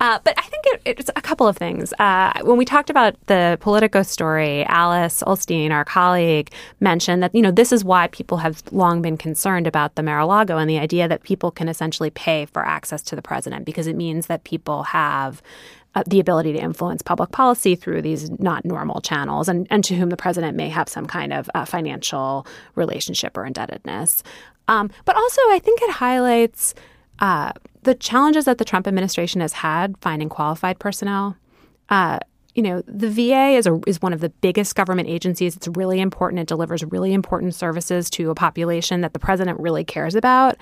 Uh, 0.00 0.18
but 0.24 0.32
I 0.38 0.42
think 0.42 0.64
it, 0.66 0.82
it's 0.86 1.10
a 1.14 1.20
couple 1.20 1.46
of 1.46 1.58
things. 1.58 1.92
Uh, 1.98 2.32
when 2.42 2.56
we 2.56 2.64
talked 2.64 2.88
about 2.88 3.14
the 3.26 3.58
Politico 3.60 4.02
story, 4.02 4.64
Alice 4.64 5.22
Ollstein, 5.26 5.70
our 5.70 5.84
colleague, 5.84 6.50
mentioned 6.80 7.22
that 7.22 7.34
you 7.34 7.42
know 7.42 7.50
this 7.50 7.70
is 7.70 7.84
why 7.84 8.08
people 8.08 8.38
have 8.38 8.62
long 8.72 9.02
been 9.02 9.18
concerned 9.18 9.66
about 9.66 9.96
the 9.96 10.02
Mar-a-Lago 10.02 10.56
and 10.56 10.70
the 10.70 10.78
idea 10.78 11.06
that 11.06 11.22
people 11.22 11.50
can 11.50 11.68
essentially 11.68 12.10
pay 12.10 12.46
for 12.46 12.64
access 12.64 13.02
to 13.02 13.16
the 13.16 13.22
president 13.22 13.66
because 13.66 13.86
it 13.86 13.94
means 13.94 14.26
that 14.26 14.44
people 14.44 14.84
have 14.84 15.42
uh, 15.94 16.02
the 16.06 16.20
ability 16.20 16.52
to 16.52 16.58
influence 16.58 17.02
public 17.02 17.30
policy 17.32 17.74
through 17.74 18.00
these 18.00 18.30
not 18.38 18.64
normal 18.64 19.00
channels 19.00 19.48
and, 19.48 19.66
and 19.70 19.84
to 19.84 19.96
whom 19.96 20.08
the 20.08 20.16
president 20.16 20.56
may 20.56 20.68
have 20.68 20.88
some 20.88 21.04
kind 21.04 21.32
of 21.32 21.50
uh, 21.54 21.64
financial 21.64 22.46
relationship 22.74 23.36
or 23.36 23.44
indebtedness. 23.44 24.22
Um, 24.68 24.90
but 25.04 25.16
also, 25.16 25.40
I 25.50 25.58
think 25.62 25.82
it 25.82 25.90
highlights 25.90 26.74
uh, 27.18 27.52
the 27.82 27.94
challenges 27.94 28.44
that 28.44 28.58
the 28.58 28.64
Trump 28.64 28.86
administration 28.86 29.40
has 29.40 29.54
had 29.54 29.96
finding 30.00 30.28
qualified 30.28 30.78
personnel. 30.78 31.36
Uh, 31.88 32.18
you 32.54 32.62
know, 32.62 32.82
the 32.86 33.08
VA 33.08 33.56
is 33.56 33.66
a, 33.66 33.80
is 33.86 34.02
one 34.02 34.12
of 34.12 34.20
the 34.20 34.28
biggest 34.28 34.74
government 34.74 35.08
agencies. 35.08 35.56
It's 35.56 35.68
really 35.68 36.00
important. 36.00 36.40
It 36.40 36.48
delivers 36.48 36.84
really 36.84 37.12
important 37.12 37.54
services 37.54 38.10
to 38.10 38.30
a 38.30 38.34
population 38.34 39.02
that 39.02 39.12
the 39.12 39.18
president 39.18 39.60
really 39.60 39.84
cares 39.84 40.14
about. 40.14 40.56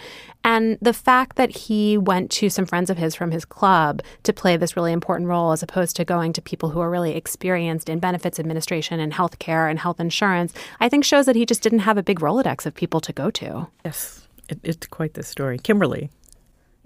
And 0.44 0.78
the 0.82 0.92
fact 0.92 1.36
that 1.36 1.50
he 1.50 1.96
went 1.96 2.30
to 2.32 2.50
some 2.50 2.66
friends 2.66 2.90
of 2.90 2.98
his 2.98 3.14
from 3.14 3.30
his 3.30 3.44
club 3.44 4.02
to 4.24 4.32
play 4.32 4.56
this 4.56 4.76
really 4.76 4.92
important 4.92 5.28
role, 5.28 5.52
as 5.52 5.62
opposed 5.62 5.96
to 5.96 6.04
going 6.04 6.32
to 6.34 6.42
people 6.42 6.68
who 6.68 6.80
are 6.80 6.90
really 6.90 7.16
experienced 7.16 7.88
in 7.88 7.98
benefits 7.98 8.38
administration 8.38 9.00
and 9.00 9.14
health 9.14 9.38
care 9.38 9.66
and 9.68 9.78
health 9.78 9.98
insurance, 9.98 10.52
I 10.80 10.88
think 10.88 11.04
shows 11.04 11.26
that 11.26 11.36
he 11.36 11.46
just 11.46 11.62
didn't 11.62 11.80
have 11.80 11.96
a 11.96 12.02
big 12.02 12.20
Rolodex 12.20 12.66
of 12.66 12.74
people 12.74 13.00
to 13.00 13.12
go 13.12 13.30
to. 13.30 13.66
Yes, 13.84 14.28
it, 14.48 14.60
it's 14.62 14.86
quite 14.86 15.14
the 15.14 15.22
story. 15.22 15.58
Kimberly. 15.58 16.10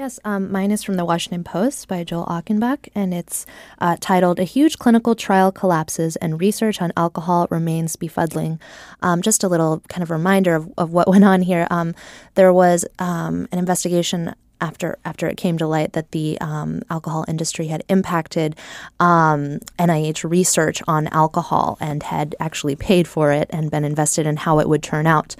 Yes, 0.02 0.18
um, 0.24 0.50
mine 0.50 0.72
is 0.72 0.82
from 0.82 0.96
the 0.96 1.04
Washington 1.04 1.44
Post 1.44 1.86
by 1.86 2.02
Joel 2.02 2.26
Achenbach, 2.26 2.88
and 2.92 3.14
it's 3.14 3.46
uh, 3.78 3.96
titled 4.00 4.40
A 4.40 4.42
Huge 4.42 4.76
Clinical 4.76 5.14
Trial 5.14 5.52
Collapses 5.52 6.16
and 6.16 6.40
Research 6.40 6.82
on 6.82 6.92
Alcohol 6.96 7.46
Remains 7.52 7.94
Befuddling. 7.94 8.58
Um, 9.00 9.22
just 9.22 9.44
a 9.44 9.48
little 9.48 9.78
kind 9.88 10.02
of 10.02 10.10
reminder 10.10 10.56
of, 10.56 10.68
of 10.76 10.92
what 10.92 11.06
went 11.12 11.22
on 11.22 11.40
here. 11.40 11.68
Um, 11.70 11.94
there 12.34 12.52
was 12.52 12.84
um, 12.98 13.46
an 13.52 13.60
investigation 13.60 14.34
after 14.60 14.98
after 15.04 15.28
it 15.28 15.36
came 15.36 15.56
to 15.58 15.68
light 15.68 15.92
that 15.92 16.10
the 16.10 16.36
um, 16.40 16.82
alcohol 16.90 17.24
industry 17.28 17.68
had 17.68 17.84
impacted 17.88 18.56
um, 18.98 19.60
NIH 19.78 20.28
research 20.28 20.82
on 20.88 21.06
alcohol 21.08 21.78
and 21.80 22.02
had 22.02 22.34
actually 22.40 22.74
paid 22.74 23.06
for 23.06 23.30
it 23.30 23.48
and 23.50 23.70
been 23.70 23.84
invested 23.84 24.26
in 24.26 24.36
how 24.36 24.58
it 24.58 24.68
would 24.68 24.82
turn 24.82 25.06
out. 25.06 25.36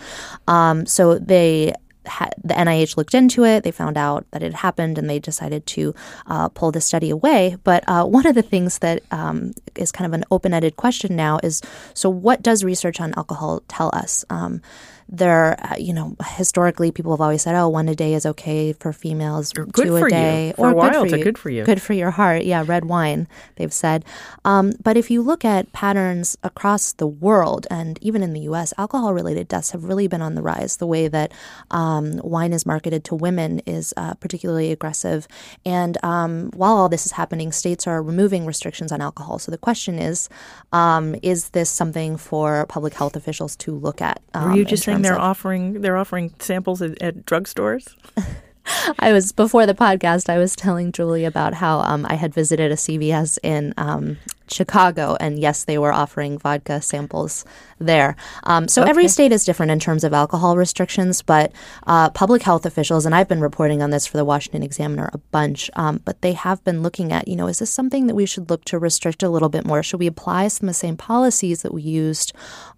Um, 0.47 0.87
so 0.87 1.19
they 1.19 1.75
the 2.05 2.55
NIH 2.55 2.97
looked 2.97 3.15
into 3.15 3.45
it. 3.45 3.65
They 3.65 3.71
found 3.71 3.97
out 3.97 4.27
that 4.33 4.43
it 4.43 4.55
happened, 4.55 4.99
and 4.99 5.09
they 5.09 5.19
decided 5.19 5.67
to 5.67 5.95
uh, 6.27 6.49
pull 6.49 6.73
the 6.73 6.81
study 6.81 7.11
away. 7.11 7.57
But 7.65 7.85
uh, 7.89 8.05
one 8.05 8.27
of 8.27 8.35
the 8.35 8.43
things 8.43 8.79
that 8.79 9.03
um, 9.11 9.53
is 9.77 9.93
kind 9.93 10.07
of 10.07 10.13
an 10.13 10.25
open-ended 10.31 10.77
question 10.77 11.17
now 11.17 11.39
is: 11.43 11.63
so, 11.95 12.11
what 12.11 12.43
does 12.43 12.65
research 12.65 13.01
on 13.01 13.15
alcohol 13.17 13.63
tell 13.69 13.91
us? 13.93 14.25
Um, 14.31 14.63
there, 15.09 15.57
uh, 15.65 15.77
you 15.77 15.93
know, 15.93 16.17
historically, 16.37 16.91
people 16.91 17.13
have 17.13 17.21
always 17.21 17.43
said, 17.43 17.55
"Oh, 17.55 17.69
one 17.69 17.89
a 17.89 17.95
day 17.95 18.15
is 18.15 18.25
okay 18.25 18.73
for 18.73 18.93
females, 18.93 19.53
or 19.57 19.67
good 19.67 19.87
two 19.87 19.99
for 19.99 20.07
a 20.07 20.11
day, 20.11 20.49
you. 20.49 20.53
For 20.55 20.67
or 20.67 20.71
a 20.71 20.75
while, 20.75 21.05
good 21.05 21.11
for 21.11 21.17
you. 21.17 21.25
good 21.25 21.39
for 21.39 21.51
you, 21.51 21.65
good 21.65 21.83
for 21.83 21.93
your 21.93 22.11
heart." 22.11 22.45
Yeah, 22.45 22.65
red 22.67 22.87
wine, 22.87 23.29
they've 23.57 23.73
said. 23.73 24.05
Um, 24.45 24.73
but 24.83 24.97
if 24.97 25.11
you 25.11 25.23
look 25.23 25.45
at 25.45 25.73
patterns 25.73 26.37
across 26.43 26.93
the 26.93 27.07
world 27.07 27.67
and 27.71 27.99
even 28.03 28.23
in 28.23 28.33
the 28.33 28.41
U.S., 28.41 28.73
alcohol-related 28.79 29.49
deaths 29.49 29.71
have 29.71 29.85
really 29.85 30.07
been 30.07 30.23
on 30.23 30.35
the 30.35 30.43
rise. 30.43 30.77
The 30.77 30.87
way 30.87 31.09
that 31.09 31.33
um, 31.71 32.21
wine 32.23 32.53
is 32.53 32.67
marketed 32.67 33.05
to 33.05 33.15
women 33.15 33.61
is 33.61 33.95
uh, 33.97 34.15
particularly 34.15 34.73
aggressive, 34.73 35.27
and 35.65 35.99
um, 36.05 36.51
while 36.55 36.77
all 36.77 36.89
this 36.89 37.07
is 37.07 37.13
happening, 37.13 37.53
states 37.53 37.87
are 37.87 38.03
removing 38.03 38.47
restrictions 38.47 38.93
on 38.93 39.01
alcohol. 39.01 39.39
So 39.39 39.51
the 39.51 39.59
question 39.59 39.99
is, 39.99 40.29
um, 40.73 41.17
is 41.23 41.51
this 41.51 41.71
something 41.71 42.17
for 42.17 42.67
public 42.67 42.95
health 42.95 43.17
officials 43.17 43.57
to 43.57 43.73
look 43.73 44.01
at? 44.01 44.21
Were 44.35 44.55
you 44.55 44.63
um, 44.63 44.67
just 44.67 44.87
saying 44.93 45.03
they're 45.03 45.15
of- 45.15 45.21
offering 45.21 45.81
they're 45.81 45.97
offering 45.97 46.33
samples 46.39 46.83
at, 46.83 47.01
at 47.03 47.27
drugstores? 47.27 47.95
I 48.99 49.13
was 49.13 49.33
before 49.33 49.67
the 49.67 49.75
podcast. 49.75 50.29
I 50.29 50.39
was 50.39 50.55
telling 50.55 50.93
Julie 50.93 51.25
about 51.25 51.55
how 51.55 51.81
um, 51.81 52.07
I 52.09 52.15
had 52.15 52.33
visited 52.33 52.71
a 52.71 52.77
CVS 52.77 53.39
in 53.43 53.75
um, 53.77 54.19
Chicago, 54.53 55.17
and 55.21 55.39
yes, 55.39 55.65
they 55.65 55.79
were 55.79 55.93
offering 55.93 56.39
vodka 56.39 56.81
samples 56.83 57.45
there. 57.79 58.17
Um, 58.45 58.69
so 58.69 58.83
every 58.83 59.09
state 59.09 59.33
is 59.33 59.45
different 59.45 59.73
in 59.73 59.81
terms 59.81 60.05
of 60.05 60.13
alcohol 60.13 60.57
restrictions, 60.57 61.23
but 61.23 61.53
uh, 61.87 62.11
public 62.11 62.43
health 62.43 62.65
officials, 62.67 63.07
and 63.07 63.15
I've 63.15 63.29
been 63.29 63.41
reporting 63.41 63.83
on 63.83 63.91
this 63.91 64.07
for 64.07 64.17
the 64.17 64.25
Washington 64.25 64.63
Examiner 64.63 65.11
a 65.13 65.19
bunch, 65.19 65.71
um, 65.75 66.01
but 66.05 66.23
they 66.23 66.33
have 66.33 66.63
been 66.65 66.83
looking 66.83 67.13
at, 67.13 67.29
you 67.29 67.37
know, 67.37 67.49
is 67.49 67.59
this 67.59 67.71
something 67.71 68.07
that 68.07 68.15
we 68.15 68.27
should 68.27 68.51
look 68.51 68.65
to 68.67 68.79
restrict 68.79 69.23
a 69.23 69.29
little 69.29 69.49
bit 69.49 69.65
more? 69.65 69.83
Should 69.83 70.01
we 70.01 70.07
apply 70.07 70.49
some 70.49 70.69
of 70.69 70.71
the 70.71 70.79
same 70.79 70.97
policies 70.97 71.63
that 71.63 71.75
we 71.75 71.83
used 71.83 72.33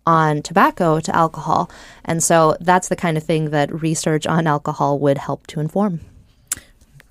on 0.06 0.42
tobacco 0.42 1.00
to 1.00 1.14
alcohol? 1.14 1.70
And 2.04 2.22
so 2.22 2.56
that's 2.60 2.88
the 2.88 2.96
kind 2.96 3.16
of 3.16 3.24
thing 3.24 3.50
that 3.50 3.82
research 3.82 4.26
on 4.26 4.46
alcohol 4.46 4.98
would 4.98 5.18
help 5.18 5.46
to 5.48 5.60
inform. 5.60 6.00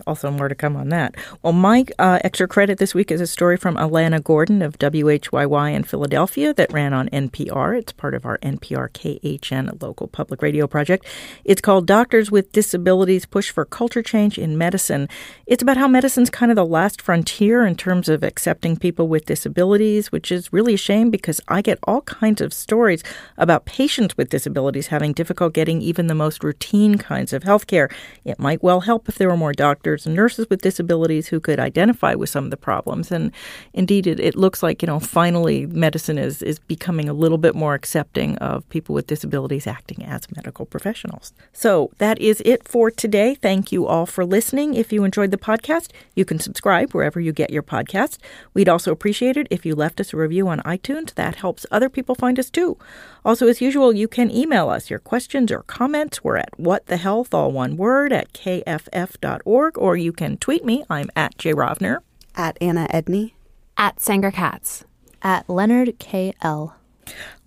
Also, 0.06 0.30
more 0.30 0.50
to 0.50 0.56
come 0.56 0.76
on 0.76 0.90
that. 0.90 1.16
Well, 1.42 1.54
my 1.54 1.86
uh, 1.98 2.20
extra 2.24 2.48
credit 2.48 2.78
this 2.78 2.94
week 2.94 3.12
is 3.12 3.22
a 3.22 3.28
story 3.28 3.56
from 3.56 3.76
Alana 3.76 4.22
Gordon 4.22 4.62
of 4.62 4.78
WHYY 4.78 5.74
in 5.74 5.84
Philadelphia 5.84 6.54
that 6.54 6.74
ran 6.74 6.94
on 6.94 7.08
NPR. 7.10 7.78
It's 7.78 7.94
part 7.94 8.14
of 8.14 8.26
our 8.26 8.38
NPR 8.40 8.90
KHN 8.90 9.82
local 9.82 10.08
public 10.08 10.42
radio 10.42 10.68
project. 10.68 11.06
It's 11.46 11.62
called 11.62 11.88
Doctors 11.88 12.32
with 12.32 12.52
Disabilities 12.52 13.26
Push 13.26 13.52
for 13.52 13.64
Culture 13.64 14.02
Change 14.02 14.38
in 14.38 14.58
Medicine. 14.58 15.08
It's 15.46 15.64
about 15.64 15.78
how 15.78 15.88
medicine's 15.88 16.30
kind 16.30 16.52
of 16.52 16.56
the 16.56 16.66
last 16.66 17.02
frontier 17.02 17.66
in 17.66 17.76
terms 17.76 18.10
of 18.10 18.24
accepting 18.24 18.76
people 18.76 19.08
with 19.08 19.26
disabilities, 19.26 20.12
which 20.12 20.32
is 20.32 20.52
really 20.52 20.74
a 20.74 20.78
shame 20.78 21.12
because 21.12 21.40
I 21.48 21.62
get 21.62 21.80
all 21.84 22.02
kinds 22.02 22.42
of 22.42 22.54
stories 22.54 23.04
about 23.38 23.66
patients 23.66 24.18
with 24.18 24.30
disabilities 24.30 24.88
having 24.88 25.14
difficult 25.14 25.54
getting 25.54 25.82
even 25.82 26.08
the 26.08 26.16
most 26.16 26.44
routine 26.44 26.98
kinds 26.98 27.32
of 27.32 27.44
health 27.44 27.68
care. 27.68 27.90
It 28.26 28.40
might 28.40 28.64
well 28.64 28.82
help 28.82 29.08
if 29.08 29.16
there 29.16 29.30
were 29.30 29.38
more 29.38 29.54
doctors 29.54 29.93
and 30.06 30.16
nurses 30.16 30.48
with 30.50 30.62
disabilities 30.62 31.28
who 31.28 31.40
could 31.40 31.60
identify 31.60 32.16
with 32.16 32.30
some 32.30 32.46
of 32.46 32.52
the 32.52 32.58
problems. 32.58 33.12
And 33.12 33.32
indeed, 33.74 34.08
it, 34.08 34.20
it 34.20 34.36
looks 34.36 34.64
like, 34.64 34.82
you 34.82 34.88
know, 34.88 35.00
finally 35.00 35.66
medicine 35.68 36.18
is, 36.18 36.42
is 36.42 36.60
becoming 36.60 37.08
a 37.08 37.14
little 37.14 37.38
bit 37.38 37.56
more 37.56 37.74
accepting 37.74 38.38
of 38.38 38.68
people 38.70 38.96
with 38.96 39.08
disabilities 39.08 39.68
acting 39.68 40.04
as 40.04 40.30
medical 40.36 40.66
professionals. 40.66 41.34
So 41.52 41.92
that 41.98 42.20
is 42.20 42.42
it 42.46 42.68
for 42.68 42.90
today. 42.90 43.36
Thank 43.36 43.72
you 43.72 43.86
all 43.86 44.06
for 44.06 44.26
listening. 44.26 44.74
If 44.74 44.92
you 44.92 45.04
enjoyed 45.04 45.32
the 45.32 45.38
podcast, 45.38 45.90
you 46.16 46.26
can 46.26 46.40
subscribe 46.40 46.94
wherever 46.94 47.20
you 47.20 47.32
get 47.32 47.52
your 47.52 47.64
podcast. 47.64 48.18
We'd 48.54 48.70
also 48.70 48.92
appreciate 48.92 49.38
it 49.38 49.48
if 49.50 49.66
you 49.66 49.76
left 49.76 50.00
us 50.00 50.14
a 50.14 50.18
review 50.18 50.48
on 50.48 50.60
iTunes. 50.62 51.14
That 51.14 51.36
helps 51.36 51.66
other 51.72 51.90
people 51.90 52.16
find 52.16 52.40
us 52.40 52.50
too. 52.50 52.78
Also, 53.26 53.48
as 53.48 53.62
usual, 53.62 53.94
you 53.94 54.08
can 54.08 54.30
email 54.30 54.70
us 54.70 54.90
your 54.90 55.00
questions 55.00 55.52
or 55.52 55.64
comments. 55.64 56.24
We're 56.24 56.38
at 56.38 56.58
whatthehealth, 56.58 57.34
all 57.34 57.52
one 57.52 57.78
word, 57.78 58.12
at 58.12 58.34
kff.org, 58.34 59.78
or 59.84 59.98
you 59.98 60.14
can 60.14 60.38
tweet 60.38 60.64
me. 60.64 60.86
I'm 60.90 61.10
at 61.14 61.38
jrovner. 61.38 61.98
At 62.36 62.58
Anna 62.62 62.88
Edney. 62.90 63.34
At 63.76 64.00
Sanger 64.00 64.32
Katz. 64.32 64.86
At 65.22 65.50
Leonard 65.50 66.00
K. 66.00 66.34
L. 66.42 66.78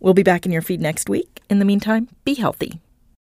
We'll 0.00 0.12
be 0.12 0.22
back 0.22 0.44
in 0.44 0.52
your 0.52 0.60
feed 0.60 0.82
next 0.82 1.08
week. 1.08 1.40
In 1.48 1.60
the 1.60 1.64
meantime, 1.64 2.10
be 2.26 2.34
healthy. 2.34 2.82